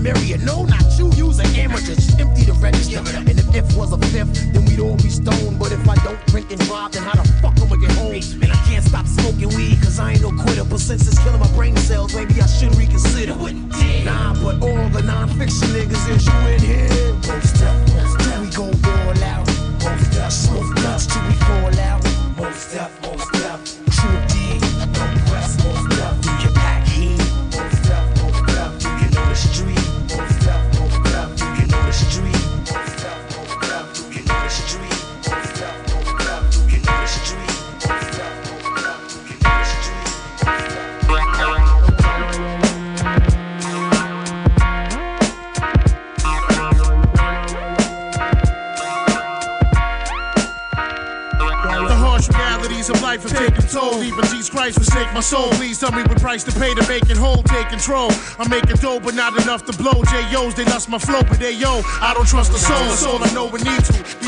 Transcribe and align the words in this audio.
More. 0.00 0.14
No, 0.38 0.64
not 0.64 0.82
you, 0.98 1.12
use 1.12 1.38
an 1.40 1.46
amateur. 1.54 1.94
Just 1.94 2.18
empty 2.18 2.44
the 2.44 2.54
register. 2.54 3.00
And 3.18 3.28
if 3.28 3.54
if 3.54 3.76
was 3.76 3.92
a 3.92 3.98
fifth, 4.08 4.52
then 4.52 4.64
we'd 4.64 4.80
all 4.80 4.96
be 4.96 5.10
stoned. 5.10 5.58
But 5.58 5.72
if 5.72 5.86
I 5.86 5.94
don't 5.96 6.24
drink 6.26 6.50
and 6.50 6.60
drive, 6.60 6.92
then 6.92 7.02
how 7.02 7.20
the 7.20 7.28
fuck 7.42 7.58
am 7.60 7.70
I 7.70 7.76
get 7.76 7.92
home? 7.92 8.14
And 8.42 8.50
I 8.50 8.56
can't 8.64 8.82
stop 8.82 9.06
smoking 9.06 9.48
weed, 9.54 9.76
cause 9.82 9.98
I 9.98 10.12
ain't 10.12 10.22
no 10.22 10.32
quitter. 10.32 10.64
But 10.64 10.80
since 10.80 11.06
it's 11.06 11.18
killing 11.22 11.40
my 11.40 11.50
brain 11.52 11.76
cells, 11.76 12.14
maybe 12.14 12.40
I 12.40 12.46
should 12.46 12.74
reconsider. 12.76 13.36
Nah, 14.04 14.34
but 14.42 14.62
all 14.62 14.88
the 14.88 15.02
non-fiction 15.04 15.68
niggas 15.68 16.08
is 16.08 16.26
you 16.26 16.38
in 16.48 16.60
here. 16.60 17.12
Most 17.28 17.62
up, 17.62 17.76
most 17.92 18.28
up. 18.28 18.40
We 18.40 18.48
go 18.56 18.64
all 18.64 19.24
out. 19.24 19.46
Most 19.84 20.16
up, 20.16 20.32
smoke 20.32 20.79
Christ 54.60 54.76
forsake 54.76 55.10
my 55.14 55.20
soul. 55.20 55.48
Please 55.52 55.80
tell 55.80 55.90
me 55.90 56.02
what 56.02 56.20
price 56.20 56.44
to 56.44 56.52
pay 56.52 56.74
to 56.74 56.86
make 56.86 57.08
it 57.08 57.16
whole. 57.16 57.42
Take 57.44 57.70
control. 57.70 58.10
I'm 58.38 58.50
making 58.50 58.76
dough, 58.76 59.00
but 59.00 59.14
not 59.14 59.32
enough 59.40 59.64
to 59.64 59.72
blow. 59.72 60.04
J.O.'s, 60.04 60.54
they 60.54 60.66
lost 60.66 60.90
my 60.90 60.98
flow, 60.98 61.22
but 61.22 61.38
they 61.38 61.52
yo. 61.52 61.80
I 62.02 62.12
don't 62.12 62.28
trust 62.28 62.52
the 62.52 62.58
soul. 62.58 63.10
All 63.10 63.24
I 63.24 63.32
know 63.32 63.46
we 63.46 63.62
need 63.62 63.82
to. 63.86 64.19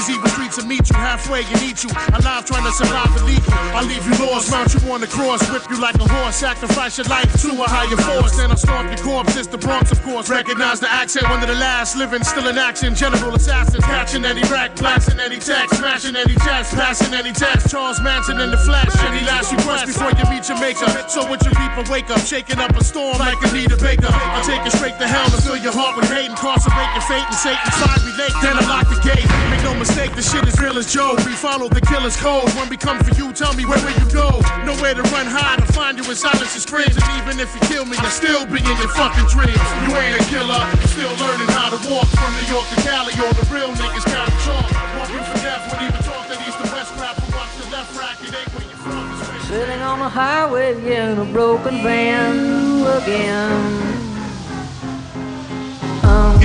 Evil 0.52 0.68
meet 0.68 0.90
you 0.90 0.96
halfway 0.96 1.44
and 1.44 1.62
eat 1.62 1.82
you. 1.82 1.88
Alive 2.12 2.44
trying 2.44 2.64
to 2.64 2.72
survive 2.72 3.08
illegal. 3.16 3.52
I 3.72 3.80
leave 3.88 4.04
you 4.04 4.12
lost, 4.26 4.50
mount 4.50 4.68
you 4.74 4.80
on 4.92 5.00
the 5.00 5.06
cross, 5.06 5.40
whip 5.48 5.64
you 5.70 5.80
like 5.80 5.96
a 5.96 6.04
horse, 6.04 6.36
sacrifice 6.36 6.98
your 6.98 7.08
life 7.08 7.32
to 7.40 7.48
a 7.56 7.64
higher 7.64 7.96
force. 7.96 8.36
Then 8.36 8.50
I'll 8.50 8.60
stomp 8.60 8.92
your 8.92 9.00
corpse. 9.00 9.36
It's 9.36 9.48
the 9.48 9.56
Bronx, 9.56 9.92
of 9.92 10.02
course. 10.02 10.28
Recognize 10.28 10.80
the 10.80 10.92
accent, 10.92 11.28
one 11.30 11.40
of 11.40 11.48
the 11.48 11.56
last 11.56 11.96
living, 11.96 12.22
still 12.22 12.48
in 12.48 12.58
action. 12.58 12.94
General 12.94 13.34
assassins, 13.34 13.84
catching 13.84 14.24
any 14.24 14.42
rack, 14.52 14.76
blasting 14.76 15.20
any 15.20 15.38
text, 15.38 15.78
smashing 15.78 16.16
any 16.16 16.34
chest, 16.44 16.74
passing 16.74 17.14
any 17.14 17.32
test. 17.32 17.70
Charles 17.70 18.00
Manson 18.00 18.40
in 18.40 18.50
the 18.50 18.60
flesh. 18.68 18.92
Any 19.08 19.24
last 19.24 19.52
request 19.52 19.86
before 19.86 20.12
you 20.12 20.24
meet 20.28 20.48
your 20.48 20.60
maker. 20.60 20.84
So 21.08 21.24
with 21.30 21.40
your 21.48 21.56
reaper, 21.56 21.88
wake 21.90 22.10
up, 22.10 22.20
shaking 22.20 22.58
up 22.58 22.76
a 22.76 22.84
storm 22.84 23.16
like 23.18 23.40
Anita 23.48 23.76
Baker. 23.80 24.12
I'll 24.12 24.44
take 24.44 24.60
it 24.66 24.72
straight 24.72 24.98
to 25.00 25.08
hell 25.08 25.32
and 25.32 25.42
fill 25.42 25.56
your 25.56 25.72
heart 25.72 25.96
with 25.96 26.12
hate, 26.12 26.28
incarcerate 26.28 26.92
your 26.92 27.06
fate 27.08 27.24
and 27.24 27.40
Satan's 27.40 27.76
fiery 27.80 28.12
lake. 28.20 28.36
Then 28.44 28.60
I 28.60 28.64
lock 28.68 28.88
the 28.92 29.00
gate. 29.00 29.24
Make 29.48 29.64
no 29.64 29.72
mistake, 29.80 30.12
the 30.12 30.20
shit 30.20 30.41
is 30.46 30.58
real 30.60 30.78
as 30.78 30.92
Joe. 30.92 31.14
We 31.26 31.34
follow 31.36 31.68
the 31.68 31.80
killer's 31.80 32.16
code. 32.16 32.48
When 32.54 32.68
we 32.68 32.76
come 32.76 32.98
for 33.00 33.14
you, 33.14 33.32
tell 33.32 33.54
me 33.54 33.64
where 33.64 33.78
will 33.82 33.96
you 33.96 34.08
go? 34.10 34.40
Nowhere 34.64 34.94
to 34.94 35.02
run, 35.12 35.26
hide, 35.26 35.60
or 35.60 35.68
find 35.72 35.98
you 35.98 36.04
in 36.08 36.16
silence 36.16 36.54
and 36.54 36.62
screams. 36.62 36.96
And 36.96 37.06
even 37.20 37.40
if 37.40 37.52
you 37.54 37.60
kill 37.68 37.84
me, 37.84 37.96
I'll 37.98 38.10
still 38.10 38.46
be 38.46 38.60
in 38.60 38.76
your 38.80 38.92
fucking 38.96 39.28
dreams. 39.28 39.60
You 39.84 39.90
ain't 39.96 40.20
a 40.20 40.24
killer, 40.30 40.62
still 40.88 41.12
learning 41.20 41.50
how 41.52 41.70
to 41.74 41.78
walk 41.90 42.08
from 42.16 42.30
New 42.38 42.48
York 42.48 42.66
to 42.72 42.78
Cali. 42.86 43.12
All 43.20 43.34
the 43.34 43.46
real 43.52 43.70
niggas 43.76 44.06
count 44.08 44.32
chalk. 44.44 44.66
Walk 44.98 45.10
you 45.10 45.22
for 45.26 45.38
death 45.42 45.62
when 45.72 45.90
even 45.90 46.02
talk 46.02 46.24
that 46.28 46.40
east 46.46 46.58
to 46.60 46.66
west 46.72 46.92
rap. 46.96 47.16
Watch 47.32 47.52
the 47.60 47.66
left 47.72 47.92
rack, 47.98 48.16
it 48.22 48.32
ain't 48.32 48.50
where 48.54 48.66
you 48.66 48.78
from. 48.80 49.48
Sitting 49.48 49.82
on 49.82 49.98
the 49.98 50.08
highway 50.08 50.74
in 50.76 51.18
a 51.18 51.24
broken 51.26 51.82
van 51.82 52.82
again. 53.02 54.11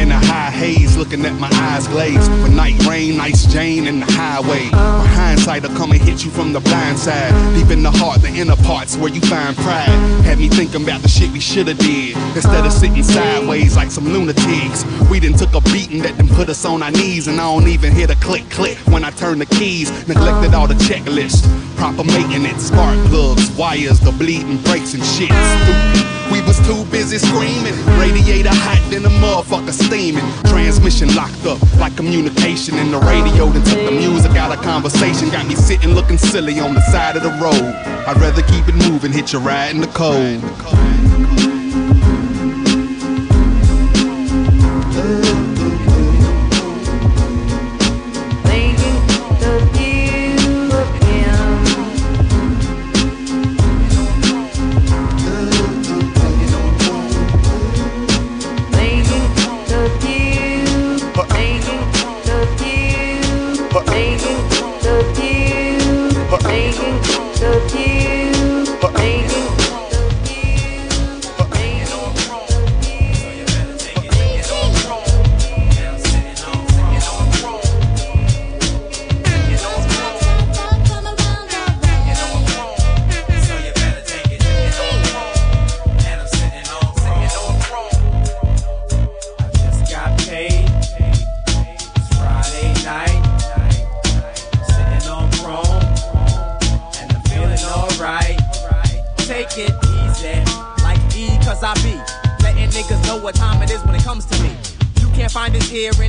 In 0.08 0.14
a 0.14 0.26
high 0.26 0.52
haze, 0.52 0.96
looking 0.96 1.26
at 1.26 1.34
my 1.34 1.50
eyes 1.52 1.86
glazed. 1.90 2.32
With 2.42 2.56
night 2.56 2.82
rain, 2.88 3.18
nice 3.18 3.46
Jane 3.46 3.88
in 3.88 4.00
the 4.00 4.06
highway. 4.06 4.70
My 4.72 5.06
hindsight 5.06 5.64
will 5.64 5.76
come 5.76 5.92
and 5.92 6.00
hit 6.00 6.24
you 6.24 6.32
from 6.32 6.54
the 6.54 6.62
blind 6.62 6.98
side. 6.98 7.34
Deep 7.54 7.72
in 7.72 7.84
the 7.84 7.92
heart, 7.92 8.22
the 8.22 8.30
inner 8.30 8.56
parts 8.56 8.96
where 8.96 9.12
you 9.12 9.20
find 9.20 9.54
pride. 9.58 9.90
Had 10.24 10.40
me 10.40 10.48
thinking 10.48 10.84
about 10.84 11.02
the 11.02 11.10
shit 11.10 11.30
we 11.32 11.42
shoulda 11.42 11.74
did. 11.74 12.16
Instead 12.38 12.66
of 12.66 12.72
sitting 12.72 13.04
sideways 13.04 13.76
like 13.76 13.92
some 13.92 14.06
lunatics. 14.06 14.86
We 15.12 15.20
done 15.20 15.34
took 15.34 15.54
a 15.54 15.60
beating 15.74 16.02
that 16.04 16.18
done 16.18 16.30
put 16.30 16.48
us 16.48 16.64
on 16.64 16.84
our 16.84 16.92
knees. 16.92 17.28
And 17.28 17.38
I 17.42 17.44
don't 17.44 17.68
even 17.68 17.92
hear 17.92 18.08
the 18.08 18.16
click 18.16 18.50
click 18.50 18.78
when 18.88 19.04
I 19.04 19.12
turn 19.12 19.40
the 19.40 19.46
keys. 19.46 19.92
Neglected 20.08 20.54
all 20.54 20.68
the 20.68 20.80
checklist. 20.88 21.44
Proper 21.76 22.06
maintenance, 22.06 22.68
spark 22.68 22.96
plugs, 23.08 23.52
wires, 23.58 24.00
the 24.00 24.14
bleeding 24.14 24.62
brakes 24.64 24.94
and 24.94 25.04
shit. 25.04 26.17
We 26.32 26.42
was 26.42 26.60
too 26.68 26.84
busy 26.92 27.18
screaming. 27.18 27.74
Radiator 28.00 28.50
hot, 28.52 28.82
then 28.90 29.04
the 29.04 29.10
motherfucker 29.10 29.72
steaming. 29.72 30.26
Transmission 30.44 31.14
locked 31.16 31.46
up 31.46 31.62
like 31.78 31.96
communication 31.96 32.76
in 32.78 32.92
the 32.92 33.00
radio. 33.00 33.48
Then 33.48 33.64
took 33.64 33.86
the 33.86 33.92
music 33.92 34.32
out 34.36 34.52
of 34.52 34.62
conversation. 34.64 35.30
Got 35.30 35.48
me 35.48 35.56
sitting 35.56 35.94
looking 35.94 36.18
silly 36.18 36.60
on 36.60 36.74
the 36.74 36.82
side 36.92 37.16
of 37.16 37.24
the 37.24 37.32
road. 37.42 37.74
I'd 38.08 38.18
rather 38.18 38.42
keep 38.44 38.68
it 38.68 38.76
moving, 38.76 39.12
hit 39.12 39.34
your 39.34 39.42
ride 39.42 39.72
in 39.76 39.82
the 39.82 39.88
cold. 39.88 40.44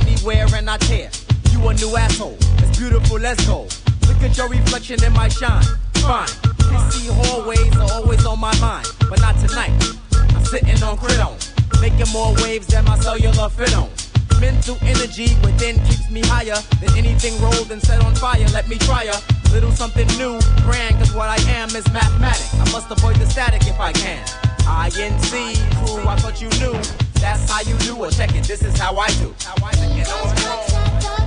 Anywhere, 0.01 0.47
and 0.55 0.69
I 0.69 0.77
tear. 0.77 1.09
You 1.51 1.67
a 1.67 1.73
new 1.73 1.95
asshole. 1.95 2.37
It's 2.59 2.77
beautiful, 2.77 3.19
let's 3.19 3.45
go. 3.45 3.67
Look 4.07 4.21
at 4.23 4.37
your 4.37 4.49
reflection 4.49 5.03
in 5.03 5.13
my 5.13 5.29
shine. 5.29 5.63
Fine. 5.95 6.27
Pissy 6.69 7.09
hallways 7.09 7.75
are 7.77 7.91
always 7.93 8.25
on 8.25 8.39
my 8.39 8.57
mind, 8.59 8.87
but 9.09 9.19
not 9.21 9.35
tonight. 9.37 9.71
I'm 10.35 10.43
sitting 10.45 10.81
on 10.83 10.97
Cridon, 10.97 11.35
making 11.81 12.11
more 12.13 12.33
waves 12.43 12.67
than 12.67 12.85
my 12.85 12.97
cellular 12.99 13.49
fit 13.49 13.75
on. 13.75 13.89
Mental 14.39 14.77
energy 14.81 15.35
within 15.43 15.75
keeps 15.85 16.09
me 16.09 16.21
higher 16.23 16.55
than 16.79 16.95
anything 16.97 17.39
rolled 17.41 17.71
and 17.71 17.81
set 17.81 18.03
on 18.05 18.15
fire. 18.15 18.45
Let 18.53 18.69
me 18.69 18.77
try 18.77 19.03
a 19.03 19.17
little 19.51 19.71
something 19.71 20.07
new, 20.17 20.39
grand, 20.63 20.95
cause 20.97 21.13
what 21.13 21.27
I 21.29 21.39
am 21.51 21.69
is 21.75 21.85
mathematics. 21.91 22.53
I 22.53 22.71
must 22.71 22.89
avoid 22.91 23.17
the 23.17 23.25
static 23.25 23.67
if 23.67 23.79
I 23.79 23.91
can. 23.91 24.23
INC, 24.63 25.57
crew, 25.85 26.07
I 26.07 26.15
thought 26.15 26.41
you 26.41 26.49
knew. 26.61 27.08
That's 27.19 27.51
how 27.51 27.61
you 27.61 27.77
do 27.79 28.03
it. 28.05 28.11
Check 28.13 28.35
it, 28.35 28.45
this 28.45 28.63
is 28.63 28.77
how 28.77 28.95
I 28.95 29.07
do. 29.19 29.33
How 29.39 29.55
I 29.65 31.17
do. 31.17 31.18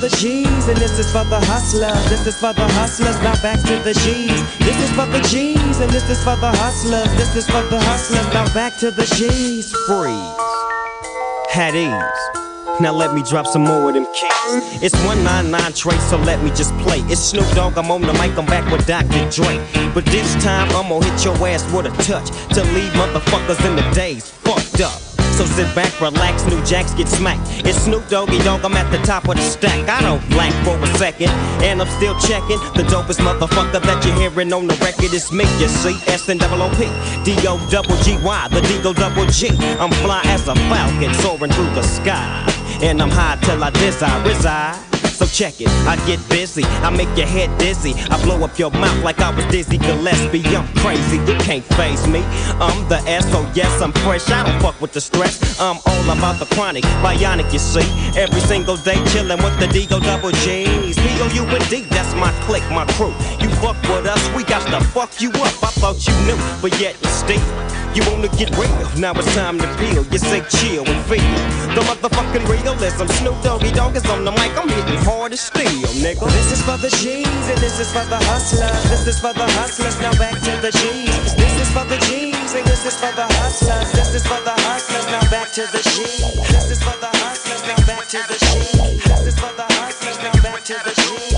The 0.00 0.08
G's 0.10 0.68
and 0.68 0.76
this 0.76 0.98
is 0.98 1.10
for 1.10 1.24
the 1.24 1.40
hustlers. 1.40 2.08
This 2.08 2.26
is 2.26 2.38
for 2.38 2.52
the 2.52 2.66
hustlers, 2.78 3.20
now 3.20 3.34
back 3.42 3.58
to 3.66 3.76
the 3.82 3.94
G's. 3.94 4.58
This 4.58 4.78
is 4.80 4.90
for 4.90 5.06
the 5.06 5.20
G's 5.28 5.80
and 5.80 5.90
this 5.90 6.08
is 6.08 6.22
for 6.22 6.36
the 6.36 6.50
hustlers. 6.54 7.10
This 7.16 7.34
is 7.34 7.46
for 7.46 7.62
the 7.62 7.80
hustlers, 7.80 8.26
now 8.32 8.46
back 8.54 8.76
to 8.78 8.90
the 8.90 9.04
G's. 9.16 9.72
Freeze. 9.86 10.38
Had 11.50 11.74
ease. 11.74 12.80
Now 12.80 12.92
let 12.92 13.12
me 13.12 13.24
drop 13.24 13.46
some 13.46 13.64
more 13.64 13.88
of 13.88 13.94
them 13.94 14.06
kicks. 14.14 14.82
It's 14.82 14.94
199 15.04 15.72
trace, 15.72 16.10
so 16.10 16.16
let 16.18 16.42
me 16.44 16.50
just 16.50 16.72
play. 16.78 17.00
It's 17.10 17.20
Snoop 17.20 17.48
Dogg, 17.54 17.76
I'm 17.76 17.90
on 17.90 18.02
the 18.02 18.12
mic, 18.14 18.38
I'm 18.38 18.46
back 18.46 18.70
with 18.70 18.86
Dr. 18.86 19.28
Dre. 19.30 19.58
But 19.94 20.06
this 20.06 20.32
time 20.44 20.68
I'm 20.76 20.88
gonna 20.88 21.04
hit 21.04 21.24
your 21.24 21.34
ass 21.48 21.64
with 21.72 21.86
a 21.86 22.02
touch 22.04 22.30
to 22.54 22.62
leave 22.72 22.92
motherfuckers 22.92 23.64
in 23.66 23.74
the 23.74 23.82
days 23.94 24.30
fucked 24.30 24.80
up. 24.80 25.07
So 25.38 25.44
sit 25.44 25.72
back, 25.72 26.00
relax, 26.00 26.44
new 26.46 26.60
jacks 26.64 26.92
get 26.94 27.06
smacked. 27.06 27.46
It's 27.64 27.78
Snoop 27.82 28.08
Doggy 28.08 28.38
Dogg, 28.38 28.64
I'm 28.64 28.74
at 28.74 28.90
the 28.90 28.98
top 29.06 29.28
of 29.28 29.36
the 29.36 29.40
stack. 29.40 29.88
I 29.88 30.02
don't 30.02 30.20
blank 30.30 30.52
for 30.66 30.76
a 30.76 30.86
second, 30.98 31.30
and 31.62 31.80
I'm 31.80 31.86
still 31.86 32.18
checking. 32.18 32.58
The 32.74 32.82
dopest 32.90 33.20
motherfucker 33.22 33.80
that 33.80 34.04
you're 34.04 34.16
hearing 34.16 34.52
on 34.52 34.66
the 34.66 34.74
record 34.82 35.14
is 35.14 35.30
me, 35.30 35.44
you 35.60 35.68
see. 35.68 35.94
S 36.10 36.28
N 36.28 36.38
double 36.38 36.60
O 36.60 36.68
P, 36.70 36.90
D 37.22 37.38
O 37.46 37.54
double 37.70 37.94
G 38.02 38.18
Y, 38.20 38.48
the 38.48 38.60
D 38.62 38.80
O 38.82 38.92
double 38.92 39.26
G. 39.26 39.50
I'm 39.78 39.92
fly 40.02 40.22
as 40.24 40.48
a 40.48 40.56
falcon 40.56 41.14
soaring 41.22 41.52
through 41.52 41.70
the 41.70 41.82
sky. 41.84 42.42
And 42.82 43.00
I'm 43.00 43.10
high 43.10 43.38
till 43.40 43.62
I 43.62 43.70
desire 43.70 44.20
reside. 44.26 44.87
So 45.18 45.26
check 45.26 45.60
it, 45.60 45.66
I 45.82 45.96
get 46.06 46.20
busy, 46.28 46.62
I 46.86 46.90
make 46.90 47.10
your 47.18 47.26
head 47.26 47.50
dizzy. 47.58 47.92
I 48.08 48.22
blow 48.22 48.44
up 48.44 48.56
your 48.56 48.70
mouth 48.70 49.02
like 49.02 49.18
I 49.18 49.34
was 49.34 49.44
Dizzy 49.46 49.76
Gillespie. 49.76 50.46
I'm 50.54 50.68
crazy, 50.76 51.16
you 51.16 51.36
can't 51.40 51.64
phase 51.74 52.06
me. 52.06 52.22
I'm 52.62 52.88
the 52.88 53.02
S, 53.04 53.28
so 53.32 53.40
yes, 53.52 53.82
I'm 53.82 53.90
fresh. 54.06 54.30
I 54.30 54.46
don't 54.46 54.62
fuck 54.62 54.80
with 54.80 54.92
the 54.92 55.00
stress. 55.00 55.58
I'm 55.58 55.78
all 55.86 56.16
about 56.16 56.38
the 56.38 56.46
chronic, 56.54 56.84
bionic, 57.02 57.52
you 57.52 57.58
see. 57.58 57.82
Every 58.16 58.40
single 58.42 58.76
day 58.76 58.94
chillin' 59.10 59.42
with 59.42 59.58
the 59.58 59.66
D-O 59.66 59.98
double 59.98 60.30
G's. 60.30 60.96
P-O-U-N-D, 60.96 61.88
that's 61.90 62.14
my 62.14 62.30
clique, 62.46 62.70
my 62.70 62.86
crew. 62.92 63.12
You 63.40 63.48
fuck 63.58 63.74
with 63.90 64.06
us, 64.06 64.22
we 64.36 64.44
got 64.44 64.64
to 64.70 64.80
fuck 64.86 65.20
you 65.20 65.30
up. 65.30 65.54
I 65.66 65.74
thought 65.82 65.98
you 66.06 66.14
knew, 66.26 66.38
but 66.62 66.78
yet 66.78 66.94
you 67.02 67.08
still. 67.08 67.42
You 67.94 68.04
wanna 68.12 68.28
get 68.36 68.54
real, 68.56 68.70
now 68.96 69.12
it's 69.14 69.34
time 69.34 69.58
to 69.58 69.66
peel. 69.76 70.04
You 70.12 70.18
say 70.18 70.40
chill 70.46 70.86
and 70.86 71.04
feel 71.06 71.24
the 71.74 71.80
motherfucking 71.82 72.46
realism. 72.46 73.06
Snoop 73.18 73.42
Doggy 73.42 73.72
Dogg 73.72 73.96
is 73.96 74.04
on 74.06 74.24
the 74.24 74.30
mic, 74.30 74.56
I'm 74.56 74.68
hitting 74.68 74.98
hard 75.08 75.32
as 75.32 75.40
steel, 75.40 75.88
nigga. 76.04 76.28
This 76.36 76.52
is 76.52 76.62
for 76.62 76.76
the 76.76 76.90
G's 77.00 77.44
and 77.48 77.58
this 77.64 77.80
is 77.80 77.90
for 77.90 78.04
the 78.12 78.20
hustlers. 78.28 78.82
This 78.92 79.06
is 79.08 79.18
for 79.18 79.32
the 79.32 79.48
hustlers, 79.56 79.96
now 80.04 80.12
back 80.20 80.36
to 80.44 80.52
the 80.60 80.70
G's. 80.70 81.32
This 81.34 81.54
is 81.64 81.70
for 81.72 81.84
the 81.88 81.98
G's 82.08 82.52
and 82.52 82.66
this 82.68 82.84
is 82.84 82.96
for 83.00 83.12
the 83.16 83.24
hustlers. 83.40 83.88
This 83.92 84.14
is 84.14 84.24
for 84.28 84.40
the 84.44 84.56
hustlers, 84.68 85.06
now 85.08 85.24
back 85.30 85.48
to 85.56 85.64
the 85.72 85.80
G's. 85.80 86.20
This 86.52 86.70
is 86.76 86.80
for 86.84 86.96
the 87.00 87.10
hustlers, 87.24 87.62
now 87.64 87.80
back 87.88 88.04
to 88.12 88.20
the 88.28 88.36
G's. 88.36 89.00
This 89.08 89.24
is 89.32 89.36
for 89.40 89.52
the 89.56 89.66
hustlers, 89.80 90.18
now 90.20 90.36
back 90.44 90.62
to 90.68 90.76
the 90.84 90.92
G's. 91.00 91.37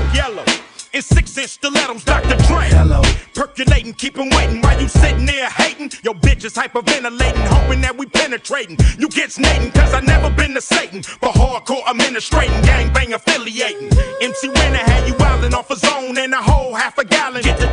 Six 1.01 1.37
inch 1.37 1.49
stilettos, 1.49 2.03
Dr. 2.03 2.35
Dre. 2.47 2.69
Hello. 2.69 3.01
Percolating, 3.33 3.93
keep 3.93 4.17
'em 4.17 4.29
waiting 4.29 4.61
while 4.61 4.79
you 4.79 4.87
sitting 4.87 5.25
there 5.25 5.49
hating. 5.49 5.91
Your 6.03 6.13
bitch 6.13 6.43
is 6.45 6.53
hyperventilating, 6.53 7.45
hoping 7.47 7.81
that 7.81 7.97
we 7.97 8.05
penetrating. 8.05 8.77
You 8.99 9.07
get 9.09 9.31
snating, 9.31 9.71
cause 9.71 9.93
I 9.93 10.01
never 10.01 10.29
been 10.29 10.53
to 10.53 10.61
Satan. 10.61 11.03
But 11.19 11.33
hardcore 11.33 11.83
administrating, 11.89 12.61
gangbang 12.61 13.13
affiliating. 13.13 13.89
MC 14.21 14.49
Renner 14.49 14.77
had 14.77 15.07
you 15.07 15.15
wildin' 15.15 15.53
off 15.53 15.71
a 15.71 15.75
zone 15.75 16.17
and 16.17 16.33
a 16.33 16.41
whole 16.41 16.75
half 16.75 16.97
a 16.97 17.05
gallon. 17.05 17.41
Get 17.41 17.59
the 17.59 17.67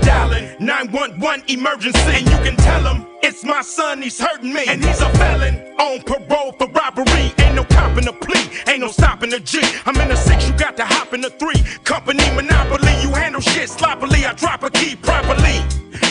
911 0.69 1.45
emergency. 1.49 1.99
And 2.13 2.29
you 2.29 2.37
can 2.45 2.55
tell 2.57 2.85
him 2.85 3.07
it's 3.23 3.43
my 3.43 3.63
son, 3.63 4.03
he's 4.03 4.21
hurting 4.21 4.53
me. 4.53 4.65
And 4.69 4.85
he's 4.85 5.01
a 5.01 5.09
felon 5.17 5.57
on 5.81 6.03
parole 6.03 6.53
for 6.53 6.69
robbery. 6.69 7.33
Ain't 7.41 7.55
no 7.57 7.65
copping 7.65 8.05
the 8.05 8.13
plea, 8.13 8.45
ain't 8.71 8.81
no 8.81 8.89
stopping 8.89 9.33
a 9.33 9.41
G. 9.41 9.63
I'm 9.87 9.97
in 9.97 10.11
a 10.11 10.17
six, 10.17 10.47
you 10.47 10.55
got 10.59 10.77
to 10.77 10.85
hop 10.85 11.15
in 11.15 11.23
the 11.23 11.31
three. 11.31 11.63
Company 11.85 12.23
monopoly, 12.37 12.93
you 13.01 13.09
handle 13.15 13.41
shit 13.41 13.71
sloppily. 13.71 14.27
I 14.27 14.35
drop 14.35 14.63
a 14.63 14.69
key 14.69 14.95
properly. 14.95 15.65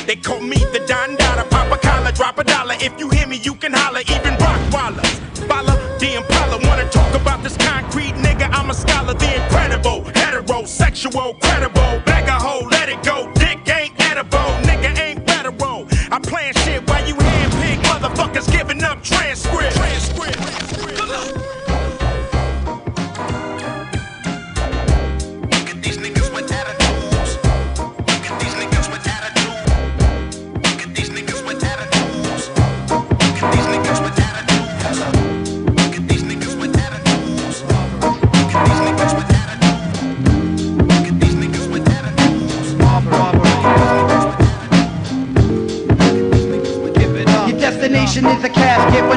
They 0.08 0.16
call 0.16 0.42
me 0.42 0.58
the 0.74 0.84
Don 0.88 1.16
Dada, 1.18 1.48
pop 1.52 1.72
a 1.72 1.78
collar, 1.78 2.12
drop 2.12 2.40
a 2.40 2.44
dollar. 2.44 2.74
If 2.80 3.00
you 3.00 3.12
hear 3.12 3.28
me, 3.28 3.38
you 3.38 3.54
can 3.54 3.74
holler, 3.74 4.02
even 4.10 4.34
rock 4.42 4.60
Rockwaller. 4.72 5.06
Follow 5.48 5.78
the 6.00 6.16
Impala, 6.18 6.58
wanna 6.68 6.90
talk 6.90 7.14
about 7.14 7.44
this 7.44 7.56
concrete 7.58 8.16
nigga? 8.26 8.50
I'm 8.52 8.72
a 8.72 8.74
scholar, 8.74 9.14
the 9.14 9.36
incredible, 9.36 10.02
heterosexual, 10.18 11.40
credible. 11.42 12.07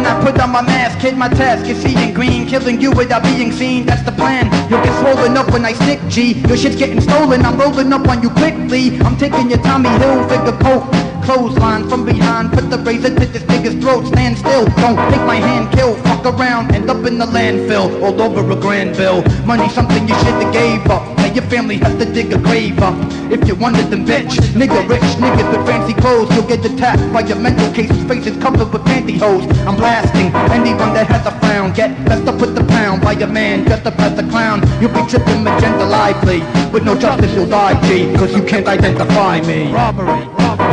When 0.01 0.09
I 0.09 0.25
put 0.25 0.41
on 0.41 0.51
my 0.51 0.63
mask. 0.63 0.99
Hit 1.01 1.15
my 1.15 1.29
task 1.29 1.69
is 1.69 1.77
seeing 1.83 2.15
green, 2.15 2.49
killing 2.49 2.81
you 2.81 2.91
without 2.91 3.23
being 3.23 3.53
seen. 3.53 3.85
That's 3.85 4.03
the 4.03 4.13
plan. 4.13 4.47
You'll 4.71 4.83
get 4.83 4.99
swollen 4.99 5.37
up 5.37 5.53
when 5.53 5.67
I 5.67 5.75
stick 5.75 6.01
G. 6.09 6.41
Your 6.49 6.57
shit's 6.57 6.77
getting 6.77 7.03
stolen. 7.03 7.45
I'm 7.45 7.61
rolling 7.61 7.93
up 7.93 8.09
on 8.09 8.23
you 8.23 8.31
quickly. 8.31 8.99
I'm 9.01 9.19
taking 9.19 9.51
your 9.51 9.59
Tommy 9.59 9.91
Hilfiger 10.01 10.59
poke. 10.59 10.89
clothesline 11.23 11.87
from 11.91 12.07
behind. 12.07 12.51
Put 12.51 12.71
the 12.71 12.79
razor 12.79 13.11
to 13.11 13.27
this 13.27 13.43
nigga's 13.43 13.75
throat. 13.85 14.07
Stand 14.07 14.39
still, 14.39 14.65
don't 14.81 14.97
take 15.13 15.27
my 15.27 15.37
hand, 15.37 15.71
kill. 15.75 15.95
Fuck 15.97 16.25
around, 16.25 16.75
end 16.75 16.89
up 16.89 17.05
in 17.05 17.19
the 17.19 17.27
landfill. 17.27 18.03
All 18.03 18.23
over 18.23 18.51
a 18.51 18.57
grand 18.57 18.97
bill. 18.97 19.21
Money 19.45 19.69
something 19.69 20.09
you 20.09 20.15
should've 20.15 20.51
gave 20.51 20.81
up. 20.87 21.20
Your 21.35 21.45
family 21.45 21.77
has 21.77 21.97
to 21.99 22.13
dig 22.13 22.33
a 22.33 22.39
grave 22.39 22.79
up. 22.81 22.95
If 23.31 23.47
you 23.47 23.55
wanted 23.55 23.91
them 23.91 24.05
bitch, 24.05 24.35
nigga 24.59 24.89
rich, 24.89 25.01
niggas 25.23 25.57
with 25.57 25.67
fancy 25.67 25.95
clothes. 25.95 26.35
You'll 26.35 26.47
get 26.47 26.65
attacked 26.65 27.13
by 27.13 27.21
your 27.21 27.39
mental 27.39 27.73
cases, 27.73 28.03
faces 28.05 28.37
covered 28.43 28.73
with 28.73 28.83
pantyhose. 28.83 29.47
I'm 29.67 29.77
blasting 29.77 30.35
anyone 30.51 30.93
that 30.95 31.07
has 31.07 31.25
a 31.27 31.31
frown. 31.39 31.73
Get 31.73 32.05
best 32.05 32.27
up 32.27 32.41
with 32.41 32.55
the 32.57 32.65
pound 32.65 33.03
by 33.03 33.13
a 33.13 33.27
man 33.27 33.65
dressed 33.65 33.87
up 33.87 33.99
as 34.01 34.19
a 34.19 34.23
clown. 34.29 34.63
You'll 34.81 34.93
be 34.93 35.07
tripping 35.09 35.45
magenta 35.45 35.85
lively. 35.85 36.41
With 36.73 36.85
no 36.85 36.97
justice 36.99 37.33
you'll 37.35 37.47
die, 37.47 37.81
G, 37.87 38.13
cause 38.17 38.35
you 38.35 38.43
can't 38.43 38.67
identify 38.67 39.41
me. 39.43 39.73
Robbery, 39.73 40.27
robbery. 40.39 40.71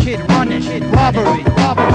Kid 0.00 0.20
running, 0.30 0.62
kid 0.62 0.84
robbery, 0.84 1.44
robbery. 1.58 1.92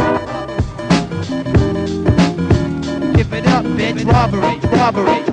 Give 3.15 3.33
it 3.33 3.47
up, 3.47 3.65
bitch. 3.65 4.05
Robbery, 4.05 4.59
robbery, 4.77 5.30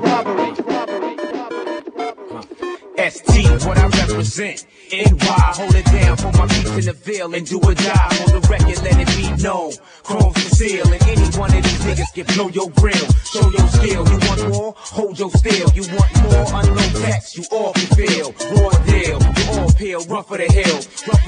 robbery. 3.67 3.69
What 3.69 3.79
I 3.79 4.07
represent. 4.07 4.67
NY, 4.91 5.53
hold 5.53 5.75
it 5.75 5.85
down 5.85 6.17
for 6.17 6.33
my 6.33 6.47
beats 6.47 6.71
in 6.71 6.85
the 6.87 6.93
veil 6.95 7.35
and 7.35 7.47
do 7.47 7.61
a 7.61 7.75
die 7.75 8.17
on 8.25 8.33
the 8.33 8.41
record, 8.49 8.83
let 8.83 8.97
it 8.97 9.09
be 9.17 9.43
known. 9.43 9.73
Chrome 10.03 10.33
for 10.33 10.49
seal, 10.57 10.87
and 10.89 11.03
any 11.05 11.29
one 11.37 11.55
of 11.55 11.63
these 11.63 11.81
niggas 11.85 12.15
can 12.15 12.25
blow 12.35 12.49
your 12.49 12.71
grill, 12.71 13.07
show 13.29 13.45
your 13.51 13.69
skill. 13.69 14.09
You 14.09 14.19
want 14.25 14.49
more? 14.49 14.75
Hold 14.77 15.19
your 15.19 15.31
still. 15.31 15.69
You 15.75 15.85
want 15.93 16.13
more? 16.23 16.47
Unknown 16.57 16.93
text, 17.05 17.37
you 17.37 17.45
all 17.53 17.73
can 17.75 17.89
feel. 17.97 18.33
Raw 18.33 18.71
deal, 18.89 19.21
you 19.21 19.61
all 19.61 19.73
peel, 19.73 20.01
run 20.09 20.25
for 20.25 20.39
the 20.39 20.49
hill, 20.49 20.81
shield. 20.81 21.28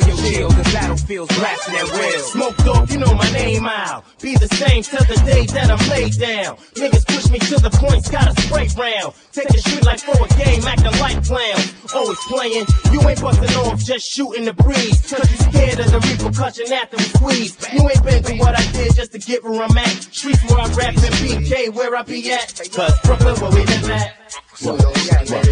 The 1.11 1.17
battlefield's 1.17 1.39
blasting 1.41 1.75
that 1.75 1.91
real. 1.91 2.23
Smoke 2.23 2.57
dog, 2.59 2.91
you 2.91 2.99
know 2.99 3.15
my 3.15 3.29
name 3.33 3.67
out. 3.67 4.05
Be 4.23 4.37
the 4.37 4.47
same 4.47 4.85
till 4.85 5.03
the 5.11 5.19
day 5.27 5.43
that 5.59 5.67
I'm 5.67 5.83
laid 5.91 6.15
down. 6.15 6.55
Niggas 6.79 7.03
push 7.03 7.27
me 7.31 7.41
to 7.51 7.59
the 7.59 7.71
points, 7.83 8.09
got 8.09 8.31
a 8.31 8.41
spray 8.43 8.71
round. 8.79 9.15
Take 9.33 9.51
a 9.51 9.59
shit 9.59 9.83
like 9.83 9.99
for 9.99 10.15
a 10.15 10.29
game, 10.39 10.63
acting 10.63 10.95
like 11.03 11.19
clowns. 11.27 11.75
Always 11.93 12.19
playing, 12.31 12.65
you 12.95 13.03
ain't 13.03 13.21
busting 13.21 13.57
off, 13.59 13.83
just 13.83 14.07
shooting 14.07 14.45
the 14.45 14.55
breeze. 14.55 15.03
Cause 15.11 15.27
you 15.27 15.39
scared 15.51 15.81
of 15.83 15.91
the 15.91 15.99
repercussion 15.99 16.71
after 16.73 16.97
we 16.97 17.03
squeeze. 17.11 17.59
You 17.75 17.83
ain't 17.91 18.05
been 18.07 18.23
through 18.23 18.39
what 18.39 18.55
I 18.55 18.63
did 18.71 18.95
just 18.95 19.11
to 19.11 19.19
get 19.19 19.43
where 19.43 19.67
I'm 19.67 19.77
at. 19.77 20.15
Streets 20.15 20.47
where 20.47 20.63
I 20.63 20.71
rap 20.79 20.95
and 20.95 21.15
BK 21.19 21.75
where 21.75 21.97
I 21.97 22.03
be 22.03 22.31
at. 22.31 22.55
Cause 22.71 22.95
Brooklyn 23.03 23.35
where 23.43 23.51
we 23.51 23.67
live 23.67 23.91
at. 23.91 24.15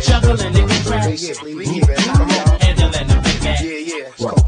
Juggling 0.07 0.55
in 0.55 0.71
the 0.71 0.79
tracks. 0.87 1.27
Handling 2.63 3.09
the 3.11 3.19
big 3.27 3.43
man. 3.43 4.48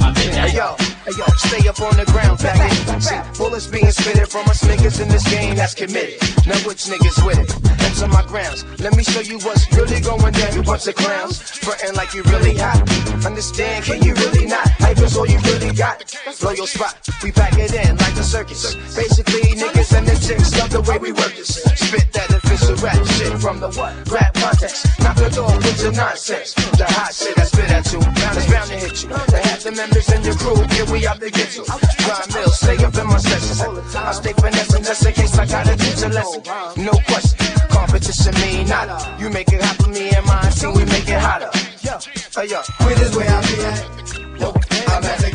My 0.00 0.10
big 0.12 0.34
Hey 0.34 0.56
yo, 0.56 0.83
hey 1.04 1.14
yo, 1.16 1.24
stay 1.36 1.68
up 1.68 1.80
on 1.80 1.96
the 1.96 2.04
ground, 2.06 2.38
faggot. 2.38 3.02
See, 3.02 3.38
bullets 3.38 3.66
being 3.66 3.90
spitted 3.90 4.28
from 4.28 4.48
us 4.48 4.62
niggas 4.64 5.00
in 5.00 5.08
this 5.08 5.24
game 5.28 5.54
that's 5.54 5.74
committed. 5.74 6.20
Now 6.46 6.58
which 6.66 6.84
niggas 6.84 7.24
with 7.24 7.38
it? 7.38 7.74
On 8.02 8.10
my 8.10 8.26
grounds. 8.26 8.66
Let 8.80 8.96
me 8.96 9.04
show 9.04 9.20
you 9.20 9.38
what's 9.46 9.70
really 9.72 10.00
going 10.00 10.32
down, 10.32 10.52
you 10.52 10.64
bunch 10.64 10.88
of 10.88 10.96
clowns. 10.96 11.38
Frontin' 11.38 11.94
like 11.94 12.12
you 12.12 12.24
really 12.24 12.56
hot. 12.58 12.82
Understand, 13.24 13.84
can 13.84 14.02
you 14.02 14.14
really 14.14 14.46
not? 14.46 14.66
Hype 14.82 14.98
is 14.98 15.16
all 15.16 15.28
you 15.28 15.38
really 15.46 15.72
got. 15.72 16.02
Blow 16.40 16.50
your 16.50 16.66
spot, 16.66 16.98
we 17.22 17.30
pack 17.30 17.54
it 17.56 17.72
in 17.72 17.96
like 17.98 18.14
the 18.16 18.24
circus. 18.24 18.74
Basically, 18.96 19.54
niggas 19.54 19.96
and 19.96 20.08
the 20.08 20.16
chicks 20.26 20.58
love 20.58 20.70
the 20.70 20.82
way 20.82 20.98
we 20.98 21.12
work 21.12 21.36
this. 21.36 21.62
Spit 21.62 22.12
that 22.14 22.30
official 22.34 22.74
rap 22.82 22.98
shit 23.14 23.38
from 23.38 23.60
the 23.60 23.70
what? 23.78 23.94
Rap 24.10 24.34
context. 24.34 24.86
Knock 24.98 25.18
it 25.18 25.38
off 25.38 25.56
with 25.56 25.80
your 25.80 25.92
nonsense. 25.92 26.52
The 26.74 26.86
hot 26.90 27.14
shit 27.14 27.38
I 27.38 27.44
spit 27.44 27.70
at 27.70 27.92
you. 27.92 28.00
Is 28.34 28.50
bound 28.50 28.68
to 28.70 28.76
hit 28.76 29.02
you. 29.04 29.08
The 29.08 29.38
half 29.38 29.62
the 29.62 29.70
members 29.70 30.10
in 30.10 30.24
your 30.24 30.34
crew, 30.34 30.58
yeah, 30.74 30.90
we 30.94 31.06
out 31.06 31.20
to 31.20 31.30
get 31.30 31.56
you. 31.56 31.64
Grind 31.64 32.34
mill, 32.34 32.50
stay 32.50 32.76
up 32.84 32.94
in 32.94 33.06
my 33.06 33.18
sessions. 33.18 33.60
I 33.96 34.12
stay 34.12 34.32
finessing 34.32 34.84
just 34.84 35.04
in 35.06 35.12
case 35.12 35.36
I 35.38 35.46
gotta 35.46 35.76
teach 35.76 36.02
a 36.02 36.08
lesson. 36.08 36.42
No 36.84 36.92
question, 37.08 37.38
competition 37.68 38.34
mean 38.40 38.68
nada. 38.68 38.96
You 39.18 39.28
make 39.30 39.52
it 39.52 39.60
hot 39.60 39.76
for 39.82 39.90
me 39.90 40.10
and 40.10 40.24
my 40.26 40.48
team, 40.50 40.72
we 40.74 40.84
make 40.84 41.08
it 41.08 41.20
hotter. 41.20 41.50
Hey 42.34 42.46
yo, 42.48 42.60
With 42.86 43.02
is 43.02 43.16
where 43.16 43.28
I 43.28 43.40
be 43.42 43.56
at. 43.70 44.04
I'm 44.94 45.04
at 45.04 45.18
the 45.18 45.30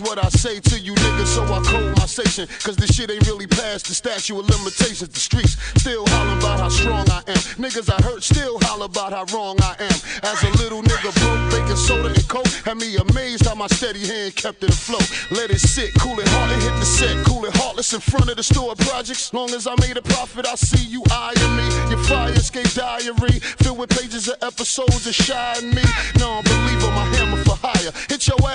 watch 0.00 0.08
what 0.08 0.24
I 0.24 0.28
say 0.30 0.60
to 0.60 0.78
you 0.78 0.94
niggas, 0.94 1.26
so 1.26 1.42
I 1.44 1.62
code 1.62 1.96
my 1.96 2.06
station. 2.06 2.48
Cause 2.62 2.76
this 2.76 2.94
shit 2.94 3.10
ain't 3.10 3.26
really 3.26 3.46
past 3.46 3.86
the 3.86 3.94
statute 3.94 4.38
of 4.38 4.48
limitations. 4.48 5.08
The 5.08 5.20
streets 5.20 5.56
still 5.76 6.04
hollering 6.08 6.38
about 6.38 6.60
how 6.60 6.68
strong 6.68 7.08
I 7.10 7.22
am. 7.26 7.42
Niggas 7.56 7.90
I 7.90 8.02
hurt 8.02 8.22
still 8.22 8.58
holler 8.62 8.86
about 8.86 9.12
how 9.12 9.24
wrong 9.36 9.56
I 9.60 9.76
am. 9.80 9.98
As 10.22 10.42
a 10.42 10.50
little 10.62 10.82
nigga 10.82 11.12
broke, 11.20 11.50
baking 11.50 11.76
soda 11.76 12.08
and 12.08 12.28
coke, 12.28 12.46
had 12.64 12.76
me 12.76 12.96
amazed 12.96 13.46
how 13.46 13.54
my 13.54 13.66
steady 13.68 14.06
hand 14.06 14.36
kept 14.36 14.62
it 14.64 14.70
afloat. 14.70 15.06
Let 15.30 15.50
it 15.50 15.60
sit, 15.60 15.92
cool 15.98 16.18
it 16.18 16.28
hard 16.28 16.52
and 16.52 16.62
hit 16.62 16.74
the 16.80 16.86
set, 16.86 17.24
cool 17.26 17.44
it 17.44 17.54
heartless 17.56 17.92
in 17.92 18.00
front 18.00 18.30
of 18.30 18.36
the 18.36 18.42
store 18.42 18.74
projects. 18.76 19.32
Long 19.32 19.50
as 19.50 19.66
I 19.66 19.74
made 19.80 19.96
a 19.96 20.02
profit, 20.02 20.46
I 20.46 20.54
see 20.56 20.84
you 20.86 21.02
eyeing 21.10 21.56
me. 21.56 21.66
Your 21.90 22.02
fire 22.04 22.32
escape 22.32 22.70
diary, 22.74 23.40
filled 23.62 23.78
with 23.78 23.90
pages 23.90 24.28
of 24.28 24.36
episodes 24.42 25.06
of 25.06 25.64
me. 25.64 25.84
No 26.18 26.38
unbeliever, 26.38 26.90
my 26.92 27.04
hammer 27.16 27.42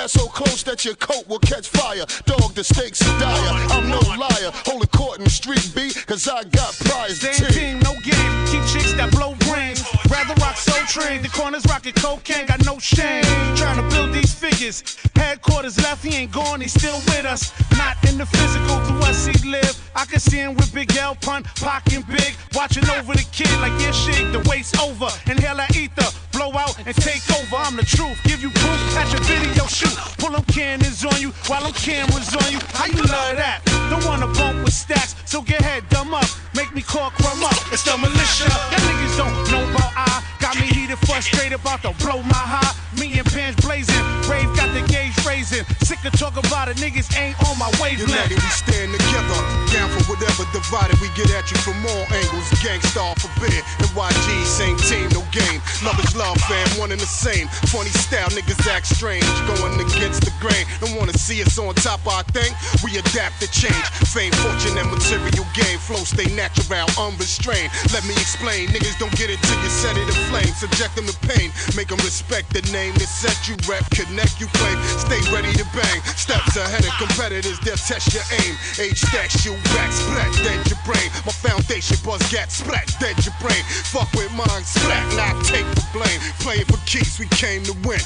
so 0.08 0.28
close 0.28 0.64
that 0.64 0.86
your 0.86 0.96
coat 0.96 1.28
will 1.28 1.40
catch 1.40 1.68
fire. 1.70 2.06
Dog, 2.26 2.54
the 2.54 2.64
stakes 2.64 3.02
are 3.02 3.20
dire. 3.20 3.54
I'm 3.72 3.90
no 3.90 4.00
liar. 4.18 4.52
Hold 4.66 4.84
a 4.84 4.88
court 4.88 5.18
in 5.20 5.24
the 5.24 5.30
street, 5.30 5.72
B, 5.76 5.92
cause 6.06 6.28
I 6.28 6.44
got 6.44 6.74
prize 6.80 7.20
to 7.20 7.34
Same 7.34 7.52
team, 7.52 7.80
no 7.80 7.94
game. 8.04 8.32
Keep 8.48 8.64
chicks 8.68 8.94
that 8.94 9.12
blow 9.12 9.36
brains. 9.48 9.84
Rather 10.10 10.34
rock 10.42 10.58
so 10.58 10.74
train. 10.86 11.22
The 11.22 11.30
corners 11.30 11.66
rockin' 11.68 11.94
cocaine, 11.94 12.48
got 12.48 12.66
no 12.66 12.80
shame. 12.80 13.24
Trying 13.56 13.78
to 13.78 13.96
build 13.96 14.14
these 14.14 14.34
figures. 14.34 14.84
Headquarters 15.16 15.78
left, 15.78 16.04
he 16.04 16.16
ain't 16.16 16.32
gone, 16.32 16.62
he's 16.62 16.74
still 16.74 16.98
with 17.08 17.26
us. 17.26 17.54
Not 17.78 17.98
in 18.10 18.18
the 18.18 18.26
physical, 18.26 18.80
through 18.86 19.10
us 19.10 19.26
he 19.26 19.50
live. 19.50 19.78
I 19.96 20.06
can 20.06 20.20
see 20.20 20.38
him 20.38 20.56
with 20.56 20.74
Big 20.74 20.96
L, 20.98 21.16
pun, 21.16 21.44
pockin' 21.58 22.04
big. 22.04 22.36
Watching 22.54 22.90
over 22.90 23.14
the 23.14 23.26
kid 23.32 23.52
like 23.60 23.74
yeah, 23.82 23.92
shit, 23.92 24.32
the 24.32 24.40
waist 24.50 24.80
over. 24.80 25.10
Inhale 25.30 25.58
that 25.58 25.76
ether, 25.76 26.10
blow 26.42 26.58
out 26.60 26.76
and 26.88 26.96
take 26.96 27.22
over. 27.38 27.56
I'm 27.56 27.76
the 27.76 27.86
truth, 27.86 28.18
give 28.24 28.42
you 28.42 28.50
proof, 28.50 28.80
catch 28.94 29.14
your 29.14 29.22
video 29.22 29.66
shoot. 29.68 29.94
Pull 30.18 30.32
them 30.32 30.44
cannons 30.46 31.06
on 31.06 31.22
you 31.22 31.30
while 31.48 31.62
them 31.62 31.74
cameras 31.74 32.34
on 32.36 32.52
you. 32.52 32.60
How 32.74 32.88
you 32.88 33.04
love 33.04 33.38
that? 33.38 33.62
Don't 33.90 34.04
wanna 34.06 34.28
bump 34.34 34.64
with 34.64 34.74
stacks, 34.74 35.16
so 35.26 35.42
get 35.42 35.62
head 35.62 35.84
dumb 35.90 36.14
up. 36.14 36.26
Make 36.56 36.74
me 36.74 36.82
call 36.82 37.12
crumb 37.12 37.44
up. 37.44 37.58
It's 37.72 37.84
the 37.84 37.96
militia. 37.98 38.50
Y'all 38.50 38.84
niggas 38.90 39.18
don't 39.18 39.36
know 39.52 39.64
about 39.70 39.94
I. 39.96 40.24
Got 40.42 40.56
me 40.58 40.66
heated, 40.66 40.98
frustrated, 41.06 41.60
about 41.60 41.84
to 41.84 41.94
blow 42.04 42.24
my 42.24 42.34
high. 42.34 42.74
Me 43.00 43.08
and 43.16 43.28
pants 43.32 43.56
blazing, 43.64 44.04
rave 44.28 44.50
got 44.58 44.68
the 44.76 44.84
gauge 44.92 45.16
raising. 45.24 45.64
Sick 45.80 46.04
of 46.04 46.12
talk 46.20 46.36
about 46.36 46.68
it, 46.68 46.76
niggas 46.76 47.08
ain't 47.16 47.40
on 47.48 47.56
my 47.56 47.72
wavelength. 47.80 48.12
United 48.12 48.36
we 48.36 48.52
stand 48.52 48.92
together, 48.92 49.40
down 49.72 49.88
for 49.96 50.04
whatever 50.12 50.44
divided 50.52 51.00
we 51.00 51.08
get 51.16 51.32
at 51.32 51.48
you 51.48 51.58
from 51.64 51.80
all 51.88 52.04
angles. 52.12 52.50
Gangstar 52.60 53.16
forbid, 53.22 53.64
NYG 53.80 54.44
same 54.44 54.76
team, 54.90 55.08
no 55.16 55.24
game. 55.32 55.62
Love 55.88 56.00
is 56.04 56.12
love, 56.16 56.31
fam, 56.48 56.68
one 56.80 56.92
and 56.92 57.02
the 57.02 57.10
same. 57.10 57.48
Funny 57.72 57.90
style, 57.90 58.30
niggas 58.30 58.68
act 58.68 58.88
strange, 58.88 59.26
going 59.48 59.76
against 59.80 60.22
the 60.24 60.34
grain. 60.40 60.66
Don't 60.80 60.96
wanna 60.98 61.18
see 61.18 61.42
us 61.44 61.58
on 61.58 61.74
top 61.76 62.00
of 62.06 62.14
our 62.14 62.24
thing. 62.36 62.54
We 62.84 62.98
adapt 62.98 63.42
to 63.42 63.48
change. 63.52 63.86
Fame, 64.12 64.32
fortune, 64.44 64.78
and 64.78 64.90
material 64.92 65.46
gain. 65.54 65.78
Flow 65.80 66.04
stay 66.04 66.28
natural, 66.36 66.88
unrestrained. 67.00 67.72
Let 67.92 68.06
me 68.06 68.14
explain, 68.16 68.70
niggas 68.70 68.98
don't 69.00 69.14
get 69.18 69.30
it 69.30 69.40
till 69.44 69.60
you 69.64 69.70
set 69.70 69.98
it 69.98 70.08
aflame. 70.08 70.54
Subject 70.54 70.96
them 70.96 71.08
to 71.08 71.18
pain, 71.28 71.52
make 71.76 71.90
them 71.90 72.00
respect 72.06 72.54
the 72.54 72.62
name 72.72 72.94
that 72.96 73.10
set 73.10 73.38
you 73.48 73.56
rep. 73.68 73.84
Connect, 73.92 74.40
you 74.40 74.48
claim, 74.60 74.78
stay 75.02 75.20
ready 75.34 75.52
to 75.58 75.66
bang. 75.74 76.00
Steps 76.16 76.56
ahead 76.56 76.86
of 76.86 76.94
competitors, 76.98 77.60
they'll 77.66 77.80
test 77.80 78.14
your 78.14 78.24
aim. 78.46 78.54
H 78.80 79.02
stacks 79.02 79.46
you 79.46 79.54
back, 79.76 79.92
splat, 79.92 80.32
dead 80.44 80.62
your 80.70 80.80
brain. 80.86 81.10
My 81.26 81.34
foundation 81.34 81.98
buzz 82.06 82.22
gat, 82.32 82.52
splat, 82.52 82.88
dead 83.00 83.18
your 83.26 83.36
brain. 83.42 83.64
Fuck 83.92 84.12
with 84.14 84.32
mine, 84.34 84.64
splat, 84.64 85.04
not 85.18 85.36
take 85.46 85.68
the 85.76 85.84
blame. 85.92 86.21
Playing 86.40 86.66
for 86.66 86.78
keys, 86.86 87.20
we 87.20 87.28
came 87.28 87.64
to 87.64 87.74
win. 87.88 88.00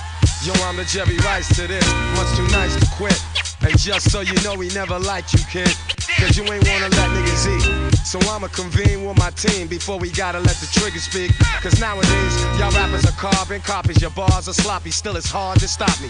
Yo, 0.44 0.54
I'm 0.66 0.78
the 0.78 0.86
Jerry 0.86 1.18
Rice 1.20 1.48
to 1.56 1.68
this. 1.68 1.86
Much 2.16 2.30
too 2.36 2.48
nice 2.56 2.76
to 2.76 2.86
quit. 2.96 3.20
And 3.62 3.78
just 3.80 4.12
so 4.12 4.22
you 4.22 4.36
know, 4.44 4.56
we 4.56 4.70
never 4.70 5.00
liked 5.00 5.34
you, 5.34 5.40
kid. 5.50 5.74
Cause 6.20 6.38
you 6.38 6.44
ain't 6.44 6.68
wanna 6.70 6.90
let 6.96 7.10
niggas 7.12 7.48
eat. 7.50 7.98
So 8.06 8.20
I'ma 8.30 8.48
convene 8.48 9.06
with 9.06 9.18
my 9.18 9.32
team 9.32 9.68
before 9.68 9.98
we 9.98 10.12
gotta 10.12 10.40
let 10.40 10.56
the 10.58 10.68
trigger 10.72 11.00
speak. 11.00 11.32
Cause 11.62 11.80
nowadays, 11.80 12.36
y'all 12.60 12.72
rappers 12.72 13.06
are 13.06 13.18
carbon 13.20 13.60
copies. 13.62 14.02
Your 14.02 14.12
bars 14.12 14.48
are 14.48 14.54
sloppy, 14.54 14.92
still 14.92 15.18
it's 15.18 15.30
hard 15.30 15.60
to 15.60 15.68
stop 15.68 16.00
me. 16.02 16.10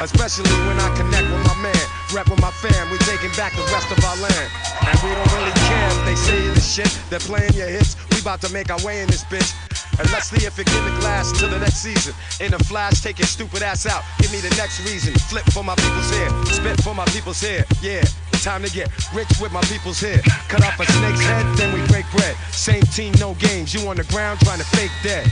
Especially 0.00 0.50
when 0.66 0.78
I 0.80 0.94
connect 0.96 1.30
with 1.30 1.44
my 1.46 1.56
man, 1.62 1.86
rep 2.12 2.28
with 2.28 2.40
my 2.40 2.50
fam, 2.50 2.90
we 2.90 2.98
taking 2.98 3.30
back 3.36 3.52
the 3.54 3.62
rest 3.72 3.90
of 3.92 4.02
our 4.04 4.16
land. 4.16 4.50
And 4.88 4.98
we 5.02 5.10
don't 5.14 5.32
really 5.32 5.52
care 5.68 5.88
if 5.88 6.04
they 6.04 6.16
say 6.16 6.48
the 6.48 6.60
shit, 6.60 6.90
they're 7.08 7.20
playing 7.20 7.54
your 7.54 7.68
hits. 7.68 7.96
We 8.10 8.20
about 8.20 8.40
to 8.42 8.52
make 8.52 8.70
our 8.70 8.82
way 8.84 9.00
in 9.00 9.06
this 9.06 9.24
bitch. 9.24 9.54
And 9.98 10.10
let's 10.12 10.28
see 10.28 10.44
if 10.46 10.58
it 10.58 10.66
gimmick 10.66 11.02
lasts 11.02 11.38
till 11.38 11.48
the 11.48 11.58
next 11.58 11.78
season. 11.78 12.14
In 12.40 12.52
a 12.54 12.58
flash, 12.58 13.00
take 13.00 13.18
your 13.18 13.26
stupid 13.26 13.62
ass 13.62 13.86
out. 13.86 14.02
Give 14.20 14.30
me 14.32 14.40
the 14.40 14.54
next 14.56 14.80
reason. 14.84 15.14
Flip 15.30 15.44
for 15.52 15.64
my 15.64 15.74
people's 15.76 16.10
hair. 16.10 16.28
Spit 16.46 16.82
for 16.82 16.94
my 16.94 17.04
people's 17.06 17.40
hair. 17.40 17.64
Yeah, 17.80 18.04
time 18.42 18.62
to 18.62 18.70
get 18.70 18.88
rich 19.14 19.28
with 19.40 19.52
my 19.52 19.62
people's 19.62 20.00
hair. 20.00 20.20
Cut 20.48 20.64
off 20.64 20.78
a 20.78 20.86
snake's 20.86 21.20
head, 21.20 21.44
then 21.56 21.72
we 21.74 21.84
break 21.88 22.04
bread. 22.12 22.36
Same 22.52 22.82
team, 22.82 23.12
no 23.18 23.34
games. 23.34 23.74
You 23.74 23.88
on 23.88 23.96
the 23.96 24.04
ground 24.04 24.40
trying 24.40 24.58
to 24.58 24.64
fake 24.64 24.92
dead. 25.02 25.26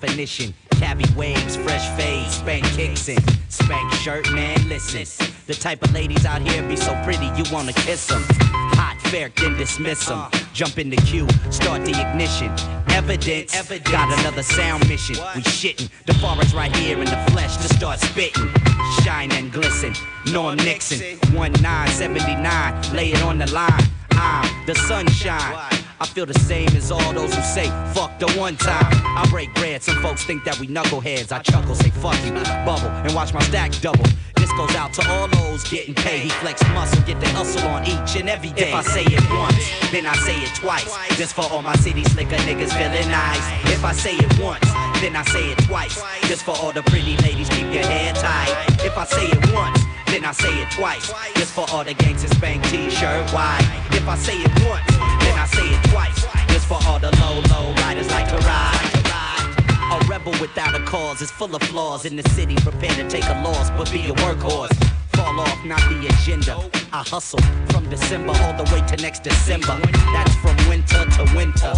Definition? 0.00 0.54
Cavi 0.70 1.14
waves, 1.14 1.56
fresh 1.56 1.86
fades, 1.96 2.34
spank 2.34 2.64
kicks 2.64 3.08
in. 3.08 3.18
Spank 3.48 3.92
shirt, 3.94 4.30
man, 4.32 4.68
listen. 4.68 5.04
The 5.46 5.54
type 5.54 5.82
of 5.82 5.92
ladies 5.92 6.24
out 6.26 6.42
here 6.42 6.62
be 6.68 6.76
so 6.76 6.94
pretty, 7.04 7.26
you 7.36 7.44
wanna 7.52 7.72
kiss 7.72 8.06
them. 8.06 8.22
Hot, 8.76 9.00
fair, 9.10 9.30
then 9.36 9.56
dismiss 9.56 10.06
them. 10.06 10.30
Jump 10.52 10.78
in 10.78 10.90
the 10.90 10.96
queue, 10.96 11.28
start 11.50 11.84
the 11.84 11.92
ignition. 11.92 12.50
Evidence, 12.90 13.54
got 13.90 14.18
another 14.20 14.42
sound 14.42 14.88
mission. 14.88 15.16
We 15.34 15.42
shitting. 15.42 15.88
The 16.06 16.14
forest 16.14 16.54
right 16.54 16.74
here 16.76 16.98
in 16.98 17.06
the 17.06 17.30
flesh 17.32 17.56
to 17.56 17.74
start 17.74 18.00
spitting. 18.00 18.48
Shine 19.02 19.32
and 19.32 19.52
glisten. 19.52 19.94
Norm 20.32 20.56
Nixon, 20.56 21.18
1979, 21.34 22.94
lay 22.94 23.12
it 23.12 23.22
on 23.22 23.38
the 23.38 23.50
line. 23.52 23.84
I'm 24.12 24.66
the 24.66 24.74
sunshine. 24.74 25.73
I 26.04 26.06
feel 26.06 26.26
the 26.26 26.38
same 26.40 26.68
as 26.76 26.90
all 26.90 27.14
those 27.14 27.34
who 27.34 27.40
say 27.40 27.66
fuck 27.94 28.18
the 28.18 28.30
one 28.32 28.56
time. 28.56 28.92
I 29.16 29.26
break 29.30 29.54
bread, 29.54 29.82
some 29.82 30.02
folks 30.02 30.22
think 30.22 30.44
that 30.44 30.60
we 30.60 30.66
knuckleheads. 30.66 31.32
I 31.32 31.38
chuckle, 31.38 31.74
say 31.74 31.88
fuck 31.88 32.22
you, 32.26 32.32
bubble, 32.66 32.90
and 33.08 33.14
watch 33.14 33.32
my 33.32 33.40
stack 33.40 33.72
double. 33.80 34.04
This 34.36 34.52
goes 34.52 34.76
out 34.76 34.92
to 35.00 35.08
all 35.08 35.28
those 35.28 35.64
getting 35.70 35.94
paid. 35.94 36.20
He 36.20 36.28
flex 36.28 36.62
muscle, 36.74 37.02
get 37.04 37.20
the 37.20 37.28
hustle 37.28 37.66
on 37.68 37.86
each 37.86 38.20
and 38.20 38.28
every 38.28 38.50
day. 38.50 38.68
If 38.68 38.74
I 38.74 38.82
say 38.82 39.04
it 39.04 39.24
once, 39.32 39.56
then 39.92 40.04
I 40.04 40.14
say 40.16 40.36
it 40.42 40.54
twice. 40.54 40.92
Just 41.16 41.34
for 41.34 41.46
all 41.50 41.62
my 41.62 41.74
city 41.76 42.04
slicker 42.04 42.36
niggas 42.44 42.76
feeling 42.76 43.08
nice. 43.08 43.72
If 43.72 43.82
I 43.82 43.92
say 43.92 44.14
it 44.14 44.38
once, 44.38 44.68
then 45.00 45.16
I 45.16 45.24
say 45.24 45.52
it 45.52 45.58
twice. 45.64 46.02
Just 46.28 46.44
for 46.44 46.52
all 46.60 46.72
the 46.72 46.82
pretty 46.82 47.16
ladies, 47.24 47.48
keep 47.48 47.72
your 47.72 47.86
hair 47.86 48.12
tight. 48.12 48.52
If 48.84 48.98
I 48.98 49.06
say 49.06 49.24
it 49.24 49.54
once, 49.54 49.80
then 50.14 50.24
I 50.24 50.30
say 50.32 50.62
it 50.62 50.70
twice. 50.70 51.12
Just 51.34 51.52
for 51.54 51.66
all 51.72 51.82
the 51.82 51.92
gangsters, 51.92 52.30
spank 52.30 52.62
t-shirt 52.68 53.30
white. 53.32 53.66
If 53.90 54.06
I 54.06 54.16
say 54.16 54.36
it 54.36 54.50
once, 54.64 54.86
then 54.96 55.36
I 55.36 55.46
say 55.46 55.74
it 55.74 55.82
twice. 55.90 56.24
Just 56.52 56.68
for 56.68 56.78
all 56.86 57.00
the 57.00 57.10
low, 57.18 57.40
low 57.50 57.74
riders 57.82 58.08
like 58.10 58.28
to 58.28 58.38
ride. 58.46 58.93
A 60.24 60.30
rebel 60.30 60.40
without 60.40 60.74
a 60.74 60.82
cause 60.84 61.20
is 61.20 61.30
full 61.30 61.54
of 61.54 61.62
flaws 61.62 62.04
in 62.04 62.16
the 62.16 62.28
city. 62.30 62.54
Prepare 62.56 62.94
to 62.96 63.08
take 63.08 63.24
a 63.24 63.42
loss, 63.42 63.70
but 63.70 63.90
be 63.92 64.00
a 64.00 64.14
workhorse. 64.24 64.72
Fall 65.16 65.40
off, 65.40 65.64
not 65.64 65.80
the 65.90 66.06
agenda. 66.06 66.58
I 66.92 67.02
hustle 67.02 67.40
from 67.70 67.88
December 67.90 68.32
all 68.42 68.54
the 68.54 68.64
way 68.72 68.80
to 68.88 69.02
next 69.02 69.22
December. 69.22 69.78
That's 70.12 70.34
from 70.36 70.56
winter 70.68 71.04
to 71.04 71.32
winter. 71.36 71.72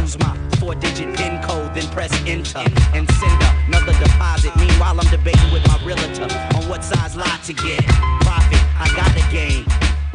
Use 0.00 0.18
my 0.18 0.36
four 0.58 0.74
digit 0.74 1.14
pin 1.16 1.40
code, 1.42 1.74
then 1.74 1.86
press 1.88 2.12
enter 2.26 2.64
and 2.94 3.08
send 3.10 3.42
another 3.68 3.92
deposit. 4.02 4.54
Meanwhile, 4.56 5.00
I'm 5.00 5.10
debating 5.10 5.52
with 5.52 5.66
my 5.68 5.78
realtor 5.84 6.28
on 6.56 6.68
what 6.68 6.82
size 6.82 7.16
lot 7.16 7.42
to 7.44 7.52
get. 7.52 7.84
Profit, 8.22 8.60
I 8.78 8.90
gotta 8.96 9.22
gain. 9.30 9.64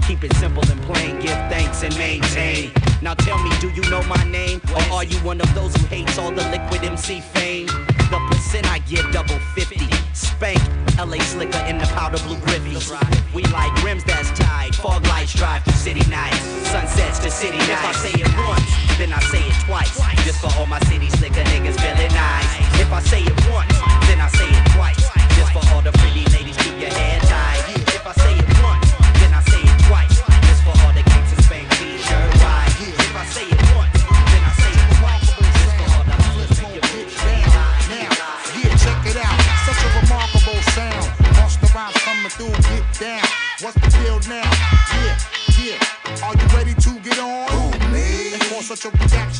Keep 0.10 0.24
it 0.24 0.34
simple 0.38 0.64
and 0.72 0.82
plain, 0.82 1.20
give 1.20 1.38
thanks 1.54 1.84
and 1.84 1.96
maintain. 1.96 2.72
Now 3.00 3.14
tell 3.14 3.38
me, 3.44 3.52
do 3.62 3.70
you 3.70 3.88
know 3.92 4.02
my 4.10 4.24
name? 4.24 4.60
Or 4.74 4.82
are 4.96 5.04
you 5.04 5.16
one 5.18 5.40
of 5.40 5.54
those 5.54 5.76
who 5.76 5.86
hates 5.86 6.18
all 6.18 6.32
the 6.32 6.42
liquid 6.50 6.84
MC 6.84 7.22
fame? 7.22 7.68
The 8.10 8.18
percent 8.28 8.66
I 8.66 8.80
give 8.90 9.06
double 9.12 9.38
50. 9.54 9.78
Spank, 10.14 10.58
LA 10.98 11.22
slicker 11.22 11.60
in 11.70 11.78
the 11.78 11.86
powder 11.94 12.18
blue 12.26 12.38
grivvies. 12.38 12.90
We 13.36 13.44
like 13.54 13.72
rims 13.84 14.04
that's 14.04 14.32
tied, 14.32 14.74
fog 14.74 15.06
lights 15.06 15.36
drive 15.36 15.64
through 15.64 15.74
city 15.74 16.10
nights. 16.10 16.42
Sunsets 16.66 17.20
to 17.20 17.30
city 17.30 17.60
nights. 17.60 17.70
If 17.70 17.86
I 17.86 17.92
say 17.92 18.14
it 18.18 18.34
once, 18.50 18.98
then 18.98 19.14
I 19.14 19.20
say 19.30 19.46
it 19.46 19.54
twice. 19.68 19.94
Just 20.26 20.42
for 20.42 20.50
all 20.58 20.66
my 20.66 20.80
city 20.90 21.12
slicker 21.12 21.46
niggas 21.54 21.78
feeling 21.78 22.14
nice. 22.18 22.82
If 22.82 22.92
I 22.92 23.00
say 23.02 23.22
it 23.22 23.38
once, 23.54 23.78
then 24.10 24.20
I 24.20 24.30
say 24.34 24.50
it 24.50 24.66
twice. 24.74 25.06
Just 25.38 25.54
for 25.54 25.62
all 25.72 25.84
the 25.84 25.92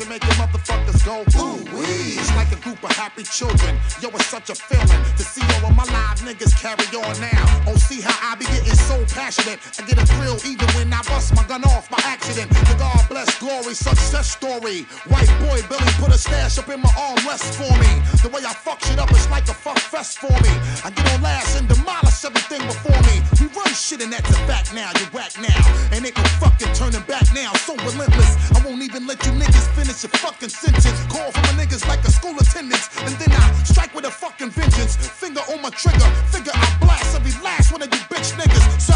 reaction, 0.10 0.28
making 0.28 0.30
motherfuckers 0.30 1.06
go, 1.06 1.22
ooh, 1.40 1.78
wee. 1.78 2.18
It's 2.18 2.36
like 2.36 2.52
a 2.52 2.56
group 2.62 2.84
of 2.84 2.89
happy 3.00 3.24
children. 3.24 3.80
Yo, 4.04 4.10
it's 4.12 4.28
such 4.28 4.50
a 4.50 4.56
feeling 4.56 5.02
to 5.16 5.24
see 5.24 5.40
all 5.56 5.72
of 5.72 5.76
my 5.76 5.88
live 5.88 6.20
niggas 6.20 6.52
carry 6.60 6.84
on 7.00 7.16
now. 7.24 7.48
Oh, 7.64 7.80
see 7.80 8.02
how 8.04 8.12
I 8.20 8.36
be 8.36 8.44
getting 8.52 8.76
so 8.76 9.00
passionate. 9.16 9.56
I 9.80 9.88
get 9.88 9.96
a 9.96 10.06
thrill 10.06 10.36
even 10.44 10.68
when 10.76 10.92
I 10.92 11.00
bust 11.08 11.34
my 11.34 11.44
gun 11.48 11.64
off 11.64 11.90
by 11.90 12.04
accident. 12.04 12.52
The 12.52 12.76
God 12.76 13.00
bless 13.08 13.32
glory, 13.40 13.74
success 13.74 14.36
story. 14.36 14.84
White 15.08 15.32
boy 15.40 15.64
Billy 15.72 15.94
put 15.96 16.12
a 16.12 16.20
stash 16.20 16.60
up 16.60 16.68
in 16.68 16.82
my 16.84 16.92
armrest 17.00 17.56
for 17.56 17.72
me. 17.80 18.04
The 18.20 18.28
way 18.36 18.44
I 18.44 18.52
fuck 18.52 18.84
shit 18.84 19.00
up, 19.00 19.10
it's 19.12 19.32
like 19.32 19.48
a 19.48 19.56
fuck 19.56 19.80
fest 19.80 20.20
for 20.20 20.36
me. 20.44 20.52
I 20.84 20.92
get 20.92 21.08
on 21.16 21.22
last 21.24 21.56
and 21.56 21.72
demolish 21.72 22.20
everything 22.28 22.68
before 22.68 23.00
me. 23.08 23.24
We 23.40 23.48
run 23.56 23.72
shit 23.72 24.04
and 24.04 24.12
that's 24.12 24.28
a 24.28 24.40
fact 24.44 24.76
now. 24.76 24.92
You're 25.00 25.16
whack 25.16 25.32
now. 25.40 25.64
And 25.96 26.04
ain't 26.04 26.18
no 26.20 26.28
fucking 26.44 26.76
turning 26.76 27.06
back 27.08 27.24
now. 27.32 27.56
So 27.64 27.80
relentless. 27.80 28.36
I 28.52 28.60
won't 28.68 28.84
even 28.84 29.08
let 29.08 29.24
you 29.24 29.32
niggas 29.40 29.72
finish 29.72 30.04
your 30.04 30.12
fucking 30.20 30.52
sentence. 30.52 31.00
Call 31.08 31.32
for 31.32 31.44
my 31.48 31.64
niggas 31.64 31.88
like 31.88 32.04
a 32.04 32.12
school 32.12 32.36
attendant. 32.36 32.89
And 32.98 33.16
then 33.16 33.32
I 33.32 33.54
strike 33.64 33.94
with 33.94 34.06
a 34.06 34.12
fucking 34.12 34.50
vengeance. 34.50 34.96
Finger 34.96 35.42
on 35.52 35.62
my 35.62 35.70
trigger, 35.70 36.10
figure 36.34 36.52
I 36.54 36.78
blast 36.82 37.16
every 37.16 37.32
last 37.44 37.72
one 37.72 37.82
of 37.82 37.90
you 37.94 38.02
bitch 38.10 38.34
niggas. 38.34 38.82
So, 38.82 38.94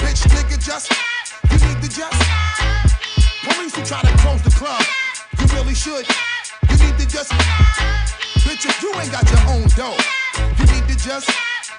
bitch 0.00 0.24
nigga, 0.32 0.56
just, 0.58 0.90
you 1.50 1.58
need 1.68 1.82
to 1.82 1.88
just. 1.88 2.16
Police 3.44 3.76
who 3.76 3.82
try 3.84 4.00
to 4.02 4.16
close 4.18 4.42
the 4.42 4.50
club, 4.50 4.82
you 5.38 5.46
really 5.56 5.74
should. 5.74 6.06
You 6.70 6.76
need 6.84 6.98
to 6.98 7.06
just. 7.06 7.30
Bitch, 8.44 8.64
if 8.64 8.82
you 8.82 8.92
ain't 8.96 9.12
got 9.12 9.28
your 9.30 9.44
own 9.52 9.68
dough, 9.76 9.98
you 10.58 10.64
need 10.72 10.88
to 10.88 10.96
just. 10.96 11.28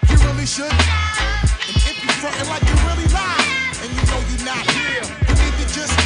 You 0.07 0.17
really 0.27 0.45
should. 0.45 0.71
And 0.71 1.77
if 1.81 1.97
you 2.03 2.09
frontin' 2.21 2.47
like 2.47 2.63
you 2.63 2.75
really 2.88 3.07
lie, 3.09 3.45
and 3.81 3.89
you 3.89 4.01
know 4.05 4.21
you 4.29 4.38
not 4.45 4.63
here, 4.71 5.01
you 5.01 5.33
need 5.33 5.55
to 5.59 5.65
just. 5.73 5.97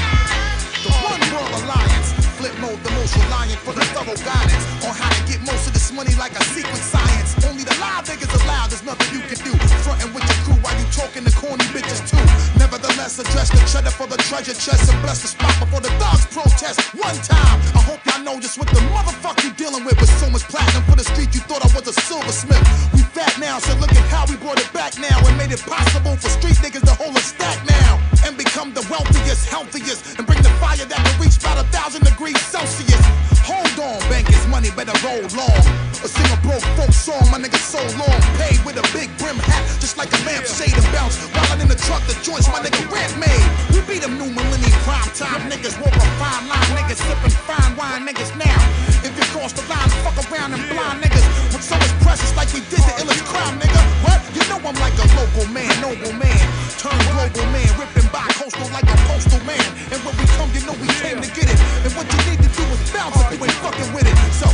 The 0.84 0.92
One 1.04 1.22
World 1.32 1.64
Alliance, 1.64 2.13
flip 2.44 2.60
mode, 2.60 2.80
the 2.84 2.92
most 3.00 3.16
reliant 3.16 3.56
for 3.64 3.72
the 3.72 3.86
thorough 3.96 4.20
guidance 4.20 4.66
on 4.84 4.92
how 4.92 5.08
to 5.08 5.22
get 5.32 5.40
most 5.48 5.64
of 5.64 5.72
this 5.72 5.88
money 5.96 6.12
like 6.20 6.36
a 6.36 6.44
secret 6.52 6.84
science. 6.84 7.40
Only 7.48 7.64
the 7.64 7.72
live 7.80 8.04
niggas 8.04 8.36
allowed, 8.44 8.68
there's 8.68 8.84
nothing 8.84 9.08
you 9.16 9.24
can 9.32 9.40
do. 9.48 9.56
Frontin' 9.88 10.12
with 10.12 10.28
your 10.28 10.40
crew 10.44 10.60
while 10.60 10.76
you 10.76 10.84
talking 10.92 11.24
to 11.24 11.32
corny 11.40 11.64
bitches 11.72 12.04
too. 12.04 12.20
Nevertheless, 12.60 13.16
address 13.16 13.48
the 13.48 13.64
cheddar 13.72 13.96
for 13.96 14.08
the 14.12 14.20
treasure 14.28 14.52
chest 14.60 14.92
and 14.92 15.00
bless 15.00 15.24
the 15.24 15.32
spot 15.32 15.56
before 15.56 15.80
the 15.80 15.94
thugs 15.96 16.28
protest. 16.36 16.84
One 17.00 17.16
time, 17.24 17.64
I 17.80 17.82
hope 17.88 18.04
y'all 18.04 18.20
know 18.28 18.36
just 18.44 18.60
what 18.60 18.68
the 18.76 18.84
motherfucker 18.92 19.48
you 19.48 19.54
dealing 19.56 19.88
with. 19.88 19.96
With 20.04 20.12
so 20.20 20.28
much 20.28 20.44
platinum 20.52 20.84
for 20.84 21.00
the 21.00 21.08
street, 21.08 21.32
you 21.32 21.40
thought 21.48 21.64
I 21.64 21.72
was 21.72 21.88
a 21.88 21.96
silversmith. 21.96 22.60
We 22.92 23.08
fat 23.16 23.40
now, 23.40 23.64
so 23.64 23.72
look 23.80 23.96
at 23.96 24.04
how 24.12 24.28
we 24.28 24.36
brought 24.36 24.60
it 24.60 24.68
back 24.76 25.00
now 25.00 25.16
and 25.24 25.38
made 25.40 25.56
it 25.56 25.64
possible 25.64 26.20
for 26.20 26.28
street 26.28 26.60
niggas 26.60 26.84
to 26.92 26.96
hold 27.00 27.16
a 27.16 27.24
stack 27.24 27.64
now 27.64 28.04
and 28.28 28.36
become 28.36 28.74
the 28.74 28.84
wealthiest, 28.92 29.48
healthiest, 29.48 30.20
and 30.20 30.28
bring 30.28 30.42
the 30.44 30.52
fire 30.60 30.84
that 30.84 31.00
can 31.00 31.16
reach 31.24 31.38
about 31.40 31.64
a 31.64 31.68
thousand 31.72 32.04
degrees 32.04 32.33
Celsius. 32.38 33.06
Hold 33.46 33.80
on, 33.80 34.00
bankers, 34.10 34.48
money 34.48 34.70
better 34.72 34.94
roll 35.06 35.22
long. 35.36 35.93
Or 36.04 36.12
sing 36.12 36.28
a 36.36 36.38
broke 36.44 36.68
folk 36.76 36.92
song, 36.92 37.24
my 37.32 37.40
nigga 37.40 37.56
so 37.56 37.80
long. 37.96 38.20
Paid 38.36 38.60
with 38.68 38.76
a 38.76 38.84
big 38.92 39.08
brim 39.16 39.40
hat, 39.40 39.64
just 39.80 39.96
like 39.96 40.12
a 40.12 40.20
lampshade 40.28 40.76
and 40.76 40.84
bounce. 40.92 41.16
While 41.32 41.56
in 41.64 41.72
the 41.72 41.80
truck, 41.80 42.04
the 42.12 42.16
joints 42.20 42.52
my 42.52 42.60
nigga 42.60 42.84
rent 42.92 43.16
made. 43.16 43.48
We 43.72 43.80
be 43.88 44.04
them 44.04 44.20
new 44.20 44.28
millennium 44.28 44.76
prime 44.84 45.08
time 45.16 45.48
niggas, 45.48 45.80
walk 45.80 45.96
a 45.96 46.04
fine 46.20 46.52
line 46.52 46.72
niggas, 46.76 47.00
sipping 47.00 47.32
fine 47.48 47.72
wine 47.80 48.04
niggas 48.04 48.36
now. 48.36 48.60
If 49.00 49.16
you 49.16 49.24
cross 49.32 49.56
the 49.56 49.64
line, 49.72 49.88
fuck 50.04 50.20
around 50.28 50.52
and 50.52 50.64
blind 50.76 51.00
niggas. 51.00 51.24
With 51.56 51.64
so 51.64 51.80
much 51.80 51.96
precious 52.04 52.36
like 52.36 52.52
we 52.52 52.60
did 52.68 52.84
the 52.84 52.94
illest 53.00 53.24
crime, 53.24 53.56
nigga. 53.64 53.80
What? 54.04 54.20
You 54.36 54.44
know 54.52 54.60
I'm 54.60 54.76
like 54.84 55.00
a 55.00 55.08
local 55.16 55.48
man, 55.56 55.72
noble 55.80 56.12
man. 56.20 56.44
Turn 56.84 57.00
global 57.16 57.48
man, 57.56 57.72
ripping 57.80 58.12
by 58.12 58.28
coastal 58.36 58.68
like 58.76 58.92
a 58.92 58.98
postal 59.08 59.40
man. 59.48 59.64
And 59.88 60.04
when 60.04 60.12
we 60.20 60.28
come, 60.36 60.52
you 60.52 60.68
know 60.68 60.76
we 60.84 60.92
came 61.00 61.24
to 61.24 61.32
get 61.32 61.48
it. 61.48 61.60
And 61.88 61.96
what 61.96 62.12
you 62.12 62.20
need 62.28 62.44
to 62.44 62.52
do 62.52 62.64
is 62.76 62.92
bounce 62.92 63.16
if 63.24 63.32
you 63.32 63.40
ain't 63.40 63.56
fucking 63.64 63.88
with 63.96 64.04
it. 64.04 64.18
So, 64.36 64.52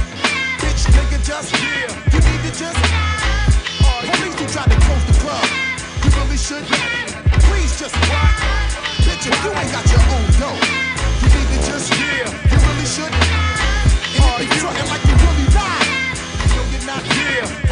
nigga, 0.88 1.20
just 1.26 1.52
yeah. 1.54 1.92
you 2.13 2.20
need 2.20 2.42
to 2.48 2.52
just. 2.56 2.80
Police 4.00 4.36
who 4.39 4.46
tried 4.48 4.70
to 4.72 4.80
close 4.86 5.06
the 5.10 5.15
club, 5.20 5.46
you 6.04 6.10
really 6.20 6.38
should. 6.38 6.63
Please 7.48 7.80
just 7.80 7.96
rock. 8.08 8.36
Bitch, 9.04 9.28
if 9.28 9.36
you 9.44 9.52
ain't 9.52 9.72
got 9.72 9.86
your 9.92 10.04
own 10.15 10.28
dough, 10.39 10.60
you 11.22 11.28
need 11.36 11.48
to 11.52 11.60
just. 11.68 11.92
yeah. 11.92 12.30
You 12.52 12.58
really 12.58 12.86
should. 12.86 13.12
And 13.12 14.44
if 14.44 14.50
you 14.54 14.60
frontin' 14.62 14.88
like 14.88 15.04
you 15.04 15.15
really 15.15 15.48
you 15.48 16.56
know 16.56 16.65
you're 16.72 16.86
not. 16.86 17.04
You 17.63 17.68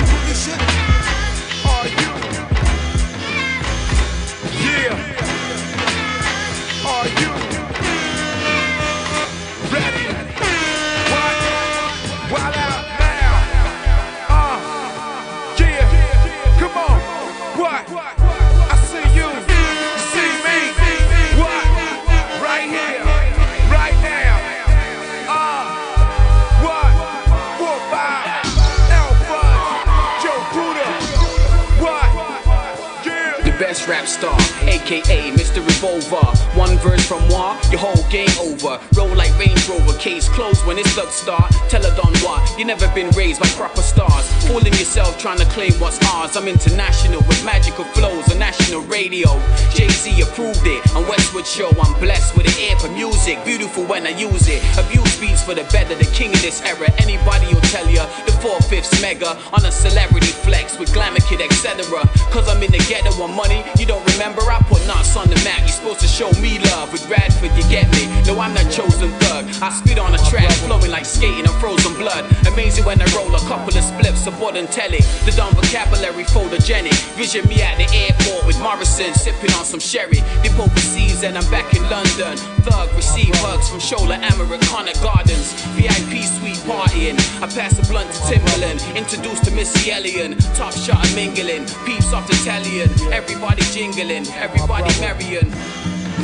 aka 34.88 35.32
Mr. 35.32 35.60
Revolver. 35.60 36.26
One 36.58 36.78
verse 36.78 37.06
from 37.06 37.28
moi, 37.28 37.60
your 37.70 37.80
whole 37.80 38.04
game 38.10 38.32
over. 38.40 38.80
Roll 38.96 39.14
like 39.16 39.38
Range 39.38 39.60
Rover, 39.68 39.98
case 40.00 40.30
closed 40.30 40.66
when 40.66 40.78
it's 40.78 40.90
slugs 40.92 41.14
start. 41.14 41.52
Tell 41.70 41.84
her 41.84 41.94
Don 41.96 42.14
what, 42.24 42.42
you 42.58 42.64
never 42.64 42.88
been 42.96 43.10
raised 43.12 43.42
by 43.42 43.48
proper 43.60 43.82
stars. 43.82 44.26
Fooling 44.48 44.74
yourself 44.74 45.20
trying 45.20 45.40
to 45.40 45.46
claim 45.46 45.74
what's 45.74 46.00
ours. 46.14 46.38
I'm 46.38 46.48
international 46.48 47.20
with 47.28 47.44
magical 47.44 47.84
flows 47.96 48.32
on 48.32 48.40
national 48.40 48.82
radio. 48.82 49.28
Jay 49.76 49.90
Z 49.90 50.22
approved 50.22 50.64
it 50.64 50.80
on 50.96 51.06
Westwood 51.08 51.46
Show. 51.46 51.70
I'm 51.82 52.00
blessed 52.00 52.38
with 52.38 52.48
an 52.48 52.58
ear 52.64 52.80
for 52.80 52.90
music, 52.90 53.44
beautiful 53.44 53.84
when 53.84 54.08
I 54.08 54.12
use 54.16 54.48
it. 54.48 54.64
Abuse 54.80 55.17
beats 55.20 55.44
for 55.44 55.54
the 55.54 55.64
better, 55.74 55.96
the 55.96 56.10
king 56.14 56.34
of 56.34 56.42
this 56.42 56.62
era. 56.62 56.90
Anybody 56.98 57.48
will 57.54 57.68
tell 57.74 57.88
ya 57.90 58.06
the 58.26 58.34
four 58.44 58.60
fifths 58.70 59.02
mega 59.02 59.38
on 59.54 59.66
a 59.66 59.72
celebrity 59.72 60.34
flex 60.46 60.78
with 60.80 60.94
glamour 60.94 61.22
kid, 61.28 61.42
etc. 61.42 61.84
Cause 62.32 62.48
I'm 62.48 62.62
in 62.64 62.72
the 62.72 62.84
ghetto 62.90 63.12
on 63.22 63.36
money, 63.36 63.64
you 63.78 63.86
don't 63.86 64.06
remember? 64.14 64.42
I 64.42 64.62
put 64.70 64.86
knots 64.88 65.16
on 65.16 65.30
the 65.30 65.40
map. 65.44 65.60
You're 65.60 65.78
supposed 65.78 66.02
to 66.02 66.08
show 66.08 66.30
me 66.42 66.60
love 66.72 66.92
with 66.92 67.08
Radford, 67.10 67.52
you 67.58 67.66
get 67.70 67.90
me? 67.94 68.06
No, 68.26 68.40
I'm 68.40 68.54
not 68.54 68.70
chosen 68.72 69.10
thug. 69.24 69.46
I 69.62 69.70
spit 69.72 70.00
on 70.00 70.14
a 70.14 70.22
track, 70.30 70.52
flowing 70.66 70.92
like 70.92 71.06
skating 71.06 71.48
on 71.48 71.56
frozen 71.60 71.94
blood. 71.96 72.26
Amazing 72.48 72.86
when 72.86 73.02
I 73.02 73.08
roll 73.16 73.34
a 73.34 73.40
couple 73.50 73.76
of 73.76 73.84
spliffs, 73.84 74.28
aboard 74.28 74.56
and 74.56 74.70
telly. 74.70 75.02
The 75.26 75.34
dumb 75.36 75.54
vocabulary 75.54 76.24
photogenic. 76.24 76.96
Vision 77.18 77.48
me 77.48 77.62
at 77.62 77.78
the 77.78 77.88
airport 77.94 78.46
with 78.46 78.60
Morrison, 78.62 79.14
sipping 79.14 79.52
on 79.54 79.66
some 79.66 79.80
sherry. 79.80 80.22
Dip 80.44 80.58
overseas 80.60 81.24
and 81.24 81.38
I'm 81.38 81.50
back 81.50 81.74
in 81.74 81.84
London. 81.90 82.38
Thug 82.68 82.94
receive 82.96 83.34
hugs 83.44 83.70
from 83.70 83.80
Shola 83.80 84.18
Americana 84.34 84.92
Gardens. 85.08 85.54
VIP 85.80 86.20
suite 86.36 86.60
partying. 86.68 87.16
I 87.42 87.48
pass 87.48 87.80
a 87.80 87.84
blunt 87.90 88.12
to 88.12 88.20
Timbaland. 88.28 88.80
Introduced 88.94 89.46
to 89.46 89.52
Missy 89.52 89.90
Elliott. 89.92 90.38
Top 90.56 90.74
shot 90.74 91.00
and 91.06 91.16
mingling. 91.16 91.64
Peeps 91.86 92.12
off 92.12 92.28
the 92.28 92.36
Italian. 92.44 92.90
Everybody 93.14 93.64
jingling. 93.72 94.28
Everybody 94.36 94.92
merrying. 95.00 95.50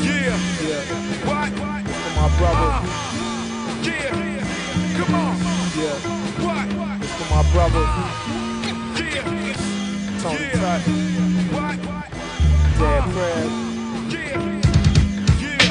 Yeah. 0.04 0.36
What? 1.24 1.52
For 2.04 2.12
my 2.20 2.28
brother. 2.40 2.70
Uh, 2.72 2.84
uh, 2.84 3.88
yeah. 3.88 4.44
Come 4.98 5.16
on. 5.16 5.34
Yeah. 5.80 5.98
What? 6.44 6.68
It's 7.04 7.14
for 7.20 7.28
my 7.36 7.44
brother. 7.54 7.84
Uh, 7.88 8.02
yeah. 9.00 9.54
Tony 10.20 10.44
Yeah. 10.44 10.60
Tuck. 10.60 10.82
What? 11.56 11.78
Dad 12.80 13.04
Fred. 13.14 13.46
Yeah. 13.46 13.73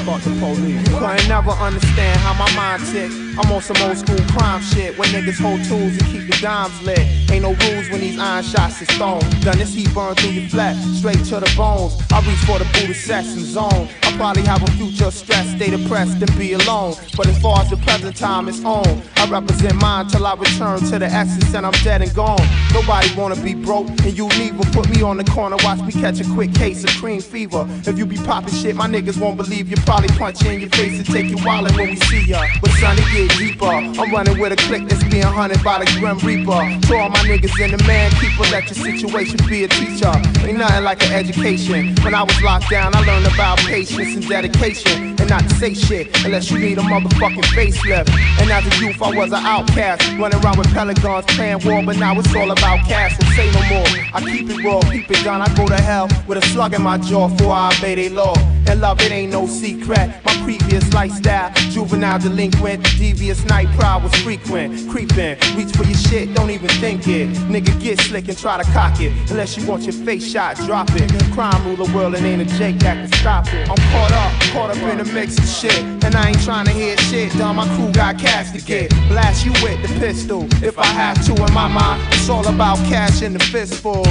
Fuck 0.05 0.21
the 0.23 0.31
police. 0.37 1.29
Never 1.29 1.51
understand 1.51 2.19
how 2.19 2.33
my 2.33 2.53
mind 2.55 2.83
tick. 2.91 3.09
I'm 3.35 3.51
on 3.51 3.61
some 3.61 3.77
old 3.81 3.97
school 3.97 4.19
crime 4.37 4.61
shit 4.61 4.97
when 4.97 5.09
niggas 5.09 5.41
hold 5.41 5.63
tools 5.65 5.97
and 5.97 6.05
keep 6.05 6.29
the 6.29 6.37
dimes 6.39 6.79
lit. 6.83 6.99
Ain't 7.31 7.41
no 7.41 7.53
rules 7.65 7.89
when 7.89 8.01
these 8.01 8.19
iron 8.19 8.43
shots 8.43 8.79
is 8.81 8.87
thrown. 8.97 9.21
Done 9.41 9.57
this 9.57 9.73
heat 9.73 9.91
burn 9.93 10.13
through 10.15 10.31
your 10.31 10.49
flesh, 10.49 10.77
straight 10.97 11.23
to 11.25 11.39
the 11.39 11.51
bones. 11.57 11.97
I 12.11 12.19
reach 12.27 12.37
for 12.45 12.59
the 12.59 12.93
sex 12.93 13.33
and 13.33 13.45
zone. 13.45 13.89
I 14.03 14.15
probably 14.17 14.43
have 14.43 14.61
a 14.61 14.71
future 14.73 15.09
stress, 15.09 15.49
stay 15.55 15.71
depressed 15.71 16.21
and 16.21 16.37
be 16.37 16.53
alone. 16.53 16.93
But 17.17 17.27
as 17.27 17.41
far 17.41 17.59
as 17.61 17.71
the 17.71 17.77
present 17.77 18.15
time 18.15 18.47
is 18.47 18.63
on, 18.63 19.01
I 19.17 19.27
represent 19.27 19.75
mine 19.81 20.07
till 20.07 20.27
I 20.27 20.35
return 20.35 20.79
to 20.79 20.99
the 20.99 21.07
essence 21.07 21.53
and 21.55 21.65
I'm 21.65 21.73
dead 21.83 22.03
and 22.03 22.13
gone. 22.13 22.45
Nobody 22.71 23.13
wanna 23.15 23.35
be 23.37 23.55
broke, 23.55 23.87
and 23.87 24.15
you 24.15 24.27
neither. 24.27 24.63
Put 24.73 24.89
me 24.89 25.01
on 25.01 25.17
the 25.17 25.23
corner, 25.23 25.57
watch 25.63 25.81
me 25.81 25.91
catch 25.91 26.19
a 26.19 26.23
quick 26.33 26.53
case 26.53 26.83
of 26.83 26.89
cream 27.01 27.21
fever. 27.21 27.67
If 27.85 27.97
you 27.97 28.05
be 28.05 28.17
popping 28.17 28.53
shit, 28.53 28.75
my 28.75 28.87
niggas 28.87 29.19
won't 29.19 29.37
believe 29.37 29.69
you. 29.69 29.75
Probably 29.85 30.09
punch 30.09 30.43
you 30.43 30.51
in 30.51 30.61
your 30.61 30.69
face 30.69 30.97
and 30.97 31.05
take 31.05 31.29
your 31.29 31.43
wallet 31.45 31.75
when 31.75 31.89
we 31.89 31.95
see 31.95 32.25
ya. 32.25 32.43
But 32.61 32.71
son, 32.71 32.97
it 32.99 33.22
get 33.27 33.37
deeper. 33.37 33.65
I'm 33.65 34.11
running 34.11 34.39
with 34.39 34.53
a 34.53 34.55
clique 34.55 34.87
that's 34.87 35.03
being 35.03 35.23
hunted 35.23 35.63
by 35.63 35.79
the 35.79 35.85
Grim 35.99 36.17
Reaper. 36.19 36.87
To 36.87 36.95
all 36.97 37.09
my 37.09 37.19
niggas 37.19 37.59
in 37.63 37.71
the 37.75 37.83
man 37.85 38.11
keeper, 38.11 38.43
let 38.51 38.65
your 38.65 38.75
situation 38.75 39.37
be 39.47 39.63
a 39.63 39.67
teacher. 39.67 40.11
Ain't 40.45 40.57
nothing 40.57 40.83
like 40.83 41.03
an 41.03 41.13
education. 41.13 41.95
When 42.03 42.13
I 42.13 42.23
was 42.23 42.41
locked 42.41 42.69
down, 42.69 42.95
I 42.95 42.99
learned 43.05 43.27
about 43.27 43.59
patience 43.59 44.15
and 44.15 44.27
dedication. 44.27 45.15
And 45.19 45.29
not 45.29 45.43
to 45.43 45.55
say 45.55 45.73
shit 45.73 46.25
unless 46.25 46.51
you 46.51 46.59
need 46.59 46.77
a 46.77 46.81
motherfucking 46.81 47.47
facelift. 47.55 48.09
And 48.41 48.51
as 48.51 48.65
a 48.65 48.85
youth, 48.85 49.01
I 49.01 49.15
was 49.15 49.31
an 49.31 49.45
outcast. 49.45 50.01
Running 50.17 50.43
around 50.43 50.57
with 50.57 50.71
pelicans, 50.73 51.25
playing 51.27 51.65
war, 51.65 51.83
but 51.83 51.97
now 51.97 52.17
it's 52.19 52.35
all 52.35 52.51
about 52.51 52.85
cash. 52.87 53.17
So 53.17 53.25
say 53.35 53.51
no 53.51 53.61
more. 53.69 53.87
I 54.13 54.21
keep 54.21 54.49
it 54.49 54.63
raw, 54.63 54.81
keep 54.91 55.09
it 55.09 55.23
down. 55.23 55.41
I 55.41 55.53
go 55.55 55.67
to 55.67 55.79
hell 55.81 56.07
with 56.27 56.37
a 56.37 56.47
slug 56.47 56.73
in 56.73 56.81
my 56.81 56.97
jaw 56.97 57.29
before 57.29 57.53
I 57.53 57.73
obey 57.77 57.95
they 57.95 58.09
law. 58.09 58.35
And 58.67 58.81
love, 58.81 59.01
it 59.01 59.11
ain't 59.11 59.31
no 59.31 59.45
secret. 59.47 60.13
My 60.25 60.33
previous 60.43 60.91
lifestyle, 60.93 61.51
juvenile 61.71 62.19
delinquent, 62.19 62.83
previous 63.13 63.45
night 63.45 63.67
pride 63.77 64.01
was 64.01 64.13
frequent. 64.23 64.89
Creeping, 64.89 65.37
reach 65.55 65.71
for 65.75 65.83
your 65.83 65.93
shit, 65.93 66.33
don't 66.33 66.49
even 66.49 66.67
think 66.81 67.07
it. 67.07 67.29
Nigga, 67.47 67.79
get 67.79 67.99
slick 67.99 68.27
and 68.27 68.35
try 68.35 68.57
to 68.57 68.63
cock 68.71 68.99
it. 68.99 69.11
Unless 69.29 69.55
you 69.55 69.67
want 69.67 69.83
your 69.83 69.93
face 69.93 70.31
shot, 70.31 70.55
drop 70.57 70.89
it. 70.93 71.11
Crime 71.31 71.63
rule 71.63 71.75
the 71.75 71.91
world 71.95 72.15
and 72.15 72.25
ain't 72.25 72.41
a 72.41 72.57
Jake 72.57 72.79
that 72.79 72.95
can 72.95 73.11
stop 73.19 73.45
it. 73.53 73.69
I'm 73.69 73.77
caught 73.93 74.11
up, 74.11 74.31
caught 74.51 74.69
up 74.71 74.77
in 74.77 74.97
the 74.97 75.05
mix 75.13 75.37
of 75.37 75.45
shit. 75.45 75.79
And 76.03 76.15
I 76.15 76.29
ain't 76.29 76.41
trying 76.41 76.65
to 76.65 76.71
hear 76.71 76.97
shit, 76.97 77.31
done. 77.33 77.57
My 77.57 77.67
crew 77.75 77.91
got 77.91 78.17
cash 78.17 78.51
to 78.51 78.65
get. 78.65 78.89
Blast 79.09 79.45
you 79.45 79.51
with 79.61 79.79
the 79.83 79.99
pistol. 79.99 80.47
If 80.63 80.79
I 80.79 80.85
have 80.85 81.23
to, 81.27 81.33
in 81.33 81.53
my 81.53 81.67
mind, 81.67 82.01
it's 82.13 82.29
all 82.29 82.47
about 82.47 82.77
cash 82.89 83.21
and 83.21 83.35
the 83.35 83.43
fistfuls. 83.43 84.07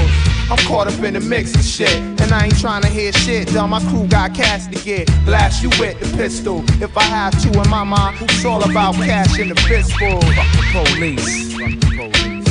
I'm 0.50 0.58
caught 0.68 0.86
up 0.86 1.02
in 1.02 1.14
the 1.14 1.20
mix 1.20 1.54
of 1.54 1.64
shit. 1.64 1.96
And 2.20 2.30
I 2.32 2.44
ain't 2.44 2.58
trying 2.60 2.82
to 2.82 2.88
hear 2.88 3.12
shit, 3.12 3.48
done. 3.48 3.70
My 3.70 3.80
crew 3.88 4.06
got 4.06 4.34
cash 4.34 4.66
to 4.66 4.84
get. 4.84 5.06
Blast 5.24 5.62
you 5.62 5.70
with 5.80 5.98
the 5.98 6.16
pistol. 6.16 6.64
If 6.82 6.96
I 6.96 7.02
have 7.02 7.32
to, 7.42 7.62
in 7.62 7.70
my 7.70 7.84
mind, 7.84 8.18
it's 8.20 8.44
all 8.44 8.62
about 8.62 8.91
cash 8.92 9.38
and 9.38 9.50
the 9.50 9.60
fistfuls. 9.62 10.24
Fuck 10.34 10.52
the 10.52 10.62
police. 10.72 11.52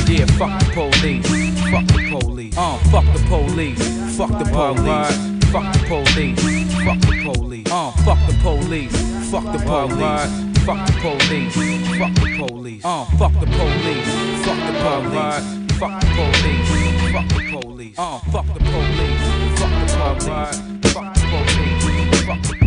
Yeah, 0.08 0.26
fuck 0.36 0.58
the 0.60 0.70
police. 0.74 1.26
Fuck 1.70 1.86
the 1.86 2.18
police. 2.20 2.56
Uh, 2.56 2.76
fuck 2.90 3.04
the 3.12 3.18
police. 3.28 4.16
Fuck 4.16 4.30
the 4.30 4.44
police. 4.44 5.32
Fuck 5.52 5.72
the 5.72 5.78
police. 5.88 6.40
Fuck 6.84 7.00
the 7.00 7.14
police. 7.22 7.70
Uh, 7.70 7.90
fuck 8.04 8.18
the 8.26 8.32
police. 8.42 8.92
Fuck 9.30 9.44
the 9.52 9.58
police. 9.58 10.52
Fuck 10.66 10.86
the 10.86 10.92
police. 11.00 11.54
Fuck 11.98 12.14
the 12.14 12.28
police. 12.38 12.84
Uh, 12.84 13.04
fuck 13.16 13.32
the 13.40 13.46
police. 13.46 14.08
Fuck 14.44 14.60
the 14.66 14.72
police. 14.82 15.62
Fuck 15.78 16.00
the 16.00 16.06
police. 16.16 16.68
Fuck 17.12 17.28
the 17.28 17.42
police. 17.52 17.98
Uh, 17.98 18.18
fuck 18.30 18.46
the 18.46 18.60
police. 18.60 19.22
Fuck 19.58 19.74
the 19.80 19.94
police. 20.02 20.58
Fuck 20.92 21.14
the 21.14 21.20
police. 21.20 21.82
Fuck 22.26 22.42
the 22.42 22.48
police. 22.48 22.61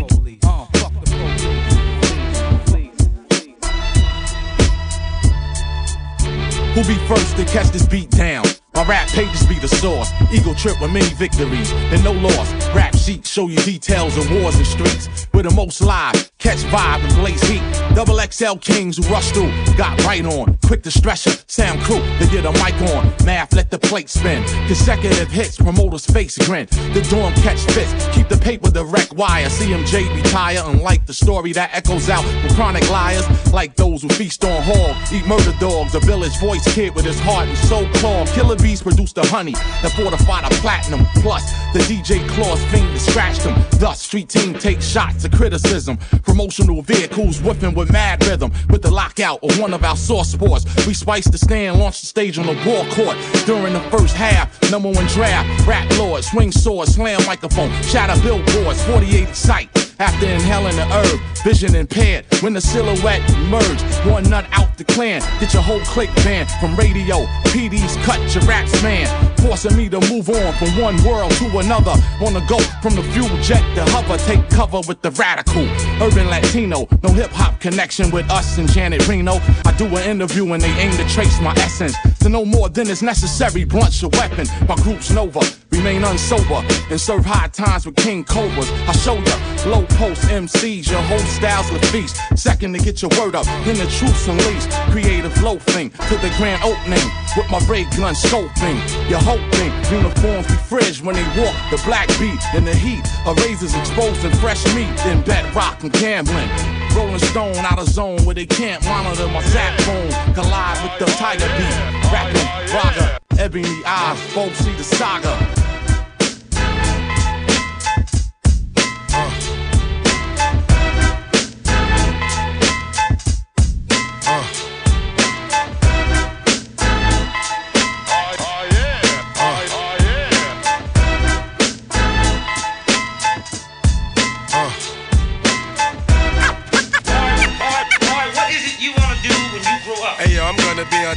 Who 6.75 6.83
be 6.83 6.97
first 7.07 7.37
to 7.37 7.45
catch 7.45 7.67
this 7.67 7.87
beat 7.87 8.09
down? 8.09 8.43
My 8.75 8.83
rap 8.83 9.07
pages 9.07 9.45
be 9.47 9.57
the 9.57 9.69
source. 9.69 10.11
Ego 10.33 10.53
Trip 10.53 10.79
with 10.81 10.91
many 10.91 11.07
victories 11.15 11.71
and 11.71 12.03
no 12.03 12.11
loss. 12.11 12.51
Rap 12.75 12.93
sheets 12.93 13.29
show 13.29 13.47
you 13.47 13.57
details 13.59 14.17
of 14.17 14.29
wars 14.29 14.57
and 14.57 14.67
streets. 14.67 15.27
We're 15.33 15.43
the 15.43 15.51
most 15.51 15.79
live, 15.79 16.29
catch 16.39 16.57
vibe 16.57 17.03
and 17.05 17.15
blaze 17.15 17.41
heat. 17.43 17.63
Double 17.95 18.19
XL 18.19 18.55
kings 18.55 18.97
who 18.97 19.03
rush 19.11 19.31
through, 19.31 19.51
got 19.77 20.03
right 20.03 20.25
on. 20.25 20.57
Quick 20.65 20.83
to 20.83 20.91
stress 20.91 21.25
ya, 21.25 21.31
Sam 21.47 21.79
Crew, 21.81 22.01
they 22.19 22.27
get 22.27 22.45
a 22.45 22.51
mic 22.63 22.75
on. 22.93 23.13
Math, 23.25 23.53
let 23.53 23.71
the 23.71 23.79
plate 23.79 24.09
spin. 24.09 24.43
Consecutive 24.67 25.29
hits, 25.29 25.55
promoters 25.57 26.05
face 26.05 26.37
grin. 26.37 26.67
The 26.93 27.05
dorm 27.09 27.33
catch 27.35 27.61
fits, 27.71 27.93
keep 28.13 28.27
the 28.27 28.37
paper 28.37 28.71
direct 28.71 29.13
wire. 29.13 29.47
CMJ 29.47 30.13
retire, 30.15 30.61
unlike 30.65 31.05
the 31.05 31.13
story 31.13 31.53
that 31.53 31.73
echoes 31.73 32.09
out 32.09 32.25
with 32.43 32.53
chronic 32.55 32.89
liars. 32.89 33.25
Like 33.53 33.75
those 33.77 34.01
who 34.01 34.09
feast 34.09 34.43
on 34.43 34.61
hog, 34.63 34.95
eat 35.13 35.25
murder 35.27 35.53
dogs. 35.59 35.95
A 35.95 36.01
village 36.01 36.37
voice 36.39 36.65
kid 36.73 36.93
with 36.93 37.05
his 37.05 37.19
heart 37.21 37.47
and 37.47 37.57
soul 37.57 37.87
claw. 37.95 38.25
Killer 38.27 38.57
bees 38.65 38.81
produce 38.81 39.13
the 39.13 39.25
honey 39.27 39.51
that 39.51 39.91
fortify 39.91 40.41
the 40.41 40.55
platinum. 40.55 41.05
Plus, 41.21 41.43
the 41.71 41.79
DJ 41.79 42.27
Claus 42.29 42.63
finger 42.65 42.97
scratched 42.97 43.43
him. 43.43 43.55
Thus, 43.79 44.01
street 44.01 44.27
team 44.27 44.55
takes 44.55 44.87
shots 44.87 45.23
of 45.23 45.31
criticism. 45.31 45.97
Promotional 46.23 46.81
vehicles 46.81 47.41
whipping 47.41 47.75
with 47.75 47.91
mad 47.91 48.25
rhythm. 48.25 48.51
With 48.69 48.81
the 48.81 48.89
lockout 48.89 49.39
or 49.43 49.53
one 49.61 49.73
of 49.73 49.83
our 49.83 49.95
source 49.95 50.29
sports, 50.31 50.65
we 50.87 50.95
spice 50.95 51.25
the 51.25 51.37
stand, 51.37 51.77
launch 51.77 52.01
the 52.01 52.07
stage 52.07 52.39
on 52.39 52.47
the 52.47 52.55
ball 52.65 52.85
court. 52.95 53.17
During 53.45 53.73
the 53.73 53.85
first 53.91 54.15
half, 54.15 54.49
number 54.71 54.89
one 54.89 55.05
draft, 55.07 55.67
rap 55.67 55.87
lord, 55.99 56.23
swing 56.23 56.51
sword, 56.51 56.87
slam 56.87 57.23
microphone, 57.27 57.71
shatter 57.83 58.19
billboards, 58.23 58.83
48 58.85 59.35
sight. 59.35 59.84
After 59.99 60.27
inhaling 60.27 60.75
the 60.75 60.85
herb, 60.91 61.19
vision 61.43 61.73
impaired. 61.73 62.25
When 62.41 62.51
the 62.51 62.59
silhouette 62.59 63.21
emerged, 63.29 63.83
one 64.05 64.29
nut 64.29 64.45
out 64.51 64.77
the 64.77 64.83
clan. 64.83 65.21
Get 65.39 65.53
your 65.53 65.63
whole 65.63 65.79
clique 65.81 66.13
banned 66.17 66.49
from 66.59 66.75
radio. 66.75 67.25
PD's 67.45 67.95
cut 68.05 68.19
your 68.35 68.43
raps 68.43 68.83
man, 68.83 69.07
forcing 69.45 69.77
me 69.77 69.89
to 69.89 69.99
move 70.11 70.29
on 70.29 70.53
from 70.53 70.69
one 70.81 70.97
world 71.03 71.31
to 71.33 71.45
another. 71.59 71.93
Wanna 72.19 72.43
go 72.47 72.59
from 72.81 72.95
the 72.95 73.03
fuel 73.13 73.29
jet 73.41 73.63
to 73.75 73.83
hover, 73.91 74.17
take 74.25 74.49
cover 74.49 74.81
with 74.87 75.01
the 75.01 75.11
radical. 75.11 75.63
Urban 76.01 76.27
Latino, 76.29 76.87
no 77.03 77.09
hip 77.11 77.31
hop 77.31 77.59
connection 77.59 78.09
with 78.11 78.29
us 78.31 78.57
and 78.57 78.69
Janet 78.69 79.07
Reno. 79.07 79.39
I 79.65 79.73
do 79.77 79.85
an 79.85 80.09
interview 80.09 80.51
and 80.53 80.61
they 80.61 80.71
aim 80.81 80.91
to 80.97 81.07
trace 81.07 81.39
my 81.41 81.53
essence. 81.57 81.95
To 82.19 82.29
know 82.29 82.45
more 82.45 82.69
than 82.69 82.89
is 82.89 83.03
necessary, 83.03 83.65
blunt's 83.65 84.01
your 84.01 84.11
weapon. 84.11 84.47
My 84.67 84.75
group's 84.75 85.11
Nova, 85.11 85.41
remain 85.71 86.01
unsober 86.01 86.63
and 86.89 86.99
serve 86.99 87.25
high 87.25 87.47
times 87.49 87.85
with 87.85 87.95
King 87.95 88.23
Cobras. 88.23 88.69
I 88.87 88.93
show 88.93 89.15
ya 89.15 89.35
low 89.69 89.85
post 89.97 90.21
MCs, 90.23 90.89
your 90.89 91.01
whole 91.01 91.19
style's 91.19 91.69
the 91.71 91.79
feast. 91.87 92.17
Second 92.35 92.73
to 92.73 92.79
get 92.79 93.01
your 93.01 93.11
word 93.19 93.35
up, 93.35 93.45
then 93.65 93.77
the 93.77 93.87
truth's 93.97 94.27
unleashed. 94.27 94.71
Creative 94.91 95.35
loafing 95.43 95.89
to 96.09 96.15
the 96.17 96.33
grand 96.37 96.63
opening 96.63 97.07
with 97.37 97.49
my 97.51 97.59
ray 97.67 97.83
gun 97.97 98.15
scoping. 98.15 98.77
You're 99.09 99.19
hoping 99.35 99.97
uniforms 99.97 100.47
fridge 100.67 101.01
when 101.01 101.15
they 101.15 101.23
walk 101.41 101.55
the 101.71 101.81
black 101.85 102.07
beat 102.19 102.39
in 102.55 102.63
the 102.63 102.73
heat. 102.73 103.05
A 103.25 103.33
razors 103.33 103.75
exposing 103.75 104.31
fresh 104.39 104.63
meat 104.75 105.05
in 105.05 105.21
bedrock 105.23 105.83
and 105.83 105.91
gambling. 105.93 106.49
Rolling 106.95 107.19
stone 107.19 107.57
out 107.57 107.79
of 107.79 107.87
zone 107.87 108.23
where 108.25 108.35
they 108.35 108.45
can't 108.45 108.83
monitor 108.85 109.27
my 109.27 109.41
zap 109.41 109.79
phone. 109.81 110.33
Collide 110.33 110.81
with 110.83 110.99
the 110.99 111.05
tiger 111.17 111.47
beat. 111.57 112.11
Rapping, 112.11 112.73
rocker, 112.73 113.17
ebony 113.37 113.83
eyes, 113.85 114.33
both 114.33 114.55
see 114.55 114.73
the 114.73 114.83
saga. 114.83 115.64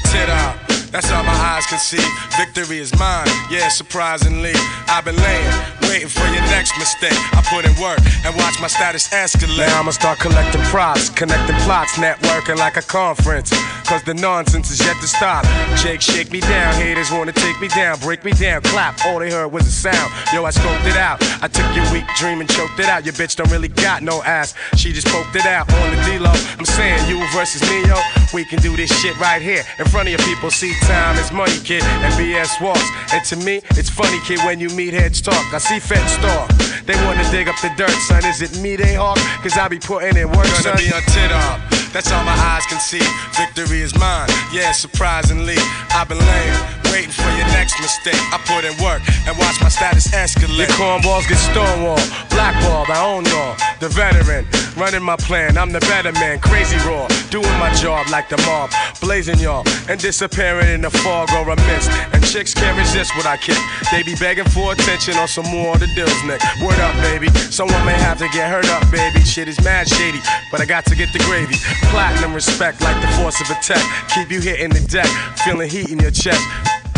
Tit 0.04 0.28
out. 0.28 0.67
That's 0.90 1.10
all 1.12 1.22
my 1.22 1.32
eyes 1.32 1.66
can 1.66 1.78
see. 1.78 2.02
Victory 2.36 2.78
is 2.78 2.96
mine. 2.98 3.28
Yeah, 3.50 3.68
surprisingly, 3.68 4.52
I've 4.88 5.04
been 5.04 5.16
laying, 5.16 5.52
waiting 5.82 6.08
for 6.08 6.24
your 6.32 6.40
next 6.48 6.76
mistake. 6.78 7.18
I 7.36 7.44
put 7.44 7.64
in 7.68 7.74
work 7.80 8.00
and 8.24 8.34
watch 8.36 8.60
my 8.60 8.68
status 8.68 9.08
escalate. 9.08 9.68
Now 9.68 9.80
I'ma 9.80 9.90
start 9.90 10.18
collecting 10.18 10.62
props, 10.62 11.10
connecting 11.10 11.56
plots, 11.66 11.92
networking 11.92 12.56
like 12.56 12.76
a 12.76 12.82
conference. 12.82 13.52
Cause 13.84 14.02
the 14.02 14.14
nonsense 14.14 14.70
is 14.70 14.80
yet 14.80 14.96
to 15.00 15.08
stop. 15.08 15.44
Jake, 15.76 16.00
shake 16.00 16.30
me 16.32 16.40
down. 16.40 16.74
Haters 16.74 17.10
wanna 17.10 17.32
take 17.32 17.60
me 17.60 17.68
down, 17.68 17.98
break 18.00 18.24
me 18.24 18.32
down, 18.32 18.62
clap. 18.62 18.98
All 19.06 19.18
they 19.18 19.30
heard 19.30 19.48
was 19.48 19.66
a 19.66 19.72
sound. 19.72 20.12
Yo, 20.32 20.44
I 20.44 20.50
scoped 20.50 20.86
it 20.86 20.96
out. 20.96 21.22
I 21.42 21.48
took 21.48 21.68
your 21.74 21.90
weak 21.92 22.04
dream 22.16 22.40
and 22.40 22.48
choked 22.48 22.78
it 22.80 22.86
out. 22.86 23.04
Your 23.04 23.14
bitch 23.14 23.36
don't 23.36 23.50
really 23.50 23.68
got 23.68 24.02
no 24.02 24.22
ass. 24.22 24.54
She 24.76 24.92
just 24.92 25.06
poked 25.08 25.36
it 25.36 25.46
out 25.46 25.72
on 25.72 25.96
the 25.96 26.02
D-Lo. 26.04 26.32
I'm 26.58 26.64
saying 26.64 27.08
you 27.08 27.24
versus 27.32 27.62
me, 27.62 27.86
yo. 27.86 27.96
We 28.34 28.44
can 28.44 28.60
do 28.60 28.76
this 28.76 28.90
shit 29.00 29.18
right 29.18 29.40
here 29.40 29.64
in 29.78 29.86
front 29.86 30.08
of 30.08 30.12
your 30.12 30.26
people. 30.28 30.50
See, 30.50 30.74
time 30.86 31.16
is 31.16 31.32
money, 31.32 31.58
kid, 31.64 31.82
and 31.82 32.12
BS 32.14 32.60
walks. 32.60 32.84
And 33.12 33.24
to 33.26 33.36
me, 33.36 33.60
it's 33.78 33.90
funny, 33.90 34.18
kid, 34.26 34.38
when 34.46 34.60
you 34.60 34.68
meet 34.70 34.94
heads 34.94 35.20
talk. 35.20 35.44
I 35.54 35.58
see 35.58 35.78
feds 35.78 36.16
talk. 36.18 36.48
They 36.86 36.94
wanna 37.04 37.28
dig 37.30 37.48
up 37.48 37.56
the 37.60 37.70
dirt, 37.76 37.90
son. 38.08 38.24
Is 38.24 38.40
it 38.42 38.60
me 38.60 38.76
they 38.76 38.94
hawk? 38.94 39.18
Cause 39.42 39.56
I 39.58 39.68
be 39.68 39.78
putting 39.78 40.16
in 40.16 40.28
work, 40.28 40.46
Gonna 40.46 40.62
son. 40.62 40.76
be 40.76 40.92
on 40.92 41.02
tit 41.02 41.32
up. 41.32 41.60
That's 41.92 42.12
all 42.12 42.22
my 42.24 42.32
eyes 42.32 42.66
can 42.66 42.80
see. 42.80 43.02
Victory 43.36 43.80
is 43.80 43.94
mine. 43.98 44.28
Yeah, 44.52 44.72
surprisingly, 44.72 45.56
I've 45.90 46.08
been 46.08 46.18
laying, 46.18 46.54
waiting 46.98 47.14
for 47.14 47.30
your 47.38 47.46
next 47.54 47.78
mistake. 47.80 48.18
I 48.34 48.38
put 48.42 48.66
in 48.66 48.74
work 48.82 49.02
and 49.26 49.38
watch 49.38 49.60
my 49.62 49.68
status 49.68 50.08
escalate. 50.08 50.58
Your 50.58 50.74
cornballs 50.74 51.28
get 51.28 51.38
stonewalled, 51.38 52.02
blackballed. 52.30 52.90
I 52.90 52.98
own 53.06 53.24
y'all. 53.26 53.54
The 53.78 53.88
veteran, 53.88 54.44
running 54.76 55.02
my 55.02 55.14
plan. 55.14 55.56
I'm 55.56 55.70
the 55.70 55.80
better 55.80 56.10
man, 56.12 56.40
crazy 56.40 56.76
raw, 56.88 57.06
doing 57.30 57.56
my 57.62 57.72
job 57.74 58.08
like 58.10 58.28
the 58.28 58.38
mob, 58.38 58.70
blazing 59.00 59.38
y'all 59.38 59.62
and 59.88 60.00
disappearing 60.00 60.68
in 60.68 60.80
the 60.82 60.90
fog 60.90 61.30
or 61.32 61.48
a 61.48 61.56
mist. 61.70 61.90
And 62.12 62.22
chicks 62.24 62.52
can't 62.52 62.76
resist 62.76 63.14
what 63.16 63.26
I 63.26 63.36
kick. 63.36 63.58
They 63.90 64.02
be 64.02 64.14
begging 64.16 64.48
for 64.50 64.72
attention 64.72 65.14
on 65.16 65.28
some 65.28 65.46
more 65.46 65.74
of 65.74 65.80
the 65.80 65.88
deals, 65.94 66.22
Nick. 66.24 66.42
Word 66.60 66.78
up, 66.80 66.94
baby. 67.02 67.28
Someone 67.50 67.84
may 67.86 67.94
have 67.94 68.18
to 68.18 68.28
get 68.28 68.50
hurt 68.50 68.68
up, 68.68 68.90
baby. 68.90 69.20
Shit 69.20 69.48
is 69.48 69.62
mad 69.64 69.88
shady, 69.88 70.20
but 70.50 70.60
I 70.60 70.66
got 70.66 70.84
to 70.86 70.96
get 70.96 71.12
the 71.12 71.20
gravy. 71.20 71.56
Platinum 71.90 72.34
respect 72.34 72.80
like 72.82 73.00
the 73.00 73.08
force 73.16 73.40
of 73.40 73.50
a 73.50 73.58
tech. 73.62 73.82
Keep 74.14 74.30
you 74.30 74.40
hitting 74.40 74.70
the 74.70 74.80
deck, 74.88 75.08
feeling 75.44 75.70
heat 75.70 75.90
in 75.90 75.98
your 75.98 76.10
chest. 76.10 76.42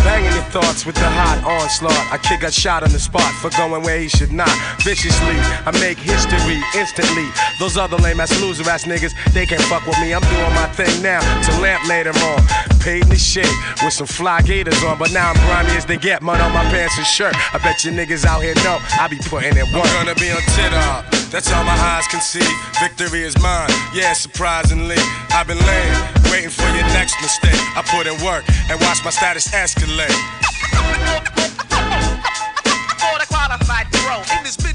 Banging 0.05 0.33
your 0.33 0.49
thoughts 0.49 0.87
with 0.87 0.95
the 0.97 1.09
hot 1.09 1.45
onslaught. 1.45 2.13
I 2.13 2.19
kick 2.19 2.43
a 2.43 2.51
shot 2.51 2.83
on 2.83 2.91
the 2.91 2.99
spot 2.99 3.33
for 3.41 3.51
going 3.51 3.83
where 3.83 3.99
he 3.99 4.09
should 4.09 4.33
not. 4.33 4.51
Viciously, 4.83 5.37
I 5.67 5.71
make 5.81 5.99
history 5.99 6.61
instantly. 6.75 7.29
Those 7.59 7.77
other 7.77 7.97
lame 7.99 8.21
ass 8.21 8.33
loser 8.41 8.69
ass 8.69 8.85
niggas, 8.85 9.13
they 9.33 9.45
can't 9.47 9.63
fuck 9.63 9.87
with 9.87 9.99
me. 10.01 10.15
I'm 10.15 10.23
doing 10.23 10.55
my 10.55 10.67
thing 10.73 11.03
now 11.03 11.21
to 11.21 11.61
lamp 11.61 11.87
later 11.87 12.11
on. 12.11 12.41
Paid 12.81 13.05
in 13.05 13.09
the 13.11 13.17
shit 13.17 13.49
with 13.85 13.93
some 13.93 14.07
fly 14.07 14.41
gators 14.41 14.83
on, 14.85 14.99
but 14.99 15.13
now 15.13 15.31
I'm 15.31 15.37
grimy 15.47 15.77
as 15.77 15.85
they 15.85 15.99
get. 15.99 16.23
Mud 16.23 16.41
on 16.41 16.53
my 16.53 16.65
pants 16.73 16.97
and 16.97 17.07
shirt. 17.07 17.35
I 17.55 17.59
bet 17.59 17.85
you 17.85 17.93
niggas 17.93 18.25
out 18.25 18.43
here 18.43 18.55
know 18.65 18.79
I 18.99 19.07
be 19.09 19.19
putting 19.29 19.53
in 19.57 19.67
work. 19.73 19.85
I'm 19.85 20.07
gonna 20.07 20.15
be 20.15 20.31
on 20.31 20.41
tit. 20.57 20.73
That's 21.31 21.53
all 21.53 21.63
my 21.63 21.77
eyes 21.77 22.07
can 22.09 22.21
see. 22.21 22.47
Victory 22.81 23.23
is 23.23 23.39
mine. 23.41 23.69
Yeah, 23.95 24.15
surprisingly, 24.15 24.97
I've 25.31 25.47
been 25.47 25.59
laying, 25.59 25.95
waiting 26.31 26.51
for 26.51 26.69
your 26.71 26.87
next 26.95 27.21
mistake. 27.21 27.59
I 27.77 27.83
put 27.83 28.07
in 28.07 28.15
work 28.25 28.45
and 28.71 28.81
watch 28.81 29.05
my 29.05 29.11
status 29.11 29.49
escalate. 29.49 30.09
For 33.01 33.19
the 33.19 33.27
qualified 33.27 33.87
pro 33.93 34.17
in 34.37 34.45
this 34.45 34.57
business 34.57 34.70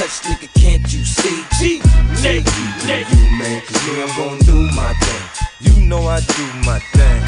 can't 0.00 0.20
nigga, 0.22 0.48
can't 0.54 0.92
you 0.94 1.04
see? 1.04 1.44
G, 1.58 1.78
nigga. 2.22 2.48
You, 2.86 3.38
man, 3.38 3.60
cause 3.60 3.86
me, 3.86 4.02
I'm 4.02 4.08
gonna 4.16 4.40
do 4.44 4.74
my 4.74 4.94
thing. 4.94 5.24
You 5.60 5.86
know 5.86 6.06
I 6.06 6.20
do 6.20 6.46
my 6.64 6.78
thing. 6.78 7.19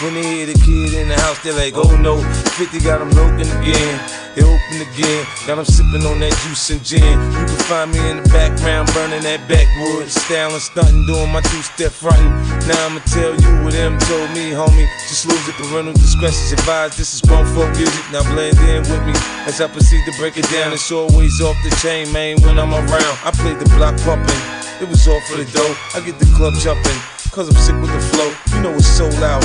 When 0.00 0.14
they 0.14 0.24
hear 0.24 0.46
the 0.48 0.56
kid 0.64 0.96
in 0.96 1.12
the 1.12 1.18
house, 1.20 1.44
they're 1.44 1.52
like, 1.52 1.76
oh 1.76 1.92
no. 2.00 2.24
50 2.56 2.80
got 2.80 3.04
them 3.04 3.12
broken 3.12 3.44
again. 3.60 4.00
They 4.32 4.40
open 4.40 4.80
again. 4.80 5.28
Got 5.44 5.60
them 5.60 5.68
sipping 5.68 6.08
on 6.08 6.24
that 6.24 6.32
juice 6.40 6.72
and 6.72 6.80
gin. 6.80 7.04
You 7.04 7.44
can 7.44 7.60
find 7.68 7.92
me 7.92 8.00
in 8.08 8.24
the 8.24 8.26
background, 8.32 8.88
burning 8.96 9.20
that 9.28 9.44
backwood. 9.44 10.08
Styling, 10.08 10.56
stunting, 10.56 11.04
doing 11.04 11.28
my 11.28 11.44
two 11.52 11.60
step 11.60 11.92
fronting. 11.92 12.32
Now 12.64 12.80
I'ma 12.88 13.04
tell 13.12 13.36
you 13.36 13.50
what 13.60 13.76
them 13.76 14.00
told 14.08 14.32
me, 14.32 14.56
homie. 14.56 14.88
Just 15.04 15.28
lose 15.28 15.44
it, 15.44 15.52
parental 15.60 15.92
discretion 15.92 16.48
is 16.48 16.56
advised. 16.56 16.96
This 16.96 17.12
is 17.12 17.20
grown 17.20 17.44
folk 17.52 17.68
music. 17.76 18.00
Now 18.08 18.24
blend 18.32 18.56
in 18.72 18.80
with 18.88 19.04
me 19.04 19.12
as 19.44 19.60
I 19.60 19.68
proceed 19.68 20.00
to 20.08 20.16
break 20.16 20.40
it 20.40 20.48
down. 20.48 20.72
It's 20.72 20.88
always 20.88 21.44
off 21.44 21.60
the 21.60 21.76
chain, 21.84 22.08
man, 22.08 22.40
when 22.40 22.56
I'm 22.56 22.72
around. 22.72 23.16
I 23.20 23.36
play 23.36 23.52
the 23.52 23.68
block 23.76 24.00
pumping. 24.00 24.40
It 24.80 24.88
was 24.88 25.04
all 25.04 25.20
for 25.28 25.36
the 25.36 25.44
dough. 25.52 25.76
I 25.92 26.00
get 26.00 26.16
the 26.16 26.30
club 26.32 26.56
jumping, 26.56 26.96
cause 27.36 27.52
I'm 27.52 27.60
sick 27.60 27.76
with 27.84 27.92
the 27.92 28.00
flow. 28.16 28.32
You 28.56 28.64
know 28.64 28.72
it's 28.72 28.88
so 28.88 29.04
loud. 29.20 29.44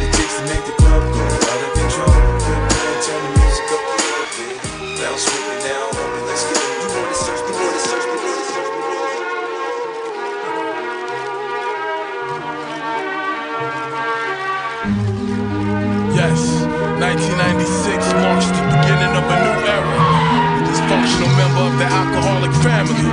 of 21.61 21.77
the 21.77 21.85
alcoholic 21.85 22.51
family. 22.65 23.05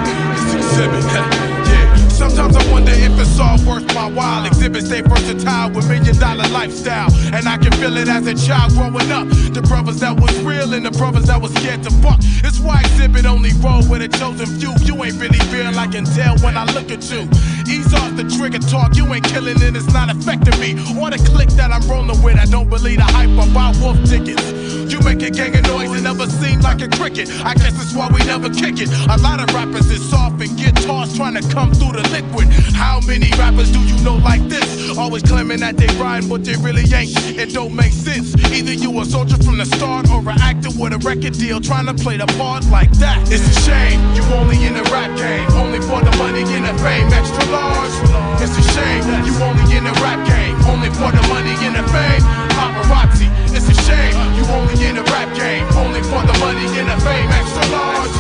Xzibit. 0.56 1.04
yeah. 1.68 2.08
Sometimes 2.08 2.56
I 2.56 2.72
wonder 2.72 2.92
if 2.92 3.12
it's 3.20 3.38
all 3.38 3.58
worth 3.68 3.86
my 3.94 4.08
while. 4.10 4.44
Xzibit's 4.48 4.86
stay 4.86 5.02
versatile 5.02 5.70
with 5.70 5.86
million 5.88 6.16
dollar 6.18 6.48
lifestyle. 6.48 7.12
And 7.34 7.46
I 7.46 7.58
can 7.58 7.72
feel 7.72 7.96
it 7.98 8.08
as 8.08 8.26
a 8.26 8.34
child 8.34 8.72
growing 8.72 9.12
up. 9.12 9.28
The 9.52 9.60
brothers 9.68 10.00
that 10.00 10.18
was 10.18 10.32
real 10.40 10.72
and 10.72 10.86
the 10.86 10.90
brothers 10.92 11.26
that 11.26 11.40
was 11.40 11.52
scared 11.54 11.82
to 11.84 11.90
fuck. 12.00 12.20
It's 12.42 12.58
why 12.58 12.82
Xzibit 12.84 13.26
only 13.26 13.52
roll 13.60 13.84
with 13.88 14.00
a 14.00 14.08
chosen 14.08 14.46
few. 14.58 14.72
You 14.80 14.94
ain't 15.04 15.20
really 15.20 15.40
real, 15.52 15.78
I 15.78 15.86
can 15.86 16.04
tell 16.04 16.38
when 16.38 16.56
I 16.56 16.64
look 16.72 16.90
at 16.90 17.04
you. 17.10 17.28
Ease 17.68 17.92
off 17.92 18.16
the 18.16 18.24
trigger 18.36 18.58
talk, 18.58 18.96
you 18.96 19.04
ain't 19.12 19.28
killing 19.28 19.60
it, 19.60 19.76
it's 19.76 19.92
not 19.92 20.08
affecting 20.08 20.58
me. 20.58 20.72
Or 20.96 21.10
the 21.10 21.20
click 21.30 21.50
that 21.60 21.70
I'm 21.70 21.84
rolling 21.88 22.22
with, 22.22 22.38
I 22.38 22.46
don't 22.46 22.70
believe 22.70 22.98
the 22.98 23.04
hype 23.04 23.36
about 23.36 23.76
wolf 23.82 24.00
tickets. 24.08 24.57
You 24.68 25.00
make 25.00 25.22
a 25.22 25.30
gang 25.30 25.56
of 25.56 25.64
noise 25.64 25.90
and 25.92 26.04
never 26.04 26.26
seem 26.26 26.60
like 26.60 26.80
a 26.82 26.88
cricket. 26.88 27.30
I 27.44 27.54
guess 27.54 27.72
that's 27.72 27.94
why 27.94 28.08
we 28.12 28.24
never 28.24 28.48
kick 28.50 28.80
it. 28.80 28.90
A 29.08 29.16
lot 29.18 29.40
of 29.40 29.48
rappers 29.54 29.90
is 29.90 30.04
soft 30.08 30.40
and 30.42 30.56
guitars 30.58 31.16
trying 31.16 31.34
to 31.40 31.44
come 31.48 31.72
through 31.72 31.92
the 31.92 32.04
liquid. 32.10 32.48
How 32.74 33.00
many 33.06 33.30
rappers 33.38 33.72
do 33.72 33.80
you 33.80 33.96
know 34.04 34.16
like 34.16 34.42
this? 34.48 34.96
Always 34.98 35.22
claiming 35.22 35.60
that 35.60 35.76
they 35.76 35.86
rhyme, 35.96 36.28
but 36.28 36.44
they 36.44 36.56
really 36.56 36.84
ain't. 36.94 37.16
It 37.38 37.52
don't 37.54 37.74
make 37.74 37.92
sense. 37.92 38.34
Either 38.52 38.72
you 38.72 39.00
a 39.00 39.04
soldier 39.04 39.36
from 39.36 39.58
the 39.58 39.66
start 39.66 40.10
or 40.10 40.20
an 40.20 40.40
actor 40.40 40.70
with 40.78 40.92
a 40.92 40.98
record 40.98 41.34
deal 41.34 41.60
trying 41.60 41.86
to 41.86 41.94
play 41.94 42.16
the 42.16 42.26
part 42.36 42.64
like 42.70 42.92
that. 42.98 43.20
It's 43.32 43.46
a 43.48 43.60
shame 43.62 44.00
you 44.14 44.22
only 44.36 44.64
in 44.66 44.74
the 44.74 44.84
rap 44.92 45.16
game, 45.16 45.48
only 45.56 45.80
for 45.80 46.00
the 46.04 46.14
money 46.18 46.42
and 46.44 46.64
the 46.64 46.74
fame. 46.82 47.08
Extra 47.12 47.44
large. 47.50 47.94
It's 48.40 48.56
a 48.56 48.64
shame 48.74 49.04
you 49.24 49.34
only 49.42 49.76
in 49.76 49.84
the 49.84 49.92
rap 50.04 50.20
game, 50.26 50.56
only 50.66 50.90
for 50.90 51.10
the 51.10 51.22
money 51.28 51.54
and 51.64 51.76
the 51.76 51.84
fame. 51.90 52.47
Paparazzi. 52.58 53.28
It's 53.54 53.68
a 53.70 53.76
shame 53.86 54.18
you 54.34 54.44
only 54.50 54.74
in 54.84 54.94
the 54.98 55.04
rap 55.14 55.30
game, 55.38 55.64
only 55.78 56.02
for 56.10 56.22
the 56.26 56.36
money 56.42 56.66
and 56.78 56.88
the 56.90 56.98
fame. 57.06 57.30
Extra 57.30 57.64
large. 57.70 58.16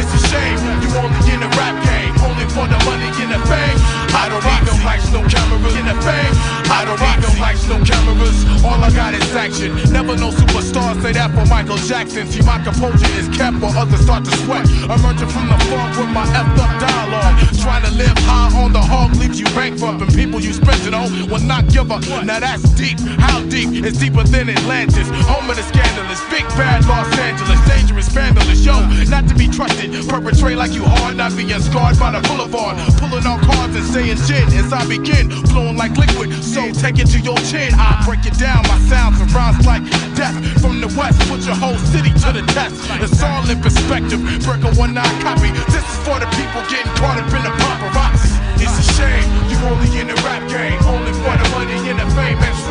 It's 0.00 0.12
a 0.18 0.20
shame 0.32 0.58
you 0.82 0.88
only 0.96 1.20
in 1.32 1.40
the 1.44 1.50
rap 1.60 1.76
game, 1.84 2.01
only 2.22 2.46
for 2.54 2.66
the 2.70 2.78
money 2.86 3.10
and 3.22 3.30
the 3.34 3.40
fame. 3.50 3.78
I 4.14 4.28
don't 4.30 4.44
need 4.44 4.62
no 4.66 4.74
lights, 4.84 5.10
no 5.10 5.20
cameras 5.26 5.74
in 5.74 5.86
the 5.86 5.96
fame. 6.02 6.34
I 6.70 6.84
don't 6.86 7.00
need 7.00 7.20
no 7.20 7.30
lights, 7.40 7.66
no 7.66 7.76
cameras. 7.82 8.38
All 8.64 8.78
I 8.78 8.90
got 8.94 9.14
is 9.14 9.34
action. 9.34 9.74
Never 9.90 10.16
no 10.16 10.30
superstar 10.30 10.94
say 11.02 11.12
that 11.12 11.34
for 11.34 11.44
Michael 11.50 11.76
Jackson. 11.76 12.26
See, 12.28 12.42
my 12.42 12.62
composure 12.62 13.10
is 13.18 13.28
kept 13.34 13.58
while 13.58 13.76
others 13.76 14.00
start 14.00 14.24
to 14.24 14.32
sweat. 14.44 14.64
Emerging 14.86 15.28
from 15.28 15.50
the 15.50 15.58
fog 15.66 15.90
with 15.98 16.12
my 16.14 16.24
effed 16.32 16.58
up 16.62 16.72
dialogue. 16.78 17.36
Trying 17.58 17.84
to 17.84 17.92
live 17.98 18.16
high 18.24 18.50
on 18.62 18.72
the 18.72 18.80
hog 18.80 19.16
leaves 19.16 19.38
you 19.40 19.46
bankrupt, 19.56 20.02
and 20.02 20.12
people 20.14 20.40
you 20.40 20.52
spend 20.52 20.82
it 20.86 20.94
on 20.94 21.10
will 21.30 21.42
not 21.42 21.66
give 21.68 21.90
up. 21.90 22.02
Now 22.24 22.40
that's 22.40 22.62
deep. 22.74 22.98
How 23.18 23.42
deep? 23.46 23.84
It's 23.84 23.98
deeper 23.98 24.24
than 24.24 24.48
Atlantis. 24.50 25.08
Home 25.26 25.50
of 25.50 25.56
the 25.56 25.62
scandalous, 25.62 26.20
big 26.30 26.46
bad 26.54 26.84
Los 26.86 27.10
Angeles, 27.18 27.60
dangerous 27.66 28.08
vandalous. 28.08 28.64
Yo, 28.64 28.78
not 29.10 29.28
to 29.28 29.34
be 29.34 29.48
trusted. 29.48 29.90
Perpetrate 30.08 30.56
like 30.56 30.72
you 30.72 30.84
hard, 30.84 31.16
not 31.16 31.36
being 31.36 31.60
scarred 31.60 31.98
by 31.98 32.11
the 32.12 32.20
boulevard. 32.28 32.76
Pulling 33.00 33.26
on 33.26 33.40
cards 33.40 33.74
and 33.74 33.84
saying 33.84 34.20
shit 34.28 34.46
as 34.54 34.72
I 34.72 34.86
begin, 34.86 35.30
flowing 35.48 35.76
like 35.76 35.96
liquid. 35.96 36.32
So 36.44 36.70
take 36.72 36.98
it 36.98 37.08
to 37.12 37.18
your 37.20 37.36
chin. 37.50 37.72
I 37.74 38.02
break 38.04 38.24
it 38.28 38.38
down. 38.38 38.62
My 38.68 38.78
sounds 38.86 39.20
and 39.20 39.32
rhymes 39.32 39.64
like 39.66 39.82
death 40.14 40.36
from 40.60 40.80
the 40.80 40.88
west. 40.94 41.18
Put 41.28 41.42
your 41.48 41.56
whole 41.56 41.78
city 41.90 42.12
to 42.22 42.28
the 42.32 42.44
test. 42.52 42.76
It's 43.02 43.22
all 43.22 43.42
in 43.48 43.60
perspective. 43.60 44.20
Break 44.44 44.62
a 44.62 44.72
one 44.78 44.94
nine 44.94 45.16
copy. 45.24 45.50
This 45.72 45.82
is 45.82 45.98
for 46.06 46.20
the 46.20 46.28
people 46.38 46.62
getting 46.70 46.92
caught 47.00 47.18
up 47.18 47.28
in 47.32 47.42
the 47.42 47.52
paparazzi. 47.58 48.30
It's 48.62 48.78
a 48.78 48.86
shame 48.94 49.26
you 49.50 49.58
only 49.66 49.90
in 49.98 50.06
the 50.06 50.14
rap 50.22 50.46
game, 50.46 50.78
only 50.86 51.12
for 51.18 51.34
the 51.34 51.48
money 51.50 51.74
and 51.90 51.98
the 51.98 52.06
fame. 52.14 52.38
Extra 52.38 52.61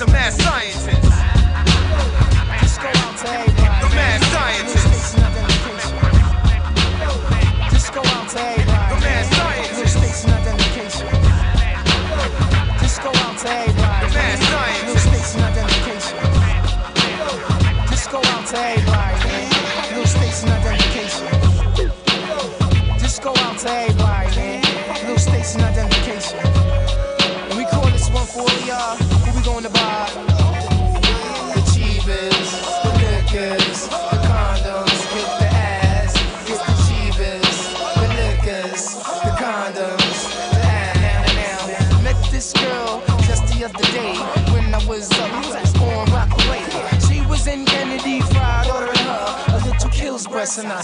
a 0.00 0.06
mad 0.06 0.32
scientist. 0.32 1.29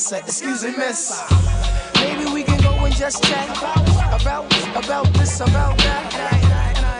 Said, 0.07 0.23
Excuse 0.23 0.63
me, 0.63 0.71
miss. 0.77 1.21
Maybe 1.97 2.31
we 2.31 2.45
can 2.45 2.61
go 2.61 2.71
and 2.85 2.95
just 2.95 3.25
chat 3.25 3.51
about 3.59 4.47
about 4.79 5.13
this, 5.15 5.41
about 5.41 5.77
that. 5.79 6.15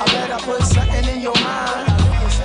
I 0.03 0.05
bet 0.11 0.33
I 0.33 0.41
put 0.41 0.63
something 0.63 1.07
in 1.15 1.21
your 1.21 1.39
mind 1.39 1.87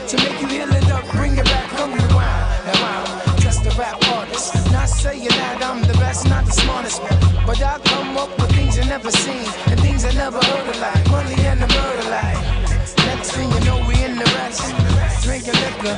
to 0.07 0.17
make 0.17 0.39
you 0.39 0.47
heal 0.47 0.69
it 0.69 0.91
up, 0.91 1.03
bring 1.17 1.35
it 1.35 1.45
back, 1.45 1.67
come 1.71 1.93
rewind. 1.93 2.45
And 2.69 2.77
I'm 2.77 3.39
just 3.39 3.65
a 3.65 3.71
rap 3.71 3.97
artist, 4.13 4.53
not 4.71 4.87
saying 4.87 5.29
that 5.29 5.63
I'm 5.63 5.81
the 5.81 5.97
best, 5.97 6.29
not 6.29 6.45
the 6.45 6.51
smartest, 6.51 7.01
but 7.47 7.59
I 7.63 7.79
come 7.79 8.17
up 8.17 8.29
with 8.37 8.51
things 8.51 8.77
you 8.77 8.85
never 8.85 9.09
seen 9.09 9.49
and 9.65 9.79
things 9.79 10.05
I 10.05 10.13
never 10.13 10.37
heard 10.45 10.69
of, 10.69 10.79
like 10.79 11.09
money 11.09 11.41
and 11.41 11.59
the 11.59 11.69
murder, 11.73 12.07
like. 12.11 12.37
Next 13.09 13.31
thing 13.31 13.49
you 13.49 13.61
know, 13.65 13.81
we 13.87 13.95
in 14.03 14.13
the 14.15 14.29
rest, 14.37 14.61
drinking 15.25 15.57
liquor, 15.57 15.97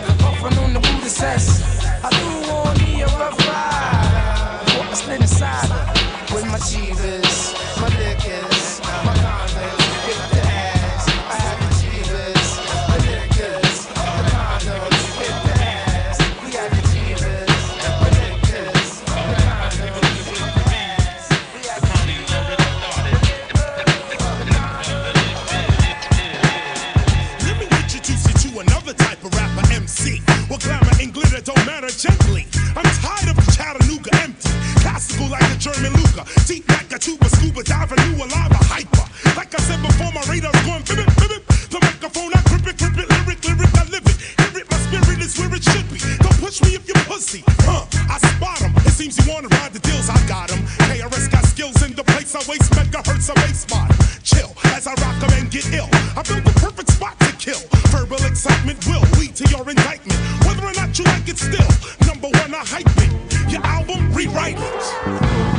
Luger. 36.23 36.45
Deep 36.45 36.67
like 36.69 36.91
a 36.93 36.99
tuba 36.99 37.29
scuba 37.29 37.63
diver, 37.63 37.95
new 37.95 38.17
alive, 38.17 38.51
a 38.51 38.63
hyper. 38.63 39.05
Like 39.35 39.53
I 39.53 39.59
said 39.59 39.81
before, 39.81 40.11
my 40.11 40.21
radar's 40.29 40.55
going 40.63 40.83
bip 40.83 41.07
bip 41.19 41.43
The 41.69 41.79
microphone, 41.81 42.31
I 42.33 42.41
grip 42.43 42.67
it, 42.67 42.77
grip 42.77 42.97
it, 42.97 43.09
lyric, 43.09 43.43
lyric, 43.43 43.73
I 43.75 43.83
live 43.89 44.05
it. 44.05 44.17
Hear 44.39 44.61
it, 44.61 44.71
my 44.71 44.77
spirit 44.77 45.19
is 45.21 45.37
where 45.39 45.53
it 45.55 45.63
should 45.63 45.87
be. 45.91 45.99
Don't 46.19 46.39
push 46.39 46.61
me 46.61 46.75
if 46.75 46.87
you're 46.87 47.03
pussy. 47.05 47.43
Huh, 47.63 47.85
I 48.09 48.17
spot 48.19 48.61
'em. 48.61 48.73
It 48.85 48.93
seems 48.93 49.17
you 49.17 49.31
wanna 49.31 49.47
ride 49.49 49.73
the 49.73 49.79
deals, 49.79 50.09
I 50.09 50.19
got 50.27 50.51
'em. 50.51 50.61
KRS 50.87 51.27
got 51.27 51.45
skills 51.45 51.81
in 51.83 51.93
the 51.95 52.03
place, 52.03 52.35
I 52.35 52.41
waste 52.47 52.71
megahertz, 52.71 53.29
a 53.29 53.33
bass 53.33 53.61
spot. 53.61 53.89
Chill 54.23 54.51
as 54.65 54.87
I 54.87 54.93
rock 55.03 55.17
'em 55.23 55.33
and 55.39 55.49
get 55.51 55.65
ill. 55.73 55.89
I 56.15 56.21
built 56.23 56.45
the 56.45 56.53
perfect 56.59 56.91
spot 56.91 57.19
to 57.19 57.31
kill. 57.37 57.61
Verbal 57.91 58.23
excitement 58.25 58.79
will 58.87 59.05
lead 59.19 59.35
to 59.35 59.45
your 59.49 59.67
indictment. 59.69 60.19
Whether 60.45 60.65
or 60.65 60.73
not 60.73 60.97
you 60.97 61.05
like 61.05 61.27
it 61.27 61.37
still, 61.37 61.71
number 62.07 62.29
one, 62.41 62.53
I 62.53 62.63
hype 62.65 62.97
it. 63.05 63.11
Your 63.51 63.65
album, 63.65 64.13
rewrite 64.13 64.57
it. 64.59 65.52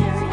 How 0.00 0.29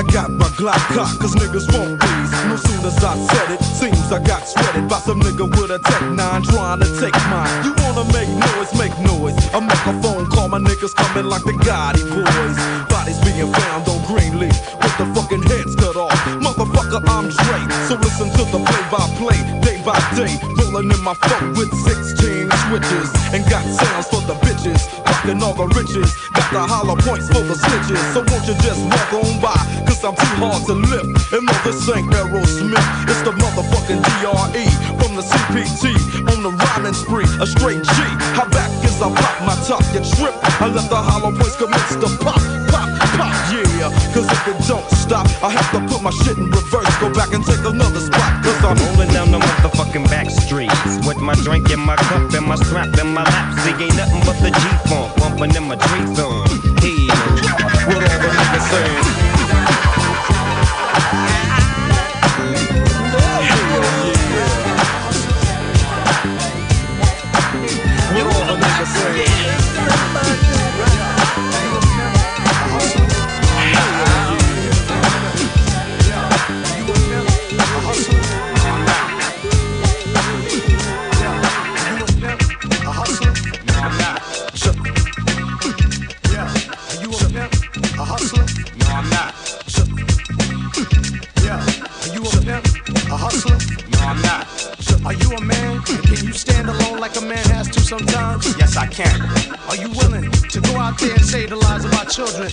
I 0.00 0.02
got 0.04 0.30
my 0.30 0.48
Glock 0.56 0.80
cock, 0.96 1.12
cause 1.20 1.34
niggas 1.36 1.68
want 1.76 2.00
these. 2.00 2.32
No 2.48 2.56
soon 2.56 2.80
as 2.88 3.04
I 3.04 3.20
said 3.20 3.52
it, 3.52 3.60
seems 3.62 4.10
I 4.10 4.18
got 4.24 4.48
sweated 4.48 4.88
by 4.88 4.96
some 4.96 5.20
nigga 5.20 5.44
with 5.44 5.70
a 5.70 5.78
Tech 5.78 6.00
9 6.00 6.42
trying 6.44 6.80
to 6.80 6.88
take 6.98 7.12
mine. 7.28 7.52
You 7.68 7.74
wanna 7.84 8.08
make 8.08 8.32
noise, 8.32 8.72
make 8.80 8.96
noise. 9.04 9.36
I 9.52 9.60
make 9.60 9.84
a 9.84 9.92
phone 10.00 10.24
call, 10.32 10.48
my 10.48 10.58
niggas 10.58 10.96
coming 10.96 11.26
like 11.26 11.44
the 11.44 11.52
Gotti 11.52 12.00
boys. 12.08 12.56
Bodies 12.88 13.20
being 13.28 13.52
found 13.52 13.88
on 13.92 14.00
Greenleaf 14.08 14.56
with 14.80 14.96
the 14.96 15.04
fucking 15.12 15.42
heads 15.42 15.76
cut 15.76 15.96
off. 15.96 16.16
Motherfucker, 16.40 17.04
I'm 17.04 17.28
Dre. 17.28 17.60
So 17.84 18.00
listen 18.00 18.32
to 18.40 18.44
the 18.56 18.56
play-by-play, 18.56 19.60
day 19.60 19.84
by 19.84 20.00
day. 20.16 20.32
Rolling 20.56 20.90
in 20.90 21.00
my 21.04 21.12
phone 21.12 21.52
with 21.60 21.68
16 21.84 22.19
switches. 22.66 23.08
And 23.32 23.42
got 23.48 23.64
sounds 23.64 24.08
for 24.08 24.20
the 24.26 24.34
bitches. 24.44 24.80
Fucking 25.06 25.42
all 25.42 25.54
the 25.54 25.68
riches. 25.72 26.12
Got 26.34 26.48
the 26.52 26.62
hollow 26.66 26.96
points 27.06 27.28
for 27.28 27.40
the 27.40 27.54
snitches. 27.54 28.00
So 28.12 28.20
won't 28.26 28.44
you 28.44 28.56
just 28.60 28.80
walk 28.84 29.12
on 29.16 29.40
by? 29.40 29.56
Cause 29.86 30.02
I'm 30.04 30.16
too 30.16 30.34
hard 30.42 30.66
to 30.66 30.74
lift. 30.74 31.32
And 31.32 31.46
no, 31.46 31.54
this 31.64 31.88
ain't 31.88 32.10
Aerosmith. 32.12 32.88
It's 33.08 33.22
the 33.22 33.32
motherfucking 33.32 34.00
DRE 34.02 34.66
from 34.98 35.12
the 35.16 35.24
CPT 35.24 35.94
on 36.28 36.42
the 36.42 36.50
rhyming 36.50 36.94
spree. 36.94 37.28
A 37.40 37.46
straight 37.46 37.82
G. 37.82 37.96
How 38.36 38.48
back 38.50 38.70
as 38.84 39.00
I 39.00 39.08
pop 39.08 39.36
my 39.46 39.56
top, 39.64 39.82
you 39.94 40.02
trip. 40.16 40.34
I 40.60 40.68
let 40.68 40.88
the 40.90 41.00
hollow 41.00 41.32
points 41.32 41.56
commence 41.56 41.94
to 42.02 42.08
pop, 42.24 42.40
pop, 42.68 42.88
pop, 43.16 43.34
yeah. 43.52 43.88
Cause 44.12 44.26
if 44.26 44.42
it 44.48 44.58
don't 44.68 44.86
stop, 44.92 45.26
I 45.42 45.50
have 45.50 45.68
to 45.72 45.80
put 45.88 46.02
my 46.02 46.10
shit 46.10 46.36
in 46.36 46.50
reverse. 46.50 46.90
Go 46.98 47.12
back 47.12 47.32
and 47.32 47.44
take 47.44 47.64
another 47.64 48.00
spot. 48.00 48.42
Cause 48.44 48.64
I'm 48.64 48.80
Rolling 48.80 49.12
down 49.12 49.30
the 49.30 49.38
motherfucking 49.38 50.08
back 50.08 50.30
streets 50.30 50.69
with 51.10 51.20
my 51.20 51.34
drink 51.42 51.68
in 51.70 51.80
my 51.80 51.96
cup 51.96 52.32
and 52.34 52.46
my 52.46 52.54
strap 52.54 52.96
in 53.00 53.08
my 53.12 53.24
lap. 53.24 53.58
See, 53.60 53.84
ain't 53.84 53.96
nothing 53.96 54.20
but 54.20 54.38
the 54.40 54.50
G-funk 54.50 55.16
bumping 55.16 55.56
in 55.56 55.64
my 55.64 55.74
Dre 55.74 56.14
song. 56.14 56.49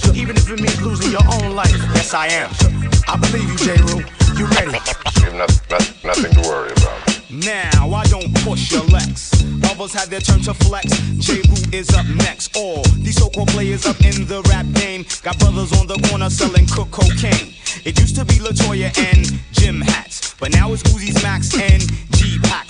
Our 0.05 0.15
even 0.15 0.35
if 0.35 0.49
it 0.49 0.59
means 0.59 0.81
losing 0.81 1.11
your 1.11 1.25
own 1.41 1.55
life? 1.55 1.71
Yes, 1.95 2.13
I 2.13 2.27
am. 2.27 2.51
I 3.07 3.17
believe 3.17 3.49
you, 3.49 3.57
Jeru. 3.57 4.03
You 4.37 4.45
ready? 4.57 4.77
You've 5.21 5.33
not, 5.33 5.49
not, 5.69 5.83
nothing 6.03 6.31
to 6.33 6.41
worry 6.47 6.71
about. 6.71 7.21
Now 7.29 7.93
I 7.93 8.03
don't 8.05 8.33
push 8.43 8.71
your 8.71 8.83
Lex. 8.85 9.31
Others 9.71 9.93
had 9.93 10.09
their 10.09 10.21
turn 10.21 10.41
to 10.41 10.53
flex. 10.53 10.91
Jeru 11.19 11.55
is 11.71 11.89
up 11.93 12.05
next. 12.07 12.55
All 12.55 12.83
these 12.99 13.17
so-called 13.17 13.49
players 13.49 13.85
up 13.85 13.99
in 14.01 14.25
the 14.25 14.41
rap 14.49 14.65
game 14.73 15.05
got 15.23 15.37
brothers 15.39 15.73
on 15.79 15.87
the 15.87 15.97
corner 16.09 16.29
selling 16.29 16.67
cook 16.67 16.91
cocaine. 16.91 17.53
It 17.85 17.99
used 17.99 18.15
to 18.15 18.25
be 18.25 18.35
Latoya 18.35 18.91
and 19.13 19.25
Jim 19.51 19.81
hats, 19.81 20.35
but 20.39 20.51
now 20.51 20.71
it's 20.73 20.83
Uzi's 20.83 21.21
Max 21.23 21.53
and 21.59 21.83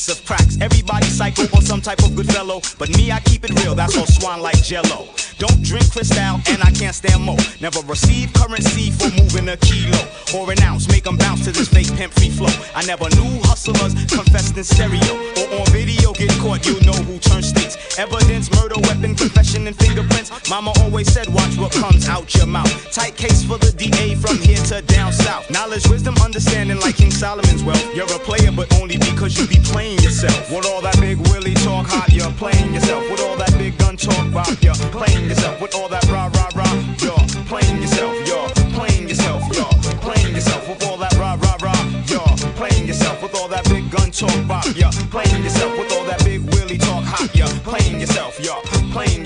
Of 0.10 0.24
cracks. 0.24 0.58
Everybody 0.62 1.08
psycho 1.08 1.44
or 1.54 1.62
some 1.62 1.82
type 1.82 2.00
of 2.00 2.16
good 2.16 2.32
fellow, 2.32 2.62
but 2.80 2.88
me 2.96 3.12
I 3.12 3.20
keep 3.20 3.44
it 3.44 3.52
real. 3.62 3.76
That's 3.76 3.98
all 3.98 4.06
swan 4.06 4.42
like 4.42 4.56
Jello. 4.64 5.10
Don't 5.38 5.62
drink 5.62 5.92
Cristal 5.92 6.40
and 6.48 6.64
I 6.64 6.72
can't 6.72 6.96
stand 6.96 7.24
mo. 7.26 7.36
Never 7.60 7.82
receive 7.82 8.32
currency 8.32 8.90
for 8.92 9.10
moving 9.22 9.50
a 9.50 9.58
kilo 9.58 10.00
or 10.34 10.50
an 10.50 10.62
ounce. 10.64 10.88
Make 10.88 11.06
'em 11.08 11.18
bounce 11.18 11.44
to 11.44 11.52
this 11.52 11.68
fake 11.68 11.94
pimp 11.98 12.14
free 12.14 12.30
flow. 12.30 12.47
I 12.78 12.86
never 12.86 13.10
knew 13.18 13.42
hustlers 13.42 13.96
confessed 14.06 14.56
in 14.56 14.64
stereo 14.64 15.18
or 15.34 15.62
on 15.62 15.66
video. 15.74 16.14
Get 16.14 16.30
caught, 16.38 16.64
you 16.68 16.78
know 16.86 16.94
who 17.10 17.18
turned 17.18 17.44
states. 17.44 17.98
Evidence, 17.98 18.52
murder, 18.54 18.78
weapon, 18.84 19.16
confession, 19.16 19.66
and 19.66 19.76
fingerprints. 19.76 20.30
Mama 20.48 20.72
always 20.82 21.12
said, 21.12 21.28
watch 21.34 21.58
what 21.58 21.72
comes 21.72 22.08
out 22.08 22.36
your 22.36 22.46
mouth. 22.46 22.70
Tight 22.94 23.18
case 23.18 23.44
for 23.44 23.58
the 23.58 23.72
DA 23.72 24.14
from 24.14 24.38
here 24.38 24.62
to 24.70 24.84
down 24.84 25.12
south. 25.12 25.50
Knowledge, 25.50 25.90
wisdom, 25.90 26.14
understanding 26.22 26.80
like 26.80 26.98
King 26.98 27.10
Solomon's 27.10 27.64
wealth. 27.64 27.84
You're 27.96 28.14
a 28.14 28.20
player, 28.20 28.52
but 28.52 28.72
only 28.80 28.98
because 28.98 29.40
you 29.40 29.48
be 29.48 29.58
playing 29.74 29.98
yourself. 30.06 30.38
With 30.52 30.68
all 30.68 30.82
that 30.82 31.02
big 31.02 31.18
Willie 31.34 31.56
talk 31.66 31.88
hot, 31.88 32.14
you're 32.14 32.30
playing 32.38 32.76
yourself. 32.76 33.10
With 33.10 33.22
all 33.22 33.38
that 33.38 33.58
big 33.58 33.76
gun 33.80 33.98
talk 33.98 34.32
bop, 34.32 34.54
you're 34.62 34.76
playing 34.94 35.30
yourself. 35.30 35.60
With 35.60 35.74
all 35.74 35.90
that 35.90 36.07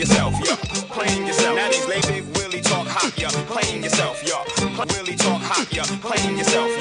yourself. 0.02 0.34
You're 0.44 0.58
playing 0.90 1.28
yourself. 1.28 1.56
Now 1.56 1.70
these 1.70 1.88
lay 1.88 2.02
big 2.02 2.26
Willie 2.36 2.62
talk 2.62 2.88
hot, 2.88 3.14
you're 3.22 3.30
playing 3.46 3.84
yourself. 3.84 4.18
You're 4.26 4.44
Willie 4.90 5.16
talk 5.16 5.42
hot, 5.44 5.68
you're 5.72 5.86
playing 6.02 6.40
yourself. 6.40 6.70